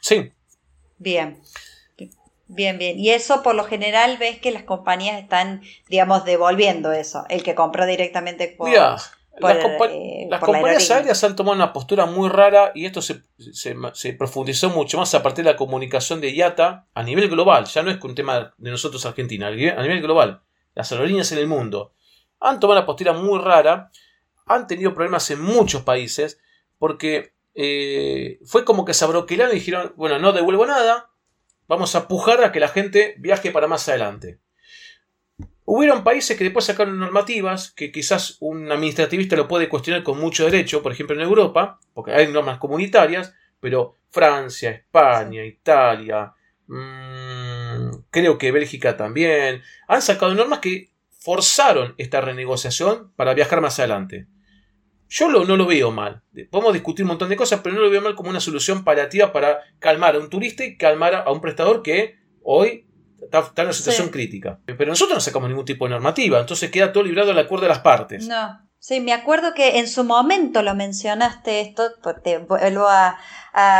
Sí. 0.00 0.32
Bien. 0.98 1.40
Bien, 2.46 2.78
bien. 2.78 2.98
Y 2.98 3.10
eso 3.10 3.42
por 3.42 3.54
lo 3.54 3.64
general 3.64 4.18
ves 4.18 4.38
que 4.38 4.50
las 4.50 4.64
compañías 4.64 5.20
están, 5.20 5.62
digamos, 5.88 6.24
devolviendo 6.24 6.92
eso. 6.92 7.24
El 7.28 7.42
que 7.42 7.54
compró 7.54 7.86
directamente 7.86 8.48
por... 8.48 8.70
las, 8.70 9.12
eh, 9.40 10.28
compañías 10.40 10.90
aéreas 10.90 11.24
han 11.24 11.36
tomado 11.36 11.56
una 11.56 11.72
postura 11.72 12.06
muy 12.06 12.28
rara 12.28 12.72
y 12.74 12.86
esto 12.86 13.00
se, 13.02 13.22
se, 13.52 14.12
profundizó 14.12 14.70
mucho 14.70 14.98
más 14.98 15.14
a 15.14 15.22
partir 15.22 15.44
de 15.44 15.52
la 15.52 15.56
comunicación 15.56 16.20
de 16.20 16.32
IATA 16.32 16.86
a 16.92 17.02
nivel 17.02 17.28
global. 17.28 17.64
Ya 17.64 17.82
no 17.82 17.90
es 17.90 18.02
un 18.02 18.14
tema 18.14 18.54
de 18.56 18.70
nosotros 18.70 19.04
Argentina, 19.06 19.48
a 19.48 19.50
nivel 19.50 20.02
global. 20.02 20.42
Las 20.74 20.92
aerolíneas 20.92 21.32
en 21.32 21.38
el 21.38 21.46
mundo 21.46 21.92
han 22.40 22.60
tomado 22.60 22.80
una 22.80 22.86
postura 22.86 23.12
muy 23.14 23.38
rara, 23.38 23.90
han 24.46 24.66
tenido 24.66 24.92
problemas 24.92 25.30
en 25.30 25.40
muchos 25.40 25.82
países 25.82 26.38
porque 26.78 27.32
eh, 27.54 28.38
fue 28.44 28.64
como 28.64 28.84
que 28.84 28.92
se 28.92 29.04
abroquelaron 29.04 29.52
y 29.52 29.60
dijeron, 29.60 29.94
bueno, 29.96 30.18
no 30.18 30.32
devuelvo 30.32 30.66
nada, 30.66 31.10
Vamos 31.66 31.94
a 31.94 32.08
pujar 32.08 32.44
a 32.44 32.52
que 32.52 32.60
la 32.60 32.68
gente 32.68 33.14
viaje 33.18 33.50
para 33.50 33.66
más 33.66 33.88
adelante. 33.88 34.38
Hubieron 35.66 36.04
países 36.04 36.36
que 36.36 36.44
después 36.44 36.66
sacaron 36.66 36.98
normativas 36.98 37.72
que 37.72 37.90
quizás 37.90 38.36
un 38.40 38.70
administrativista 38.70 39.34
lo 39.34 39.48
puede 39.48 39.68
cuestionar 39.68 40.02
con 40.02 40.20
mucho 40.20 40.44
derecho, 40.44 40.82
por 40.82 40.92
ejemplo 40.92 41.16
en 41.16 41.22
Europa, 41.22 41.80
porque 41.94 42.12
hay 42.12 42.28
normas 42.28 42.58
comunitarias, 42.58 43.34
pero 43.60 43.96
Francia, 44.10 44.70
España, 44.70 45.42
Italia, 45.42 46.34
mmm, 46.66 47.90
creo 48.10 48.36
que 48.36 48.52
Bélgica 48.52 48.96
también, 48.96 49.62
han 49.88 50.02
sacado 50.02 50.34
normas 50.34 50.58
que 50.58 50.90
forzaron 51.18 51.94
esta 51.96 52.20
renegociación 52.20 53.12
para 53.16 53.32
viajar 53.32 53.62
más 53.62 53.78
adelante. 53.78 54.26
Yo 55.08 55.28
no 55.28 55.56
lo 55.56 55.66
veo 55.66 55.90
mal. 55.90 56.22
Podemos 56.50 56.72
discutir 56.72 57.04
un 57.04 57.10
montón 57.10 57.28
de 57.28 57.36
cosas, 57.36 57.60
pero 57.62 57.74
no 57.74 57.82
lo 57.82 57.90
veo 57.90 58.00
mal 58.00 58.14
como 58.14 58.30
una 58.30 58.40
solución 58.40 58.84
paliativa 58.84 59.32
para 59.32 59.60
calmar 59.78 60.16
a 60.16 60.18
un 60.18 60.30
turista 60.30 60.64
y 60.64 60.76
calmar 60.76 61.14
a 61.14 61.30
un 61.30 61.40
prestador 61.40 61.82
que 61.82 62.16
hoy 62.42 62.86
está, 63.22 63.52
en 63.56 63.64
una 63.64 63.72
situación 63.72 64.08
crítica. 64.08 64.60
Pero 64.64 64.86
nosotros 64.86 65.16
no 65.16 65.20
sacamos 65.20 65.48
ningún 65.48 65.64
tipo 65.64 65.84
de 65.84 65.90
normativa, 65.90 66.40
entonces 66.40 66.70
queda 66.70 66.92
todo 66.92 67.04
librado 67.04 67.30
al 67.30 67.38
acuerdo 67.38 67.64
de 67.64 67.68
las 67.68 67.80
partes. 67.80 68.26
No. 68.26 68.60
Sí, 68.78 69.00
me 69.00 69.14
acuerdo 69.14 69.54
que 69.54 69.78
en 69.78 69.88
su 69.88 70.04
momento 70.04 70.62
lo 70.62 70.74
mencionaste 70.74 71.62
esto, 71.62 71.84
te 72.22 72.36
vuelvo 72.36 72.86
a, 72.86 73.18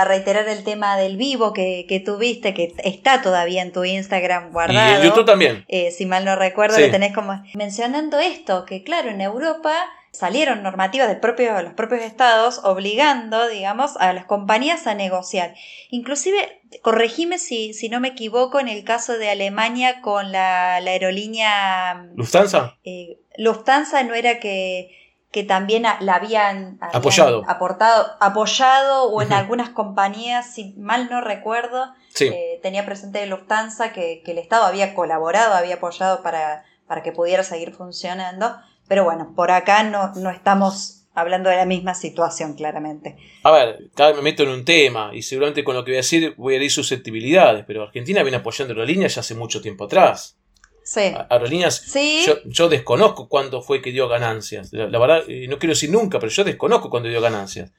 reiterar 0.07 0.49
el 0.49 0.65
tema 0.65 0.97
del 0.97 1.19
vivo 1.19 1.53
que, 1.53 1.85
que, 1.87 2.01
tuviste, 2.01 2.55
que 2.55 2.73
está 2.85 3.21
todavía 3.21 3.61
en 3.61 3.73
tu 3.73 3.85
Instagram 3.85 4.51
guardado. 4.53 4.93
Y 4.93 4.97
en 5.03 5.11
YouTube 5.11 5.27
también. 5.27 5.65
Eh, 5.69 5.91
si 5.91 6.07
mal 6.07 6.25
no 6.25 6.37
recuerdo, 6.37 6.79
que 6.79 6.89
tenés 6.89 7.13
como 7.13 7.43
mencionando 7.55 8.19
esto, 8.19 8.65
que 8.65 8.83
claro, 8.83 9.11
en 9.11 9.21
Europa 9.21 9.75
salieron 10.15 10.63
normativas 10.63 11.09
de, 11.09 11.17
propio, 11.17 11.61
los 11.61 11.75
propios 11.75 12.03
estados 12.03 12.61
obligando, 12.63 13.49
digamos, 13.49 13.97
a 13.99 14.13
las 14.13 14.25
compañías 14.25 14.87
a 14.87 14.95
negociar. 14.95 15.55
Inclusive, 15.91 16.63
corregime 16.83 17.39
si, 17.39 17.75
si 17.75 17.89
no 17.89 18.01
me 18.01 18.09
equivoco, 18.09 18.61
en 18.61 18.69
el 18.69 18.85
caso 18.85 19.19
de 19.19 19.29
Alemania 19.29 20.01
con 20.01 20.33
la, 20.33 20.77
aerolínea... 20.77 22.07
Lufthansa. 22.15 22.79
Eh, 22.85 23.19
Lufthansa 23.37 24.05
no 24.05 24.15
era 24.15 24.39
que, 24.39 24.91
que 25.33 25.43
también 25.43 25.83
la 25.83 26.15
habían, 26.15 26.79
apoyado. 26.81 27.43
aportado, 27.49 28.07
apoyado 28.21 29.11
o 29.11 29.21
en 29.21 29.33
algunas 29.33 29.71
compañías, 29.71 30.55
si 30.55 30.75
mal 30.79 31.11
no 31.11 31.21
recuerdo, 31.21 31.93
eh, 32.21 32.61
tenía 32.63 32.87
presente 32.87 33.27
Lufthansa 33.27 33.93
que, 33.93 34.23
que, 34.25 34.31
el 34.31 34.39
Estado 34.39 34.65
había 34.65 34.95
colaborado, 34.95 35.55
había 35.55 35.75
apoyado 35.75 36.23
para, 36.23 36.65
para 36.87 37.03
que 37.03 37.11
pudiera 37.11 37.43
seguir 37.43 37.75
funcionando. 37.75 38.57
Pero 38.89 39.05
bueno, 39.05 39.33
por 39.35 39.51
acá 39.51 39.83
no, 39.85 40.13
no 40.15 40.31
estamos 40.31 41.05
hablando 41.15 41.49
de 41.49 41.57
la 41.57 41.65
misma 41.65 41.95
situación, 41.95 42.55
claramente. 42.55 43.17
A 43.45 43.51
ver, 43.53 43.91
cada 43.95 44.11
vez 44.11 44.17
me 44.19 44.23
meto 44.23 44.43
en 44.43 44.51
un 44.51 44.65
tema 44.65 45.11
y 45.15 45.23
seguramente 45.23 45.65
con 45.65 45.77
lo 45.77 45.85
que 45.85 45.93
voy 45.93 45.97
a 45.97 46.01
decir 46.01 46.35
voy 46.37 46.55
a 46.55 46.63
ir 46.63 46.71
susceptibilidades, 46.71 47.65
pero 47.67 47.83
Argentina 47.83 48.23
viene 48.23 48.39
apoyando 48.39 48.75
aerolíneas 48.75 49.15
ya 49.15 49.21
hace 49.21 49.35
mucho 49.35 49.61
tiempo 49.61 49.85
atrás. 49.85 50.37
Sí. 50.83 51.15
Aerolíneas, 51.31 51.77
¿Sí? 51.77 52.27
Yo, 52.45 52.69
desconozco 52.69 53.29
cuándo 53.29 53.63
fue 53.63 53.81
que 53.81 53.91
dio 53.91 54.07
ganancias. 54.07 54.71
La, 54.73 54.99
verdad, 54.99 55.25
no 55.49 55.59
quiero 55.59 55.73
decir 55.73 55.91
nunca, 55.91 56.19
pero 56.19 56.31
yo 56.31 56.45
desconozco 56.45 56.91
cuándo 56.91 57.09
dio 57.09 57.23
ganancias. 57.23 57.73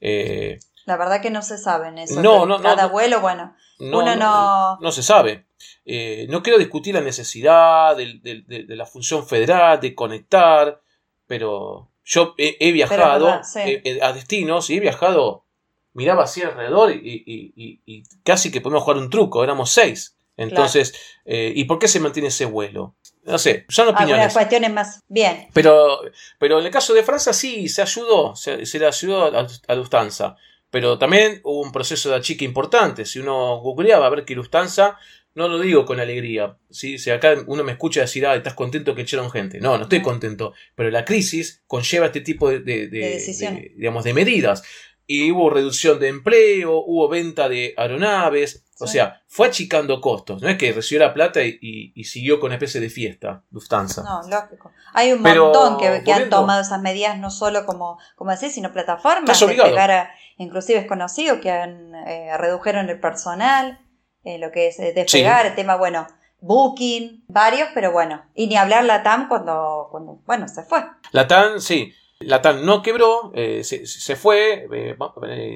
Eh, 0.00 0.60
la 0.84 0.96
verdad 0.96 1.20
que 1.20 1.30
no 1.30 1.42
se 1.42 1.58
sabe 1.58 1.88
en 1.88 1.98
eso. 1.98 2.22
No, 2.22 2.46
no, 2.46 2.60
Cada 2.60 2.86
vuelo, 2.86 3.20
bueno, 3.20 3.56
uno 3.80 4.14
no... 4.16 4.78
No 4.80 4.92
se 4.92 5.02
sabe. 5.02 5.46
Eh, 5.84 6.26
no 6.28 6.42
quiero 6.42 6.58
discutir 6.58 6.94
la 6.94 7.00
necesidad 7.00 7.96
de, 7.96 8.66
la 8.68 8.86
función 8.86 9.26
federal, 9.26 9.80
de 9.80 9.94
conectar, 9.94 10.80
pero 11.26 11.90
yo 12.04 12.34
he, 12.38 12.72
viajado 12.72 13.40
eh, 13.56 13.80
eh, 13.84 13.98
a 14.02 14.12
destinos 14.12 14.70
y 14.70 14.76
he 14.76 14.80
viajado, 14.80 15.44
miraba 15.92 16.24
así 16.24 16.42
alrededor 16.42 16.92
y, 16.92 18.04
casi 18.24 18.50
que 18.50 18.60
podemos 18.60 18.82
jugar 18.82 18.98
un 18.98 19.10
truco, 19.10 19.42
éramos 19.44 19.70
seis. 19.70 20.16
Entonces, 20.36 20.94
¿y 21.26 21.64
por 21.64 21.78
qué 21.78 21.88
se 21.88 22.00
mantiene 22.00 22.28
ese 22.28 22.46
vuelo? 22.46 22.96
No 23.24 23.38
sé, 23.38 23.66
son 23.68 23.88
opiniones. 23.88 24.14
Algunas 24.14 24.32
cuestiones 24.32 24.72
más. 24.72 25.00
Bien. 25.06 25.48
Pero, 25.52 26.00
pero 26.38 26.58
en 26.58 26.66
el 26.66 26.72
caso 26.72 26.92
de 26.94 27.04
Francia 27.04 27.32
sí, 27.32 27.68
se 27.68 27.82
ayudó, 27.82 28.34
se, 28.34 28.56
le 28.78 28.86
ayudó 28.86 29.26
a, 29.26 29.46
a 29.68 29.74
Lufthansa. 29.74 30.36
Pero 30.72 30.98
también 30.98 31.42
hubo 31.44 31.60
un 31.60 31.70
proceso 31.70 32.08
de 32.08 32.16
achique 32.16 32.46
importante. 32.46 33.04
Si 33.04 33.18
uno 33.18 33.58
googleaba 33.58 34.06
a 34.06 34.08
ver 34.08 34.24
que 34.24 34.34
Lufthansa 34.34 34.98
no 35.34 35.48
lo 35.48 35.58
digo 35.58 35.84
con 35.84 36.00
alegría. 36.00 36.56
¿sí? 36.70 36.98
Si 36.98 37.10
acá 37.10 37.36
uno 37.46 37.64
me 37.64 37.72
escucha 37.72 38.02
decir, 38.02 38.26
ah, 38.26 38.34
estás 38.34 38.54
contento 38.54 38.94
que 38.94 39.02
echaron 39.02 39.30
gente. 39.30 39.60
No, 39.60 39.76
no 39.76 39.84
estoy 39.84 40.02
contento. 40.02 40.52
Pero 40.74 40.90
la 40.90 41.04
crisis 41.04 41.62
conlleva 41.66 42.06
este 42.06 42.20
tipo 42.20 42.50
de, 42.50 42.60
de, 42.60 43.72
digamos, 43.76 44.04
de 44.04 44.14
medidas. 44.14 44.62
y 45.06 45.30
hubo 45.30 45.50
reducción 45.50 45.98
de 45.98 46.08
empleo, 46.08 46.82
hubo 46.84 47.08
venta 47.08 47.48
de 47.48 47.74
aeronaves, 47.76 48.64
o 48.82 48.86
sea, 48.86 49.22
fue 49.28 49.48
achicando 49.48 50.00
costos. 50.00 50.42
No 50.42 50.48
es 50.48 50.58
que 50.58 50.72
recibió 50.72 51.04
la 51.04 51.14
plata 51.14 51.40
y, 51.42 51.92
siguió 52.04 52.40
con 52.40 52.48
una 52.48 52.56
especie 52.56 52.80
de 52.80 52.90
fiesta, 52.90 53.42
Lufthansa. 53.50 54.02
No, 54.02 54.22
lógico. 54.28 54.72
Hay 54.92 55.12
un 55.12 55.22
montón 55.22 55.78
que, 55.78 56.12
han 56.12 56.30
tomado 56.30 56.62
esas 56.62 56.80
medidas, 56.80 57.18
no 57.18 57.30
solo 57.30 57.64
como, 57.64 57.98
como 58.16 58.30
decir, 58.32 58.50
sino 58.50 58.72
plataformas. 58.72 59.38
De 59.38 59.54
pegar 59.54 60.10
inclusive 60.38 60.80
es 60.80 60.86
conocido 60.86 61.40
que 61.40 61.50
han, 61.50 61.94
eh, 61.94 62.36
redujeron 62.36 62.88
el 62.88 62.98
personal, 62.98 63.78
eh, 64.24 64.38
lo 64.38 64.50
que 64.50 64.68
es 64.68 64.78
eh, 64.78 64.92
despegar, 64.94 65.46
el 65.46 65.54
tema, 65.54 65.76
bueno, 65.76 66.06
Booking, 66.40 67.24
varios, 67.28 67.68
pero 67.74 67.92
bueno. 67.92 68.22
Y 68.34 68.46
ni 68.46 68.56
hablar 68.56 68.84
la 68.84 69.02
TAM 69.02 69.28
cuando, 69.28 69.88
cuando 69.90 70.20
bueno, 70.26 70.48
se 70.48 70.62
fue. 70.62 70.82
La 71.12 71.26
TAM, 71.26 71.60
sí. 71.60 71.92
La 72.18 72.40
TAM 72.40 72.64
no 72.64 72.82
quebró, 72.82 73.32
se, 73.34 73.64
se, 73.86 74.16
fue. 74.16 74.68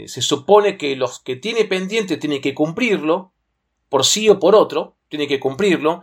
se 0.07 0.21
supone 0.23 0.77
que 0.77 0.97
los 0.97 1.21
que 1.21 1.37
tiene 1.37 1.65
pendiente 1.65 2.17
tienen 2.17 2.41
que 2.41 2.55
cumplirlo, 2.55 3.33
por 3.89 4.05
sí 4.05 4.29
o 4.29 4.41
por 4.41 4.57
otro, 4.57 4.97
tiene 5.09 5.29
que 5.29 5.39
cumplirlo. 5.39 6.03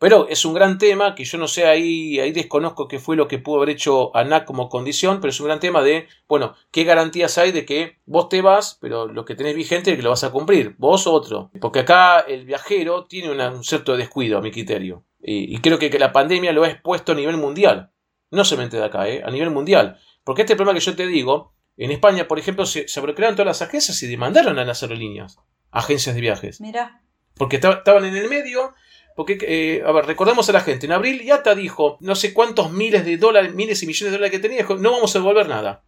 Pero 0.00 0.28
es 0.28 0.46
un 0.46 0.54
gran 0.54 0.78
tema 0.78 1.14
que 1.14 1.26
yo 1.26 1.36
no 1.36 1.46
sé, 1.46 1.66
ahí, 1.66 2.18
ahí 2.20 2.32
desconozco 2.32 2.88
qué 2.88 2.98
fue 2.98 3.16
lo 3.16 3.28
que 3.28 3.38
pudo 3.38 3.58
haber 3.58 3.68
hecho 3.68 4.16
ANAC 4.16 4.46
como 4.46 4.70
condición, 4.70 5.20
pero 5.20 5.28
es 5.28 5.38
un 5.40 5.46
gran 5.46 5.60
tema 5.60 5.82
de, 5.82 6.08
bueno, 6.26 6.54
¿qué 6.70 6.84
garantías 6.84 7.36
hay 7.36 7.52
de 7.52 7.66
que 7.66 7.98
vos 8.06 8.30
te 8.30 8.40
vas, 8.40 8.78
pero 8.80 9.08
lo 9.08 9.26
que 9.26 9.34
tenés 9.34 9.54
vigente 9.54 9.90
es 9.90 9.98
que 9.98 10.02
lo 10.02 10.08
vas 10.08 10.24
a 10.24 10.30
cumplir, 10.30 10.74
vos 10.78 11.06
otro? 11.06 11.50
Porque 11.60 11.80
acá 11.80 12.20
el 12.20 12.46
viajero 12.46 13.04
tiene 13.04 13.30
un 13.30 13.62
cierto 13.62 13.94
descuido, 13.94 14.38
a 14.38 14.40
mi 14.40 14.50
criterio. 14.50 15.04
Y, 15.20 15.58
creo 15.58 15.78
que, 15.78 15.90
la 15.98 16.12
pandemia 16.12 16.52
lo 16.52 16.64
ha 16.64 16.70
expuesto 16.70 17.12
a 17.12 17.14
nivel 17.14 17.36
mundial. 17.36 17.90
No 18.30 18.42
solamente 18.46 18.78
de 18.78 18.84
acá, 18.86 19.06
¿eh? 19.06 19.22
a 19.22 19.30
nivel 19.30 19.50
mundial. 19.50 19.98
Porque 20.24 20.42
este 20.42 20.56
problema 20.56 20.78
que 20.78 20.84
yo 20.84 20.96
te 20.96 21.06
digo, 21.06 21.52
en 21.76 21.90
España, 21.90 22.26
por 22.26 22.38
ejemplo, 22.38 22.64
se, 22.64 22.88
se 22.88 23.00
bloquearon 23.02 23.34
todas 23.34 23.48
las 23.48 23.60
agencias 23.60 24.02
y 24.02 24.06
demandaron 24.06 24.58
a 24.58 24.64
las 24.64 24.82
aerolíneas, 24.82 25.38
agencias 25.70 26.14
de 26.14 26.22
viajes. 26.22 26.62
Mira. 26.62 27.02
Porque 27.34 27.56
estaban 27.56 28.06
en 28.06 28.16
el 28.16 28.30
medio 28.30 28.72
porque, 29.16 29.38
eh, 29.42 29.82
a 29.84 29.92
ver, 29.92 30.06
recordemos 30.06 30.48
a 30.48 30.52
la 30.52 30.60
gente, 30.60 30.86
en 30.86 30.92
abril 30.92 31.22
Yata 31.22 31.54
dijo 31.54 31.98
no 32.00 32.14
sé 32.14 32.32
cuántos 32.32 32.72
miles 32.72 33.04
de 33.04 33.16
dólares, 33.16 33.54
miles 33.54 33.82
y 33.82 33.86
millones 33.86 34.12
de 34.12 34.18
dólares 34.18 34.30
que 34.30 34.48
tenía, 34.48 34.66
no 34.78 34.92
vamos 34.92 35.14
a 35.14 35.18
devolver 35.18 35.48
nada. 35.48 35.84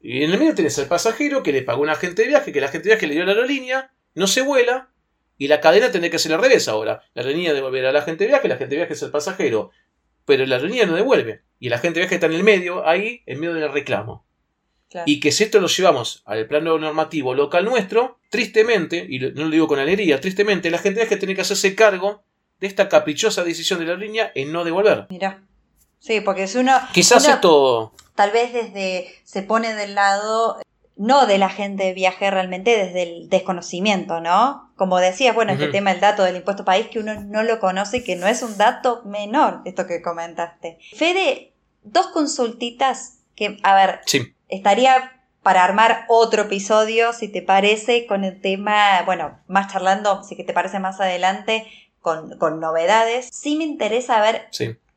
Y 0.00 0.22
en 0.22 0.30
el 0.30 0.38
medio 0.38 0.54
tenés 0.54 0.78
al 0.78 0.86
pasajero 0.86 1.42
que 1.42 1.52
le 1.52 1.62
pagó 1.62 1.82
un 1.82 1.88
agente 1.88 2.22
de 2.22 2.28
viaje, 2.28 2.52
que 2.52 2.58
el 2.58 2.64
agente 2.64 2.88
de 2.88 2.94
viaje 2.94 3.06
le 3.06 3.14
dio 3.14 3.24
la 3.24 3.32
aerolínea, 3.32 3.92
no 4.14 4.26
se 4.26 4.42
vuela, 4.42 4.90
y 5.38 5.48
la 5.48 5.60
cadena 5.60 5.90
tendría 5.90 6.10
que 6.10 6.18
ser 6.18 6.32
al 6.32 6.40
revés 6.40 6.68
ahora. 6.68 7.02
La 7.14 7.22
aerolínea 7.22 7.54
devolverá 7.54 7.90
al 7.90 7.96
agente 7.96 8.24
de 8.24 8.28
viaje, 8.28 8.46
el 8.46 8.52
agente 8.52 8.74
de 8.74 8.80
viaje 8.80 8.92
es 8.94 9.02
el 9.02 9.10
pasajero, 9.10 9.70
pero 10.24 10.46
la 10.46 10.56
aerolínea 10.56 10.86
no 10.86 10.94
devuelve. 10.94 11.42
Y 11.58 11.68
el 11.68 11.72
agente 11.72 12.00
de 12.00 12.04
viaje 12.04 12.14
está 12.16 12.26
en 12.26 12.34
el 12.34 12.44
medio, 12.44 12.86
ahí, 12.86 13.22
en 13.26 13.40
medio 13.40 13.54
del 13.54 13.72
reclamo. 13.72 14.26
Y 15.04 15.20
que 15.20 15.32
si 15.32 15.44
esto 15.44 15.60
lo 15.60 15.66
llevamos 15.66 16.22
al 16.24 16.46
plano 16.46 16.78
normativo 16.78 17.34
local 17.34 17.64
nuestro, 17.64 18.18
tristemente, 18.30 19.06
y 19.08 19.18
no 19.18 19.44
lo 19.44 19.50
digo 19.50 19.66
con 19.66 19.78
alegría, 19.78 20.20
tristemente, 20.20 20.70
la 20.70 20.78
gente 20.78 21.02
es 21.02 21.08
que 21.08 21.16
tiene 21.16 21.34
que 21.34 21.40
hacerse 21.40 21.74
cargo 21.74 22.22
de 22.60 22.66
esta 22.66 22.88
caprichosa 22.88 23.44
decisión 23.44 23.80
de 23.80 23.86
la 23.86 23.96
línea 23.96 24.32
en 24.34 24.52
no 24.52 24.64
devolver. 24.64 25.06
Mira. 25.10 25.42
Sí, 25.98 26.20
porque 26.20 26.46
si 26.46 26.58
uno. 26.58 26.72
Quizás 26.92 27.26
esto. 27.26 27.92
Tal 28.14 28.30
vez 28.30 28.52
desde. 28.52 29.08
se 29.24 29.42
pone 29.42 29.74
del 29.74 29.94
lado. 29.94 30.58
No 30.98 31.26
de 31.26 31.36
la 31.36 31.50
gente 31.50 31.84
de 31.84 31.92
viaje 31.92 32.30
realmente, 32.30 32.74
desde 32.74 33.02
el 33.02 33.28
desconocimiento, 33.28 34.22
¿no? 34.22 34.72
Como 34.76 34.98
decías, 34.98 35.34
bueno, 35.34 35.52
este 35.52 35.68
tema 35.68 35.90
del 35.92 36.00
dato 36.00 36.22
del 36.22 36.36
impuesto 36.36 36.64
país 36.64 36.86
que 36.86 37.00
uno 37.00 37.20
no 37.22 37.42
lo 37.42 37.60
conoce, 37.60 38.02
que 38.02 38.16
no 38.16 38.26
es 38.26 38.40
un 38.40 38.56
dato 38.56 39.02
menor, 39.04 39.60
esto 39.66 39.86
que 39.86 40.00
comentaste. 40.00 40.78
Fede, 40.94 41.52
dos 41.82 42.06
consultitas 42.06 43.18
que, 43.34 43.58
a 43.62 43.74
ver, 43.74 44.00
sí 44.06 44.35
estaría 44.48 45.16
para 45.46 45.62
armar 45.62 46.06
otro 46.08 46.42
episodio, 46.42 47.12
si 47.12 47.28
te 47.28 47.40
parece, 47.40 48.06
con 48.06 48.24
el 48.24 48.40
tema, 48.40 49.02
bueno, 49.04 49.38
más 49.46 49.72
charlando, 49.72 50.24
si 50.24 50.34
que 50.34 50.42
te 50.42 50.52
parece 50.52 50.80
más 50.80 51.00
adelante, 51.00 51.66
con, 52.00 52.36
novedades. 52.58 53.28
Sí 53.32 53.54
me 53.54 53.62
interesa 53.62 54.20
ver 54.20 54.48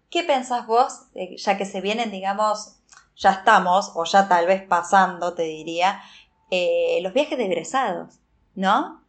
qué 0.10 0.24
pensás 0.24 0.66
vos, 0.66 1.02
eh, 1.14 1.36
ya 1.38 1.56
que 1.56 1.66
se 1.66 1.82
vienen, 1.82 2.10
digamos, 2.10 2.78
ya 3.16 3.32
estamos, 3.32 3.92
o 3.94 4.06
ya 4.06 4.28
tal 4.28 4.48
vez 4.48 4.64
pasando, 4.64 5.36
te 5.36 5.44
diría, 5.44 6.02
eh, 6.50 6.98
los 7.04 7.14
viajes 7.14 7.38
de 7.38 7.46
egresados, 7.46 8.16
¿no? 8.56 9.04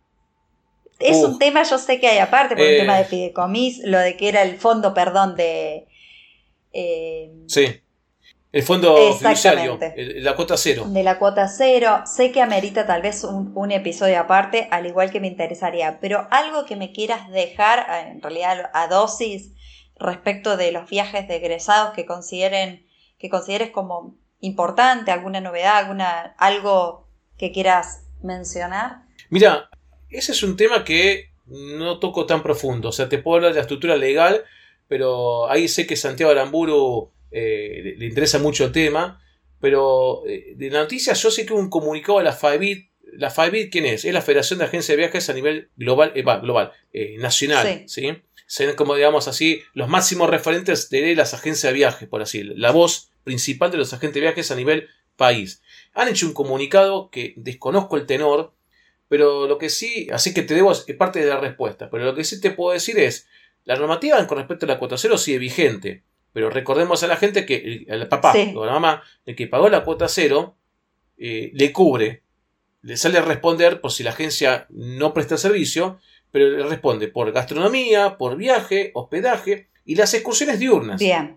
Es 0.98 1.24
un 1.24 1.38
tema, 1.38 1.62
yo 1.62 1.78
sé 1.78 1.98
que 2.00 2.08
hay 2.08 2.18
aparte, 2.18 2.54
por 2.54 2.64
el 2.64 2.80
tema 2.80 2.96
de 2.96 3.02
eh. 3.02 3.06
fideicomis, 3.06 3.80
lo 3.84 3.98
de 3.98 4.18
que 4.18 4.28
era 4.28 4.42
el 4.42 4.58
fondo, 4.58 4.92
perdón, 4.92 5.36
de... 5.36 5.88
sí 7.46 7.80
el 8.52 8.62
fondo 8.64 9.14
fiduciario, 9.16 9.78
la 9.96 10.34
cuota 10.34 10.56
cero. 10.56 10.84
De 10.88 11.04
la 11.04 11.18
cuota 11.18 11.46
cero. 11.46 12.02
Sé 12.04 12.32
que 12.32 12.42
amerita 12.42 12.84
tal 12.84 13.00
vez 13.00 13.22
un, 13.22 13.70
episodio 13.70 14.18
aparte, 14.18 14.66
al 14.72 14.86
igual 14.86 15.12
que 15.12 15.20
me 15.20 15.28
interesaría, 15.28 16.00
pero 16.00 16.26
algo 16.30 16.64
que 16.64 16.74
me 16.74 16.92
quieras 16.92 17.30
dejar, 17.30 17.78
eh, 17.78 18.10
en 18.10 18.20
realidad 18.20 18.70
a 18.74 18.88
dosis, 18.88 19.52
respecto 19.96 20.56
de 20.56 20.72
los 20.72 20.90
viajes 20.90 21.28
de 21.28 21.36
egresados 21.36 21.94
que 21.94 22.06
consideren, 22.06 22.86
que 23.18 23.28
consideres 23.28 23.70
como 23.70 24.16
importante, 24.40 25.12
alguna 25.12 25.40
novedad, 25.40 25.76
alguna, 25.76 26.34
algo 26.38 27.06
que 27.38 27.52
quieras 27.52 28.02
mencionar. 28.22 29.02
Mira, 29.28 29.70
ese 30.08 30.32
es 30.32 30.42
un 30.42 30.56
tema 30.56 30.84
que 30.84 31.30
no 31.46 32.00
toco 32.00 32.26
tan 32.26 32.42
profundo. 32.42 32.88
O 32.88 32.92
sea, 32.92 33.08
te 33.08 33.18
puedo 33.18 33.36
hablar 33.36 33.52
de 33.52 33.56
la 33.56 33.62
estructura 33.62 33.96
legal, 33.96 34.44
pero 34.88 35.48
ahí 35.48 35.68
sé 35.68 35.86
que 35.86 35.96
Santiago 35.96 36.32
Aramburu 36.32 37.12
eh, 37.30 37.94
le, 37.96 38.06
interesa 38.06 38.38
mucho 38.38 38.64
el 38.64 38.72
tema, 38.72 39.20
pero 39.60 40.22
eh, 40.26 40.54
de 40.56 40.70
la 40.70 40.80
noticia 40.80 41.12
yo 41.12 41.30
sé 41.30 41.46
que 41.46 41.52
un 41.52 41.70
comunicado 41.70 42.18
de 42.18 42.24
la 42.24 42.32
FABIT, 42.32 42.90
la 43.14 43.30
FABIT, 43.30 43.72
¿quién 43.72 43.86
es? 43.86 44.04
Es 44.04 44.14
la 44.14 44.22
Federación 44.22 44.58
de 44.58 44.66
Agencias 44.66 44.96
de 44.96 45.02
Viajes 45.02 45.28
a 45.30 45.32
nivel 45.32 45.70
global, 45.76 46.12
eh, 46.14 46.22
global 46.22 46.72
nacional, 47.18 47.84
sí. 47.86 48.22
Serían 48.46 48.74
como 48.74 48.96
digamos 48.96 49.28
así 49.28 49.62
los 49.74 49.88
máximos 49.88 50.28
referentes 50.28 50.90
de 50.90 51.14
las 51.14 51.34
agencias 51.34 51.72
de 51.72 51.76
viajes, 51.78 52.08
por 52.08 52.20
así 52.20 52.42
la 52.42 52.72
voz 52.72 53.12
principal 53.22 53.70
de 53.70 53.78
los 53.78 53.92
agentes 53.92 54.14
de 54.14 54.22
viajes 54.22 54.50
a 54.50 54.56
nivel 54.56 54.88
país. 55.16 55.62
Han 55.94 56.08
hecho 56.08 56.26
un 56.26 56.32
comunicado 56.32 57.10
que 57.10 57.34
desconozco 57.36 57.96
el 57.96 58.06
tenor, 58.06 58.54
pero 59.06 59.46
lo 59.46 59.58
que 59.58 59.68
sí, 59.68 60.08
así 60.12 60.34
que 60.34 60.42
te 60.42 60.54
debo 60.54 60.72
parte 60.98 61.20
de 61.20 61.26
la 61.26 61.38
respuesta, 61.38 61.90
pero 61.90 62.04
lo 62.04 62.14
que 62.14 62.24
sí 62.24 62.40
te 62.40 62.50
puedo 62.50 62.72
decir 62.72 62.98
es, 62.98 63.28
la 63.64 63.76
normativa 63.76 64.26
con 64.26 64.38
respecto 64.38 64.66
a 64.66 64.68
la 64.68 64.78
cuota 64.78 64.96
cero 64.96 65.18
sigue 65.18 65.38
vigente. 65.38 66.02
Pero 66.32 66.50
recordemos 66.50 67.02
a 67.02 67.06
la 67.06 67.16
gente 67.16 67.44
que 67.44 67.84
el, 67.88 68.08
papá 68.08 68.34
o 68.54 68.64
la 68.64 68.72
mamá, 68.72 69.02
el 69.26 69.34
que 69.34 69.46
pagó 69.46 69.68
la 69.68 69.84
cuota 69.84 70.08
cero, 70.08 70.56
eh, 71.18 71.50
le 71.54 71.72
cubre, 71.72 72.22
le 72.82 72.96
sale 72.96 73.18
a 73.18 73.22
responder 73.22 73.80
por 73.80 73.92
si 73.92 74.02
la 74.02 74.10
agencia 74.10 74.66
no 74.70 75.12
presta 75.12 75.36
servicio, 75.36 75.98
pero 76.30 76.48
le 76.48 76.62
responde 76.62 77.08
por 77.08 77.30
gastronomía, 77.32 78.16
por 78.16 78.36
viaje, 78.36 78.90
hospedaje 78.94 79.68
y 79.84 79.96
las 79.96 80.14
excursiones 80.14 80.58
diurnas. 80.58 81.00
Bien. 81.00 81.36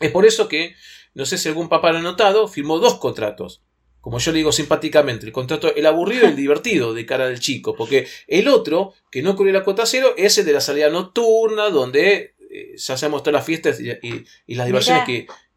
Es 0.00 0.10
por 0.10 0.26
eso 0.26 0.48
que, 0.48 0.74
no 1.14 1.26
sé 1.26 1.38
si 1.38 1.48
algún 1.48 1.68
papá 1.68 1.92
lo 1.92 1.98
ha 1.98 2.02
notado, 2.02 2.48
firmó 2.48 2.78
dos 2.78 2.94
contratos. 2.94 3.62
Como 4.00 4.18
yo 4.18 4.32
le 4.32 4.38
digo 4.38 4.52
simpáticamente, 4.52 5.24
el 5.24 5.32
contrato, 5.32 5.74
el 5.74 5.86
aburrido 5.86 6.24
y 6.24 6.30
el 6.30 6.36
divertido 6.44 6.92
de 6.92 7.06
cara 7.06 7.26
del 7.26 7.40
chico, 7.40 7.74
porque 7.74 8.06
el 8.26 8.48
otro, 8.48 8.94
que 9.10 9.22
no 9.22 9.36
cubre 9.36 9.52
la 9.52 9.64
cuota 9.64 9.86
cero, 9.86 10.14
es 10.16 10.36
el 10.38 10.44
de 10.44 10.52
la 10.52 10.60
salida 10.60 10.90
nocturna, 10.90 11.70
donde 11.70 12.33
eh, 12.54 12.76
ya 12.76 12.94
hacemos 12.94 13.24
todas 13.24 13.34
las 13.34 13.44
fiestas 13.44 13.80
y, 13.80 14.24
las 14.54 14.66
diversiones 14.66 15.04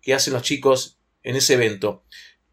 que, 0.01 0.13
hacen 0.13 0.33
los 0.33 0.41
chicos 0.41 0.97
en 1.21 1.35
ese 1.35 1.53
evento. 1.53 2.03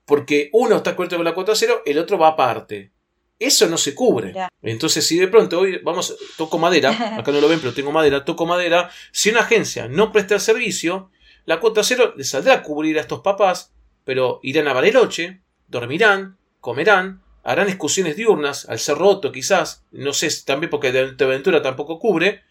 Porque 0.04 0.50
uno 0.52 0.76
está 0.76 0.94
cubierto 0.94 1.16
con 1.16 1.24
la 1.24 1.32
cuota 1.32 1.54
cero, 1.54 1.82
el 1.86 1.98
otro 1.98 2.18
va 2.18 2.28
aparte. 2.28 2.92
Eso 3.38 3.68
no 3.68 3.78
se 3.78 3.94
cubre. 3.94 4.34
Entonces, 4.60 5.06
si 5.06 5.18
de 5.18 5.28
pronto 5.28 5.60
hoy 5.60 5.78
vamos, 5.82 6.14
toco 6.36 6.58
madera, 6.58 6.90
acá 7.18 7.32
no 7.32 7.40
lo 7.40 7.48
ven, 7.48 7.58
pero 7.58 7.72
tengo 7.72 7.90
madera, 7.90 8.24
toco 8.26 8.44
madera, 8.44 8.90
si 9.12 9.30
una 9.30 9.40
agencia 9.40 9.88
no 9.88 10.12
presta 10.12 10.34
el 10.34 10.40
servicio, 10.42 11.10
la 11.46 11.58
cuota 11.58 11.82
cero 11.82 12.12
le 12.14 12.24
saldrá 12.24 12.54
a 12.54 12.62
cubrir 12.62 12.98
a 12.98 13.00
estos 13.00 13.20
papás, 13.20 13.72
pero 14.04 14.40
irán 14.42 14.68
a 14.68 14.74
Bariloche, 14.74 15.40
dormirán, 15.68 16.36
comerán, 16.60 17.22
harán 17.42 17.68
excursiones 17.68 18.16
diurnas 18.16 18.68
al 18.68 18.78
Cerroto 18.78 19.32
quizás, 19.32 19.84
no 19.90 20.12
sé, 20.12 20.28
también 20.44 20.68
porque 20.68 20.92
de 20.92 21.24
aventura 21.24 21.62
tampoco 21.62 21.98
cubre, 21.98 22.42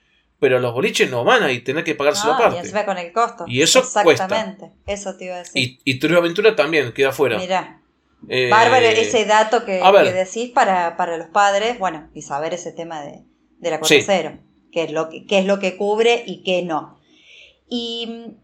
pero 0.44 0.60
los 0.60 0.74
boliches 0.74 1.10
no 1.10 1.24
van 1.24 1.42
a 1.42 1.54
ir, 1.54 1.64
tener 1.64 1.86
que 1.86 1.96
pagarse 1.96 2.28
la 2.28 2.38
parte. 2.38 2.60
Y 2.62 2.70
se 2.70 2.84
con 2.84 2.98
el 2.98 3.14
costo. 3.14 3.46
Y 3.48 3.62
eso 3.62 3.80
Exactamente, 3.80 4.74
eso 4.86 5.16
te 5.16 5.24
iba 5.24 5.36
a 5.36 5.38
decir. 5.38 5.54
Y, 5.56 5.80
y 5.86 6.00
Turismo 6.00 6.20
Aventura 6.20 6.54
también 6.54 6.92
queda 6.92 7.14
fuera. 7.14 7.38
Mira. 7.38 7.80
Eh, 8.28 8.50
Bárbaro 8.50 8.86
ese 8.86 9.24
dato 9.24 9.64
que, 9.64 9.82
decís 10.14 10.52
para, 10.52 10.98
para, 10.98 11.16
los 11.16 11.28
padres, 11.28 11.80
bueno, 11.80 12.10
y 12.14 12.24
saber 12.24 12.54
ese 12.54 12.74
tema 12.74 13.02
de, 13.02 13.24
de 13.60 13.70
la 13.70 13.80
cuota 13.80 13.96
cero, 14.06 14.38
qué 14.74 14.84
es, 14.84 14.92
lo 14.92 15.08
que, 15.08 15.26
qué 15.26 15.40
es 15.40 15.46
lo 15.46 15.60
que 15.60 15.78
cubre 15.78 16.26
y 16.26 16.44
qué 16.44 16.62
no. 16.62 17.00
Y 17.70 18.36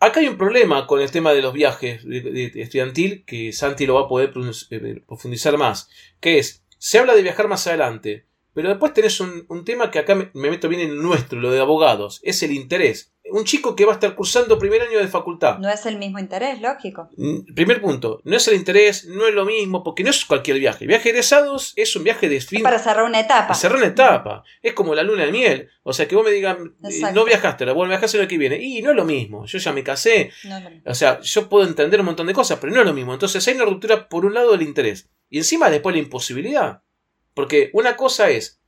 Acá 0.00 0.18
hay 0.18 0.26
un 0.26 0.36
problema 0.36 0.88
con 0.88 1.00
el 1.00 1.12
tema 1.12 1.32
de 1.32 1.40
los 1.40 1.52
viajes 1.52 2.04
estudiantil, 2.04 3.24
que 3.24 3.52
Santi 3.52 3.86
lo 3.86 3.94
va 3.94 4.02
a 4.02 4.08
poder 4.08 4.32
eh, 4.70 5.02
profundizar 5.06 5.56
más, 5.56 5.88
que 6.18 6.40
es, 6.40 6.64
se 6.78 6.98
habla 6.98 7.14
de 7.14 7.22
viajar 7.22 7.46
más 7.46 7.64
adelante, 7.68 8.26
pero 8.54 8.68
después 8.68 8.94
tenés 8.94 9.20
un, 9.20 9.64
tema 9.64 9.90
que 9.90 9.98
acá 9.98 10.14
me, 10.14 10.30
meto 10.32 10.68
bien 10.68 10.82
en 10.82 11.02
nuestro, 11.02 11.40
lo 11.40 11.50
de 11.50 11.60
abogados, 11.60 12.20
es 12.22 12.42
el 12.42 12.52
interés. 12.52 13.12
un 13.30 13.44
chico 13.44 13.74
que 13.74 13.84
va 13.84 13.92
a 13.92 13.94
estar 13.94 14.14
cursando 14.14 14.58
primer 14.58 14.82
año 14.82 14.98
de 14.98 15.08
facultad. 15.08 15.58
No 15.58 15.68
es 15.68 15.84
el 15.86 15.98
mismo 15.98 16.20
interés, 16.20 16.60
lógico. 16.60 17.08
Mm, 17.16 17.54
primer 17.54 17.80
punto, 17.80 18.20
no 18.22 18.36
es 18.36 18.46
el 18.46 18.54
interés, 18.54 19.06
no 19.06 19.26
es 19.26 19.34
lo 19.34 19.44
mismo, 19.44 19.82
porque 19.82 20.04
no 20.04 20.10
es 20.10 20.24
cualquier 20.24 20.60
viaje. 20.60 20.86
Viaje 20.86 21.04
de 21.04 21.10
egresados 21.10 21.72
es 21.74 21.96
un 21.96 22.04
viaje 22.04 22.28
de 22.28 22.40
fin. 22.40 22.62
para 22.62 22.78
cerrar 22.78 23.04
una 23.04 23.20
etapa. 23.20 23.54
Cerrar 23.54 23.78
una 23.78 23.88
etapa. 23.88 24.44
Es 24.62 24.72
como 24.72 24.94
la 24.94 25.02
luna 25.02 25.26
de 25.26 25.32
miel. 25.32 25.68
O 25.82 25.92
sea, 25.92 26.06
que 26.06 26.14
vos 26.14 26.24
me 26.24 26.30
digas, 26.30 26.56
eh, 26.58 27.12
no 27.12 27.24
viajaste, 27.24 27.64
vos 27.72 27.88
viajaste 27.88 28.20
el 28.20 28.28
que 28.28 28.38
viene. 28.38 28.62
Y 28.62 28.82
no 28.82 28.90
es 28.90 28.96
lo 28.96 29.04
mismo. 29.04 29.46
Yo 29.46 29.58
ya 29.58 29.72
me 29.72 29.82
casé. 29.82 30.30
o 30.86 30.94
sea, 30.94 31.20
yo 31.20 31.48
puedo 31.48 31.66
entender 31.66 32.00
un 32.00 32.06
montón 32.06 32.28
de 32.28 32.34
cosas, 32.34 32.58
pero 32.60 32.72
no 32.72 32.80
es 32.80 32.86
lo 32.86 32.94
mismo. 32.94 33.12
Entonces 33.12 33.46
hay 33.48 33.54
una 33.56 33.64
ruptura 33.64 34.08
por 34.08 34.24
un 34.24 34.34
lado 34.34 34.52
del 34.52 34.62
interés. 34.62 35.10
Y 35.28 35.38
encima 35.38 35.68
después 35.70 35.96
la 35.96 36.02
imposibilidad. 36.02 36.83
Porque 37.34 37.70
una 37.72 37.96
cosa 37.96 38.30
es 38.30 38.60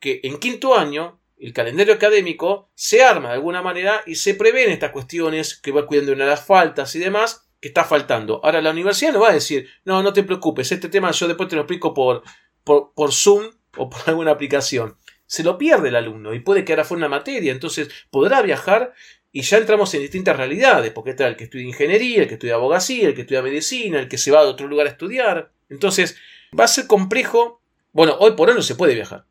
que 0.00 0.20
en 0.24 0.38
quinto 0.38 0.76
año 0.76 1.20
el 1.38 1.52
calendario 1.52 1.94
académico 1.94 2.70
se 2.74 3.02
arma 3.02 3.28
de 3.28 3.34
alguna 3.34 3.62
manera 3.62 4.02
y 4.06 4.14
se 4.14 4.34
prevén 4.34 4.70
estas 4.70 4.92
cuestiones 4.92 5.56
que 5.56 5.72
va 5.72 5.86
cuidando 5.86 6.12
una 6.12 6.24
de 6.24 6.30
las 6.30 6.46
faltas 6.46 6.94
y 6.94 6.98
demás 6.98 7.48
que 7.60 7.68
está 7.68 7.84
faltando. 7.84 8.40
Ahora 8.44 8.62
la 8.62 8.70
universidad 8.70 9.12
no 9.12 9.20
va 9.20 9.30
a 9.30 9.34
decir, 9.34 9.68
no, 9.84 10.02
no 10.02 10.12
te 10.12 10.22
preocupes, 10.22 10.70
este 10.72 10.88
tema 10.88 11.10
yo 11.10 11.28
después 11.28 11.48
te 11.48 11.56
lo 11.56 11.62
explico 11.62 11.94
por, 11.94 12.22
por, 12.62 13.12
Zoom 13.12 13.50
o 13.76 13.90
por 13.90 14.00
alguna 14.06 14.32
aplicación. 14.32 14.96
Se 15.26 15.42
lo 15.42 15.56
pierde 15.56 15.88
el 15.88 15.96
alumno 15.96 16.34
y 16.34 16.40
puede 16.40 16.64
quedar 16.64 16.80
afuera 16.80 17.06
una 17.06 17.08
materia, 17.08 17.52
entonces 17.52 17.88
podrá 18.10 18.42
viajar 18.42 18.92
y 19.32 19.42
ya 19.42 19.58
entramos 19.58 19.92
en 19.94 20.02
distintas 20.02 20.36
realidades, 20.36 20.92
porque 20.92 21.10
está 21.10 21.26
el 21.26 21.36
que 21.36 21.44
estudia 21.44 21.66
ingeniería, 21.66 22.22
el 22.22 22.28
que 22.28 22.34
estudia 22.34 22.54
abogacía, 22.54 23.08
el 23.08 23.14
que 23.14 23.22
estudia 23.22 23.42
medicina, 23.42 23.98
el 23.98 24.08
que 24.08 24.18
se 24.18 24.30
va 24.30 24.40
a 24.40 24.42
otro 24.42 24.68
lugar 24.68 24.86
a 24.86 24.90
estudiar. 24.90 25.50
Entonces 25.68 26.16
va 26.56 26.64
a 26.64 26.68
ser 26.68 26.86
complejo. 26.86 27.60
Bueno, 27.94 28.14
hoy 28.20 28.32
por 28.32 28.50
hoy 28.50 28.54
no 28.54 28.62
se 28.62 28.74
puede 28.74 28.94
viajar 28.94 29.24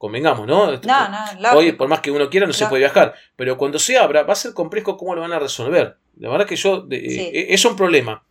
convengamos, 0.00 0.46
¿no? 0.46 0.72
No, 0.72 0.78
no, 0.78 1.52
Hoy, 1.52 1.72
por 1.72 1.86
más 1.86 2.00
que 2.00 2.10
uno 2.10 2.30
quiera, 2.30 2.46
no 2.46 2.54
se 2.54 2.66
puede 2.68 2.80
viajar. 2.80 3.12
Pero 3.36 3.58
cuando 3.58 3.78
se 3.78 3.98
abra, 3.98 4.22
va 4.22 4.32
a 4.32 4.36
ser 4.36 4.54
complejo 4.54 4.96
cómo 4.96 5.14
lo 5.14 5.20
van 5.20 5.34
a 5.34 5.38
resolver. 5.38 5.98
La 6.16 6.30
verdad 6.30 6.46
que 6.46 6.56
yo. 6.56 6.86
Eh, 6.90 7.48
es 7.50 7.62
un 7.66 7.76
problema. 7.76 8.24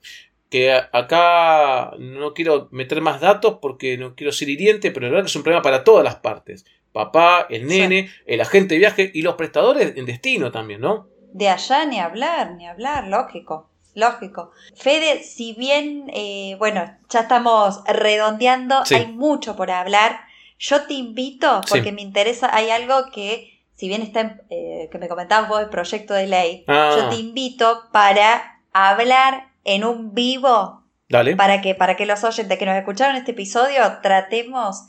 Que 0.49 0.73
acá 0.73 1.91
no 1.99 2.33
quiero 2.33 2.69
meter 2.71 3.01
más 3.01 3.21
datos 3.21 3.59
porque 3.61 3.99
no 3.99 4.15
quiero 4.15 4.31
ser 4.31 4.49
hiriente, 4.49 4.89
pero 4.89 5.05
la 5.05 5.11
verdad 5.11 5.25
que 5.25 5.29
es 5.29 5.35
un 5.35 5.43
problema 5.43 5.61
para 5.61 5.83
todas 5.83 6.03
las 6.03 6.15
partes. 6.15 6.65
Papá, 6.91 7.45
el 7.51 7.67
nene, 7.67 8.09
el 8.25 8.41
agente 8.41 8.73
de 8.73 8.79
viaje 8.79 9.11
y 9.13 9.21
los 9.21 9.35
prestadores 9.35 9.95
en 9.95 10.07
destino 10.07 10.51
también, 10.51 10.81
¿no? 10.81 11.07
De 11.33 11.49
allá 11.49 11.85
ni 11.85 11.99
hablar, 11.99 12.55
ni 12.55 12.67
hablar, 12.67 13.07
lógico. 13.07 13.69
Lógico. 13.95 14.51
Fede, 14.75 15.23
si 15.23 15.53
bien, 15.53 16.09
eh, 16.13 16.55
bueno, 16.59 16.95
ya 17.09 17.21
estamos 17.21 17.81
redondeando, 17.85 18.83
hay 18.89 19.07
mucho 19.07 19.55
por 19.55 19.71
hablar 19.71 20.29
yo 20.59 20.83
te 20.83 20.93
invito, 20.93 21.61
porque 21.69 21.93
me 21.93 22.01
interesa, 22.01 22.53
hay 22.53 22.69
algo 22.69 23.09
que, 23.13 23.61
si 23.75 23.87
bien 23.87 24.01
está, 24.01 24.41
eh, 24.49 24.89
que 24.91 24.97
me 24.97 25.07
comentabas 25.07 25.47
vos 25.47 25.61
el 25.61 25.69
proyecto 25.69 26.13
de 26.13 26.27
ley, 26.27 26.65
ah. 26.67 26.95
yo 26.97 27.09
te 27.09 27.15
invito 27.15 27.87
para 27.93 28.61
hablar 28.73 29.53
en 29.63 29.85
un 29.85 30.13
vivo. 30.13 30.83
Dale. 31.07 31.35
Para 31.37 31.61
que, 31.61 31.75
para 31.75 31.95
que 31.95 32.05
los 32.05 32.23
oyentes 32.25 32.59
que 32.59 32.65
nos 32.65 32.75
escucharon 32.75 33.15
este 33.15 33.31
episodio 33.31 33.99
tratemos, 34.03 34.83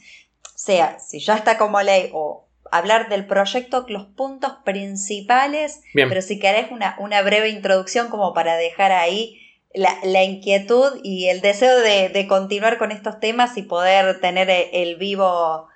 sea, 0.56 0.98
si 0.98 1.20
ya 1.20 1.36
está 1.36 1.56
como 1.56 1.80
ley 1.80 2.10
o 2.12 2.48
hablar 2.72 3.08
del 3.08 3.26
proyecto, 3.26 3.84
los 3.88 4.06
puntos 4.06 4.52
principales, 4.64 5.82
pero 5.94 6.22
si 6.22 6.38
querés 6.38 6.70
una, 6.70 6.96
una 6.98 7.22
breve 7.22 7.48
introducción 7.48 8.08
como 8.08 8.32
para 8.34 8.56
dejar 8.56 8.92
ahí 8.92 9.40
la, 9.74 10.24
inquietud 10.24 11.00
y 11.02 11.26
el 11.26 11.40
deseo 11.40 11.78
de, 11.80 12.26
continuar 12.28 12.78
con 12.78 12.92
estos 12.92 13.20
temas 13.20 13.56
y 13.56 13.62
poder 13.62 14.20
tener 14.20 14.48
el 14.72 14.96
vivo 14.96 15.68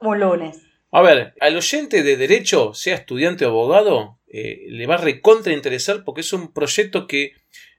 un 0.00 0.20
lunes. 0.20 0.58
A 0.90 1.02
ver, 1.02 1.34
al 1.40 1.56
oyente 1.56 2.02
de 2.02 2.16
derecho, 2.16 2.72
sea 2.72 2.94
estudiante 2.94 3.44
o 3.44 3.48
abogado, 3.48 4.18
eh, 4.28 4.64
le 4.68 4.86
va 4.86 4.94
a 4.94 4.98
recontra 4.98 5.52
interesar 5.52 6.04
porque 6.04 6.20
es 6.20 6.32
un 6.32 6.52
proyecto 6.52 7.06
que 7.06 7.32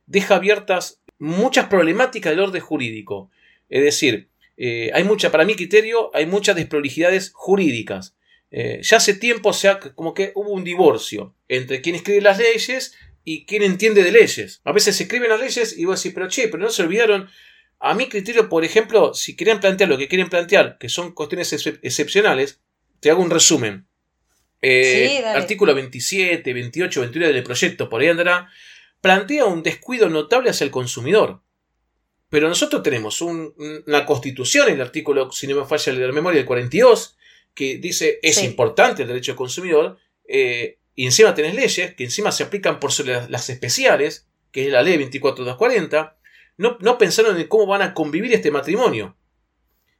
deja 0.05 0.36
abiertas 0.36 1.01
muchas 1.18 1.68
problemáticas 1.68 2.32
del 2.32 2.41
orden 2.41 2.61
jurídico. 2.61 3.32
Es 3.70 3.84
decir, 3.84 4.30
eh, 4.57 4.91
hay 4.93 5.03
mucha, 5.03 5.32
para 5.32 5.45
mi 5.45 5.55
criterio, 5.55 6.11
hay 6.13 6.26
muchas 6.26 6.55
desprolijidades 6.55 7.32
jurídicas. 7.34 8.16
Eh, 8.58 8.80
ya 8.84 8.97
hace 8.97 9.16
tiempo, 9.16 9.49
o 9.49 9.53
sea, 9.53 9.82
como 9.82 10.14
que 10.14 10.32
hubo 10.34 10.51
un 10.51 10.64
divorcio 10.64 11.36
entre 11.49 11.82
quien 11.82 11.93
escribe 11.95 12.22
las 12.22 12.38
leyes 12.38 12.95
y 13.26 13.45
quién 13.45 13.64
entiende 13.64 14.01
de 14.01 14.14
leyes. 14.14 14.62
A 14.64 14.72
veces 14.72 14.95
se 14.95 15.03
escriben 15.03 15.28
las 15.30 15.41
leyes 15.41 15.78
y 15.78 15.84
vos 15.84 16.01
decís, 16.01 16.14
pero 16.16 16.30
che, 16.30 16.47
pero 16.47 16.64
no 16.64 16.70
se 16.70 16.84
olvidaron. 16.84 17.30
A 17.80 17.93
mi 17.95 18.08
criterio, 18.08 18.47
por 18.47 18.64
ejemplo, 18.64 19.14
si 19.14 19.36
quieren 19.36 19.60
plantear 19.60 19.89
lo 19.89 19.97
que 19.97 20.08
quieren 20.08 20.30
plantear, 20.30 20.78
que 20.78 20.88
son 20.88 21.12
cuestiones 21.12 21.51
excepcionales, 21.82 22.62
te 23.01 23.10
hago 23.10 23.22
un 23.22 23.30
resumen. 23.30 23.88
Eh, 24.62 25.22
artículo 25.26 25.76
27, 25.76 26.53
28, 26.53 27.01
29 27.01 27.34
del 27.34 27.43
proyecto, 27.43 27.89
por 27.89 27.99
ahí 27.99 28.08
andará, 28.08 28.49
plantea 29.01 29.43
un 29.43 29.64
descuido 29.64 30.08
notable 30.08 30.49
hacia 30.49 30.64
el 30.64 30.72
consumidor. 30.72 31.41
Pero 32.30 32.47
nosotros 32.47 32.82
tenemos 32.84 33.20
una 33.20 34.06
constitución, 34.06 34.70
el 34.70 34.80
artículo, 34.80 35.30
si 35.34 35.45
no 35.45 35.58
me 35.58 35.66
falla 35.66 35.91
la 35.91 36.14
memoria, 36.14 36.38
del 36.38 36.45
42, 36.45 37.18
que 37.56 37.78
dice 37.78 38.20
es 38.22 38.43
importante 38.43 39.01
el 39.01 39.08
derecho 39.08 39.32
al 39.32 39.38
consumidor, 39.38 39.97
eh, 40.28 40.78
y 40.93 41.06
encima 41.06 41.34
tenés 41.34 41.56
leyes 41.56 41.95
que 41.95 42.03
encima 42.03 42.32
se 42.32 42.43
aplican 42.43 42.80
por 42.80 42.91
sobre 42.91 43.30
las 43.30 43.49
especiales, 43.49 44.28
que 44.51 44.66
es 44.66 44.72
la 44.72 44.84
ley 44.84 44.97
24240, 44.97 46.18
no, 46.58 46.78
no 46.80 46.97
pensaron 46.97 47.38
en 47.39 47.47
cómo 47.47 47.66
van 47.66 47.82
a 47.82 47.93
convivir 47.93 48.34
este 48.34 48.51
matrimonio. 48.51 49.18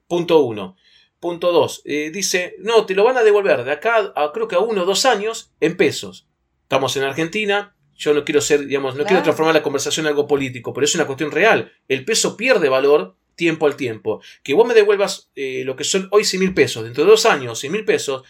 Punto 0.08 0.41
1. 0.41 0.78
Punto 1.20 1.51
2. 1.51 1.82
Eh, 1.86 2.12
dice, 2.14 2.56
no, 2.60 2.86
te 2.86 2.93
lo 2.93 3.03
van 3.03 3.18
a 3.18 3.24
devolver 3.24 3.64
de 3.64 3.72
acá 3.72 4.14
a 4.16 4.32
creo 4.32 4.47
que 4.47 4.56
a 4.56 4.60
uno 4.60 4.84
o 4.84 4.86
dos 4.86 5.06
años 5.06 5.51
en 5.60 5.76
pesos. 5.76 6.28
Estamos 6.64 6.95
en 6.97 7.03
Argentina, 7.03 7.76
yo 7.95 8.14
no 8.14 8.24
quiero 8.24 8.41
ser, 8.41 8.66
digamos, 8.66 8.95
no 8.95 9.06
quiero 9.06 9.24
transformar 9.24 9.56
la 9.56 9.64
conversación 9.64 10.06
en 10.06 10.10
algo 10.10 10.28
político, 10.28 10.74
pero 10.74 10.86
es 10.86 10.95
una 10.95 11.06
cuestión 11.06 11.32
real. 11.32 11.72
El 11.88 12.06
peso 12.06 12.36
pierde 12.36 12.70
valor 12.70 13.16
tiempo 13.36 13.67
al 13.67 13.75
tiempo. 13.75 14.21
Que 14.43 14.53
vos 14.53 14.67
me 14.67 14.73
devuelvas 14.73 15.29
eh, 15.36 15.63
lo 15.65 15.75
que 15.75 15.83
son 15.83 16.07
hoy 16.11 16.25
100 16.25 16.39
mil 16.39 16.53
pesos, 16.53 16.83
dentro 16.83 17.03
de 17.03 17.11
dos 17.11 17.25
años 17.25 17.59
100 17.59 17.71
mil 17.71 17.86
pesos, 17.86 18.23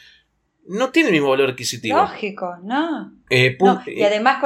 no 0.68 0.92
tiene 0.92 1.10
el 1.10 1.14
mismo 1.14 1.30
valor 1.30 1.52
adquisitivo. 1.52 1.98
Lógico, 1.98 2.58
no. 2.64 3.14
Eh, 3.30 3.58
y 3.86 4.02
eh, 4.02 4.06
además 4.06 4.44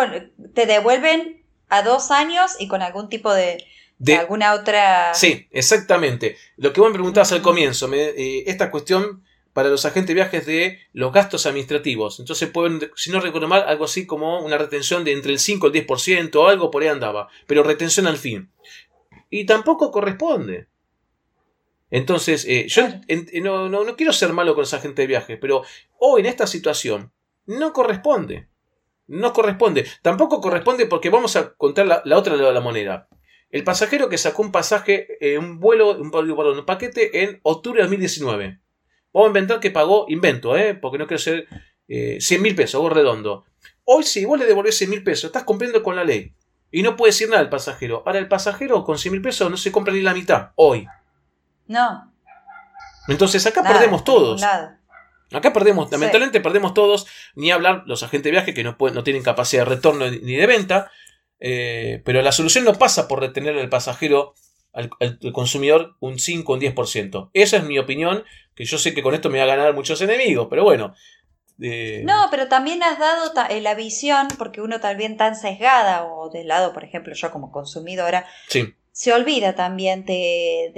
te 0.54 0.66
devuelven 0.66 1.44
a 1.70 1.82
dos 1.82 2.12
años 2.12 2.56
y 2.60 2.68
con 2.68 2.82
algún 2.82 3.10
tipo 3.10 3.34
de, 3.34 3.64
de, 3.98 4.16
alguna 4.18 4.54
otra... 4.54 5.14
Sí, 5.14 5.48
exactamente. 5.52 6.38
Lo 6.58 6.74
que 6.74 6.82
vos 6.82 6.90
me 6.90 6.96
preguntabas 6.96 7.32
al 7.32 7.42
comienzo, 7.42 7.90
eh, 7.94 8.44
esta 8.48 8.72
cuestión 8.72 9.24
para 9.54 9.70
los 9.70 9.86
agentes 9.86 10.10
de 10.10 10.14
viajes 10.14 10.46
de 10.46 10.80
los 10.94 11.12
gastos 11.12 11.46
administrativos. 11.46 12.20
Entonces 12.20 12.50
pueden, 12.50 12.92
si 12.96 13.12
no 13.12 13.20
recuerdo 13.20 13.48
mal, 13.48 13.64
algo 13.68 13.86
así 13.86 14.06
como 14.06 14.40
una 14.44 14.58
retención 14.58 15.04
de 15.04 15.14
entre 15.14 15.32
el 15.32 15.40
5 15.40 15.68
y 15.68 15.78
el 15.78 15.88
10% 15.88 16.36
o 16.36 16.48
algo 16.48 16.72
por 16.72 16.84
ahí 16.84 16.90
andaba. 16.90 17.28
Pero 17.48 17.64
retención 17.64 18.08
al 18.08 18.18
fin. 18.18 18.52
Y 19.30 19.46
tampoco 19.46 19.92
corresponde. 19.92 20.68
Entonces, 21.92 22.46
eh, 22.48 22.68
yo 22.68 22.84
no, 23.42 23.70
no, 23.70 23.96
quiero 23.96 24.14
ser 24.14 24.34
malo 24.34 24.54
con 24.54 24.64
esa 24.64 24.80
gente 24.80 25.02
de 25.02 25.08
viaje, 25.08 25.38
pero 25.38 25.64
hoy 25.98 26.22
en 26.22 26.28
esta 26.28 26.46
situación 26.46 27.12
no 27.46 27.74
corresponde. 27.74 28.48
No 29.08 29.34
corresponde. 29.34 29.88
Tampoco 30.04 30.40
corresponde 30.40 30.86
porque 30.86 31.10
vamos 31.10 31.36
a 31.36 31.54
contar 31.56 31.88
la, 31.88 32.18
otra 32.18 32.38
de 32.38 32.54
la 32.54 32.62
moneda. 32.62 33.08
El 33.50 33.64
pasajero 33.64 34.08
que 34.08 34.20
sacó 34.20 34.44
un 34.44 34.52
pasaje, 34.52 35.18
eh, 35.20 35.40
un 35.40 35.60
vuelo, 35.60 35.98
un, 35.98 36.14
un 36.14 36.66
paquete 36.66 37.24
en 37.24 37.40
octubre 37.42 37.80
de 37.80 37.86
2019. 37.86 38.60
Vamos 39.12 39.26
a 39.26 39.30
inventar 39.30 39.60
que 39.60 39.72
pagó, 39.72 40.06
invento, 40.08 40.56
¿eh? 40.56 40.76
porque 40.76 41.00
no 41.00 41.08
quiero 41.08 41.20
ser 41.20 41.48
eh, 41.88 42.18
100 42.22 42.42
mil 42.42 42.56
pesos, 42.56 42.76
algo 42.76 42.90
redondo. 42.90 43.46
Hoy 43.84 44.04
si 44.04 44.24
vos 44.26 44.38
le 44.38 44.46
devolvés 44.46 44.78
100 44.78 44.90
mil 44.90 45.04
pesos, 45.04 45.26
estás 45.26 45.44
cumpliendo 45.44 45.82
con 45.82 45.96
la 45.96 46.04
ley. 46.04 46.34
Y 46.72 46.84
no 46.84 46.96
puede 46.96 47.12
decir 47.12 47.30
nada 47.30 47.42
el 47.42 47.50
pasajero. 47.50 48.04
Ahora 48.06 48.20
el 48.20 48.28
pasajero 48.28 48.84
con 48.84 48.98
100 48.98 49.12
mil 49.12 49.22
pesos 49.22 49.50
no 49.50 49.58
se 49.58 49.72
compra 49.72 49.94
ni 49.94 50.02
la 50.02 50.14
mitad, 50.14 50.52
hoy. 50.56 50.88
No. 51.68 52.12
Entonces 53.08 53.46
acá 53.46 53.64
perdemos 53.64 54.04
todos. 54.04 54.44
Acá 55.32 55.54
perdemos, 55.54 55.92
lamentablemente 55.92 56.42
perdemos 56.42 56.74
todos, 56.74 57.06
ni 57.36 57.52
hablar 57.52 57.84
los 57.86 58.02
agentes 58.02 58.26
de 58.26 58.32
viaje 58.32 58.54
que 58.54 58.64
no, 58.64 58.78
pueden, 58.78 58.96
no 58.96 59.04
tienen 59.04 59.22
capacidad 59.22 59.64
de 59.64 59.76
retorno 59.76 60.10
ni 60.10 60.36
de 60.36 60.48
venta, 60.48 60.90
eh, 61.40 62.02
pero 62.04 62.22
la 62.24 62.32
solución 62.32 62.66
no 62.66 62.74
pasa 62.74 63.08
por 63.08 63.20
retener 63.20 63.56
al 63.58 63.70
pasajero, 63.70 64.34
al, 64.74 64.90
consumidor, 65.32 65.96
un 66.00 66.18
5 66.18 66.52
o 66.52 66.56
un 66.56 66.62
10%. 66.62 67.30
Esa 67.34 67.58
es 67.58 67.64
mi 67.64 67.78
opinión, 67.78 68.24
que 68.56 68.66
yo 68.66 68.80
sé 68.80 68.94
que 68.94 69.04
con 69.04 69.14
esto 69.14 69.30
me 69.30 69.38
va 69.38 69.44
a 69.44 69.56
ganar 69.56 69.74
muchos 69.76 70.02
enemigos, 70.02 70.48
pero 70.50 70.64
bueno. 70.64 70.96
Eh, 71.62 72.04
no, 72.06 72.28
pero 72.32 72.48
también 72.48 72.82
has 72.84 73.00
dado 73.00 73.34
eh, 73.50 73.62
la 73.62 73.76
visión, 73.76 74.28
porque 74.38 74.62
uno 74.62 74.80
también 74.80 75.18
tan 75.18 75.36
sesgada, 75.36 76.06
o 76.06 76.30
del 76.30 76.48
lado, 76.48 76.74
por 76.74 76.84
ejemplo, 76.84 77.14
yo 77.14 77.32
como 77.32 77.52
consumidora, 77.52 78.26
sí 78.48 78.74
se 79.00 79.14
olvida 79.14 79.56
también 79.56 80.04
de, 80.04 80.74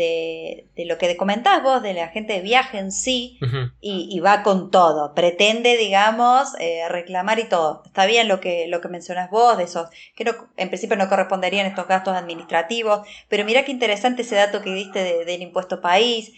de, 0.76 0.86
lo 0.86 1.00
que 1.00 1.18
comentabas 1.18 1.64
vos, 1.64 1.82
de 1.82 1.96
la 1.96 2.10
gente 2.10 2.34
de 2.34 2.42
viaje 2.42 2.78
en 2.78 2.92
sí, 2.92 3.40
y, 3.80 4.20
va 4.20 4.44
con 4.44 4.70
todo, 4.70 5.16
pretende, 5.16 5.76
digamos, 5.76 6.50
eh, 6.60 6.84
reclamar 6.88 7.40
y 7.40 7.46
todo. 7.46 7.82
Está 7.84 8.06
bien 8.06 8.28
lo 8.28 8.40
que, 8.40 8.68
lo 8.68 8.80
que 8.80 8.90
mencionas 8.90 9.32
vos, 9.32 9.58
de 9.58 9.64
esos, 9.64 9.90
que 10.16 10.24
en 10.58 10.68
principio 10.68 10.98
no 10.98 11.10
corresponderían 11.10 11.66
estos 11.66 11.88
gastos 11.88 12.16
administrativos, 12.16 13.08
pero 13.28 13.44
mira 13.44 13.66
qué 13.66 13.72
interesante 13.72 14.22
ese 14.22 14.36
dato 14.36 14.62
que 14.62 14.72
diste 14.72 15.26
del 15.26 15.42
impuesto 15.42 15.82
país. 15.82 16.32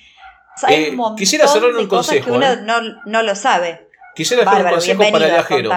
hay 0.62 0.86
un 0.86 0.94
eh, 0.94 0.96
montón 0.96 1.78
de 1.78 1.88
cosas 1.90 2.16
que 2.24 2.32
uno 2.32 2.46
¿eh? 2.46 2.60
no, 3.06 3.24
lo 3.24 3.36
sabe. 3.36 3.90
Quisiera 4.16 4.50
hacer 4.50 4.66
un 4.66 4.72
consejo 4.72 5.04
para 5.12 5.26
el 5.26 5.32
viajero. 5.32 5.72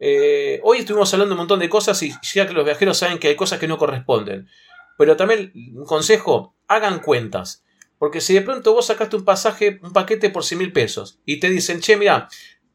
Eh, 0.00 0.60
hoy 0.62 0.78
estuvimos 0.78 1.12
hablando 1.12 1.34
un 1.34 1.38
montón 1.38 1.58
de 1.58 1.68
cosas 1.68 2.00
y 2.02 2.14
ya 2.22 2.46
que 2.46 2.52
los 2.52 2.64
viajeros 2.64 2.98
saben 2.98 3.18
que 3.18 3.28
hay 3.28 3.36
cosas 3.36 3.58
que 3.58 3.68
no 3.68 3.78
corresponden. 3.78 4.48
Pero 4.96 5.16
también 5.16 5.52
un 5.74 5.84
consejo, 5.84 6.54
hagan 6.66 7.00
cuentas. 7.00 7.64
Porque 7.98 8.20
si 8.20 8.34
de 8.34 8.42
pronto 8.42 8.72
vos 8.74 8.86
sacaste 8.86 9.16
un 9.16 9.24
pasaje, 9.24 9.80
un 9.82 9.92
paquete 9.92 10.30
por 10.30 10.44
100 10.44 10.58
mil 10.58 10.72
pesos 10.72 11.20
y 11.24 11.40
te 11.40 11.50
dicen, 11.50 11.80
che, 11.80 11.96
mira, 11.96 12.28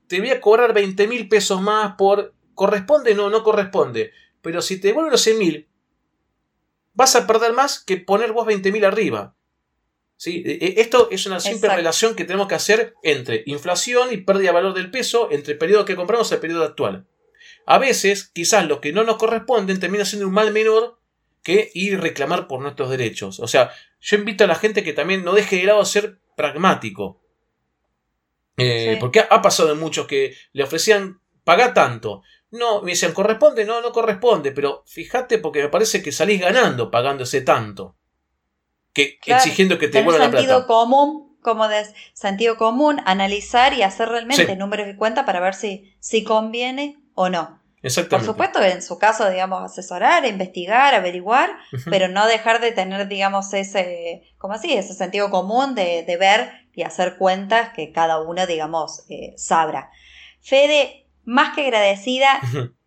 te 0.07 0.19
voy 0.19 0.32
a 0.32 0.41
cobrar 0.41 0.74
20 0.74 1.07
mil 1.07 1.30
pesos 1.30 1.61
más 1.61 1.95
por... 1.95 2.34
¿Corresponde? 2.53 3.15
No, 3.15 3.30
no 3.30 3.41
corresponde. 3.41 4.11
Pero 4.41 4.61
si 4.61 4.80
te 4.80 4.89
devuelven 4.89 5.11
los 5.11 5.21
100 5.21 5.38
mil, 5.38 5.67
vas 6.93 7.15
a 7.15 7.26
perder 7.26 7.53
más 7.53 7.80
que 7.80 7.97
poner 7.97 8.32
vos 8.32 8.45
20 8.45 8.71
mil 8.71 8.86
arriba. 8.86 9.36
¿Sí? 10.24 10.41
E, 10.45 10.53
e, 10.53 10.80
esto 10.80 11.09
es 11.11 11.26
una 11.26 11.41
simple 11.41 11.76
relación 11.76 12.15
que 12.15 12.24
tenemos 12.24 12.47
que 12.47 12.55
hacer 12.55 12.93
entre 13.03 13.43
inflación 13.45 14.13
y 14.13 14.15
pérdida 14.15 14.51
de 14.51 14.53
valor 14.53 14.74
del 14.74 14.89
peso 14.89 15.28
entre 15.32 15.51
el 15.51 15.59
periodo 15.59 15.84
que 15.84 15.97
compramos 15.97 16.32
y 16.32 16.36
el 16.36 16.39
periodo 16.39 16.63
actual. 16.63 17.05
A 17.65 17.78
veces, 17.78 18.32
quizás 18.34 18.65
lo 18.65 18.80
que 18.80 18.93
no 18.93 19.03
nos 19.03 19.17
corresponde 19.17 19.78
termina 19.78 20.05
siendo 20.05 20.26
un 20.26 20.34
mal 20.34 20.53
menor 20.53 20.97
que 21.41 21.71
ir 21.74 21.95
a 21.95 21.99
reclamar 21.99 22.47
por 22.47 22.61
nuestros 22.61 22.89
derechos. 22.89 23.41
O 23.41 23.49
sea, 23.49 23.74
yo 23.99 24.15
invito 24.15 24.45
a 24.45 24.47
la 24.47 24.55
gente 24.55 24.82
que 24.82 24.93
también 24.93 25.26
no 25.26 25.34
deje 25.34 25.57
de 25.57 25.63
lado 25.65 25.84
ser 25.84 26.19
pragmático. 26.38 27.21
Eh, 28.55 28.95
porque 29.01 29.19
ha, 29.30 29.41
pasado 29.41 29.74
en 29.74 29.80
muchos 29.80 30.07
que 30.07 30.38
le 30.53 30.63
ofrecían 30.63 31.19
pagar 31.43 31.74
tanto. 31.74 32.21
No, 32.49 32.82
me 32.82 32.91
decían, 32.91 33.11
¿corresponde? 33.11 33.65
No, 33.65 33.82
no 33.82 33.91
corresponde, 33.91 34.53
pero 34.53 34.86
fíjate 34.88 35.38
porque 35.38 35.63
me 35.63 35.67
parece 35.67 36.01
que 36.01 36.13
salís 36.13 36.39
ganando 36.39 36.89
pagando 36.89 37.26
ese 37.26 37.41
tanto. 37.41 37.97
Que, 38.93 39.17
exigiendo 39.25 39.77
que 39.77 39.87
te 39.87 39.99
devuelvan 39.99 40.21
la 40.21 40.29
plata. 40.29 40.45
sentido 40.45 40.67
común, 40.67 41.37
como 41.41 41.67
de 41.67 41.85
sentido 42.13 42.57
común, 42.57 43.01
analizar 43.05 43.73
y 43.73 43.81
hacer 43.81 44.09
realmente 44.09 44.55
números 44.55 44.87
y 44.87 44.95
cuenta 44.95 45.25
para 45.25 45.39
ver 45.39 45.55
si, 45.55 45.95
si 45.99 46.23
conviene 46.23 46.97
o 47.15 47.29
no. 47.29 47.61
Por 48.09 48.23
supuesto, 48.23 48.63
en 48.63 48.81
su 48.81 48.97
caso, 48.97 49.29
digamos, 49.29 49.61
asesorar, 49.61 50.25
investigar, 50.25 50.95
averiguar, 50.95 51.49
pero 51.89 52.07
no 52.07 52.25
dejar 52.27 52.61
de 52.61 52.71
tener, 52.71 53.09
digamos, 53.09 53.53
ese, 53.53 54.23
como 54.37 54.53
así, 54.53 54.71
ese 54.71 54.93
sentido 54.93 55.29
común 55.29 55.75
de, 55.75 56.03
de 56.03 56.15
ver 56.15 56.49
y 56.73 56.83
hacer 56.83 57.17
cuentas 57.17 57.73
que 57.75 57.91
cada 57.91 58.21
uno, 58.21 58.47
digamos, 58.47 59.03
eh, 59.09 59.33
sabrá. 59.35 59.91
Fede, 60.39 61.07
más 61.25 61.53
que 61.55 61.65
agradecida, 61.65 62.39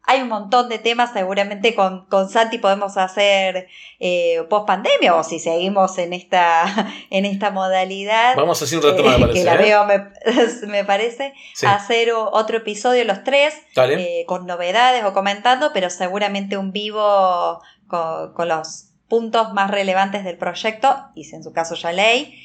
hay 0.09 0.23
un 0.23 0.29
montón 0.29 0.69
de 0.69 0.79
temas, 0.79 1.13
seguramente 1.13 1.75
con, 1.75 2.07
con 2.07 2.29
Santi 2.29 2.59
podemos 2.59 2.97
hacer 2.97 3.67
eh, 3.99 4.41
post 4.49 4.65
pandemia 4.65 5.17
o 5.17 5.25
si 5.25 5.41
seguimos 5.41 5.99
en 5.99 6.13
esta, 6.13 6.93
en 7.11 7.25
esta 7.25 7.51
modalidad. 7.51 8.37
Vamos 8.37 8.63
a 8.63 8.67
hacer 8.67 8.79
un 8.79 8.85
rato 8.85 9.03
más, 9.03 9.19
eh, 9.19 9.33
Que 9.33 9.45
la 9.45 9.57
¿eh? 9.57 9.59
veo, 9.59 9.85
me, 9.85 10.85
parece, 10.85 11.35
hacer 11.67 12.13
otro 12.13 12.59
episodio 12.59 13.05
los 13.05 13.25
tres 13.25 13.55
eh, 13.77 14.25
con 14.29 14.47
novedades 14.47 15.05
o 15.05 15.13
comentando, 15.13 15.73
pero 15.75 15.91
seguramente 15.91 16.57
un 16.57 16.71
vivo 16.71 17.61
con, 17.89 18.33
con, 18.33 18.49
los 18.49 18.91
puntos 19.09 19.53
más 19.55 19.73
relevantes 19.73 20.23
del 20.23 20.39
proyecto 20.39 20.97
y 21.17 21.25
si 21.25 21.35
en 21.35 21.43
su 21.43 21.53
caso 21.53 21.75
ya 21.75 21.91
ley, 21.91 22.41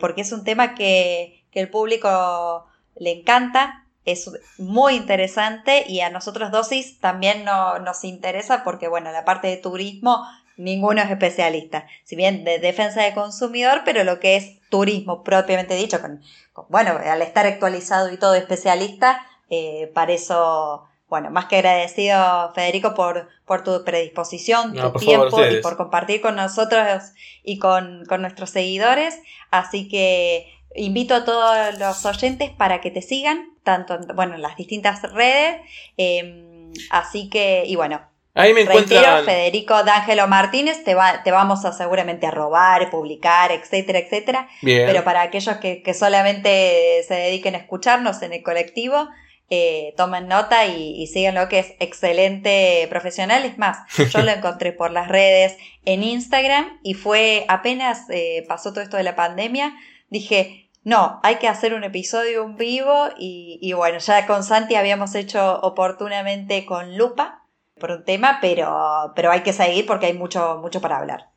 porque 0.00 0.20
es 0.20 0.30
un 0.30 0.44
tema 0.44 0.76
que, 0.76 1.44
que 1.50 1.58
el 1.58 1.70
público 1.70 2.66
le 2.94 3.10
encanta 3.10 3.84
es 4.12 4.30
muy 4.58 4.94
interesante 4.94 5.84
y 5.86 6.00
a 6.00 6.10
nosotros 6.10 6.50
dosis 6.50 6.98
también 7.00 7.44
no, 7.44 7.78
nos 7.78 8.04
interesa 8.04 8.64
porque, 8.64 8.88
bueno, 8.88 9.12
la 9.12 9.24
parte 9.24 9.48
de 9.48 9.56
turismo 9.56 10.24
ninguno 10.58 11.00
es 11.00 11.10
especialista. 11.10 11.86
Si 12.04 12.16
bien 12.16 12.44
de 12.44 12.58
defensa 12.58 13.02
de 13.02 13.14
consumidor, 13.14 13.82
pero 13.84 14.04
lo 14.04 14.20
que 14.20 14.36
es 14.36 14.58
turismo 14.68 15.22
propiamente 15.22 15.74
dicho, 15.74 16.00
con, 16.00 16.20
bueno, 16.68 16.98
al 17.02 17.22
estar 17.22 17.46
actualizado 17.46 18.12
y 18.12 18.18
todo 18.18 18.34
especialista, 18.34 19.24
eh, 19.48 19.90
para 19.94 20.12
eso, 20.12 20.86
bueno, 21.08 21.30
más 21.30 21.46
que 21.46 21.56
agradecido, 21.56 22.52
Federico, 22.54 22.94
por, 22.94 23.28
por 23.46 23.64
tu 23.64 23.84
predisposición, 23.84 24.74
tu 24.74 24.92
tiempo 24.92 25.42
y 25.46 25.62
por 25.62 25.76
compartir 25.76 26.20
con 26.20 26.36
nosotros 26.36 27.12
y 27.44 27.58
con, 27.58 28.04
con 28.06 28.20
nuestros 28.20 28.50
seguidores. 28.50 29.18
Así 29.50 29.88
que 29.88 30.52
invito 30.78 31.14
a 31.14 31.24
todos 31.24 31.78
los 31.78 32.06
oyentes 32.06 32.50
para 32.50 32.80
que 32.80 32.90
te 32.90 33.02
sigan, 33.02 33.50
tanto 33.62 33.94
en, 33.94 34.16
bueno, 34.16 34.34
en 34.34 34.42
las 34.42 34.56
distintas 34.56 35.02
redes. 35.12 35.60
Em, 35.96 36.72
así 36.90 37.28
que, 37.28 37.64
y 37.66 37.76
bueno. 37.76 38.00
Ahí 38.34 38.54
me 38.54 38.60
encuentro 38.60 39.00
Federico 39.24 39.82
D'Angelo 39.82 40.28
Martínez, 40.28 40.84
te, 40.84 40.94
va, 40.94 41.24
te 41.24 41.32
vamos 41.32 41.64
a 41.64 41.72
seguramente 41.72 42.24
a 42.24 42.30
robar, 42.30 42.88
publicar, 42.88 43.50
etcétera, 43.50 43.98
etcétera. 43.98 44.48
Pero 44.62 45.02
para 45.02 45.22
aquellos 45.22 45.56
que, 45.56 45.92
solamente 45.92 47.02
se 47.08 47.14
dediquen 47.14 47.56
a 47.56 47.58
escucharnos 47.58 48.22
en 48.22 48.32
el 48.32 48.44
colectivo, 48.44 49.08
eh, 49.50 49.92
tomen 49.96 50.28
nota 50.28 50.66
y, 50.66 51.04
sigan 51.08 51.34
lo 51.34 51.48
que 51.48 51.58
es 51.58 51.74
excelente 51.80 52.86
profesional. 52.88 53.44
Es 53.44 53.58
más, 53.58 53.78
yo 53.96 54.22
lo 54.22 54.30
encontré 54.36 54.70
por 54.70 54.92
las 54.92 55.08
redes 55.08 55.56
en 55.84 56.04
Instagram 56.04 56.78
y 56.84 56.94
fue 56.94 57.44
apenas 57.48 58.08
eh, 58.08 58.44
pasó 58.46 58.72
todo 58.72 58.82
esto 58.82 58.98
de 58.98 59.02
la 59.02 59.16
pandemia, 59.16 59.74
dije, 60.10 60.67
no, 60.88 61.20
hay 61.22 61.36
que 61.36 61.48
hacer 61.48 61.74
un 61.74 61.84
episodio 61.84 62.44
en 62.44 62.56
vivo 62.56 63.10
y, 63.18 63.74
bueno, 63.74 63.98
ya 63.98 64.26
con 64.26 64.42
Santi 64.42 64.74
habíamos 64.74 65.14
hecho 65.14 65.60
oportunamente 65.60 66.64
con 66.64 66.96
Lupa 66.96 67.44
por 67.78 67.90
un 67.90 68.04
tema, 68.04 68.38
pero, 68.40 69.12
pero 69.14 69.30
hay 69.30 69.42
que 69.42 69.52
seguir 69.52 69.84
porque 69.84 70.06
hay 70.06 70.14
mucho, 70.14 70.56
mucho 70.62 70.80
para 70.80 70.96
hablar. 70.96 71.28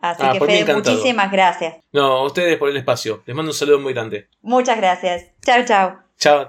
Así 0.00 0.22
ah, 0.24 0.30
que 0.32 0.38
Fede, 0.38 0.72
muchísimas 0.72 1.32
gracias. 1.32 1.74
No, 1.90 2.18
a 2.18 2.24
ustedes 2.24 2.56
por 2.56 2.68
el 2.68 2.76
espacio. 2.76 3.24
Les 3.26 3.34
mando 3.34 3.50
un 3.50 3.56
saludo 3.56 3.80
muy 3.80 3.94
grande. 3.94 4.28
Muchas 4.42 4.76
gracias. 4.76 5.24
Chao, 5.44 5.64
chao. 5.64 5.98
Chao. 6.16 6.48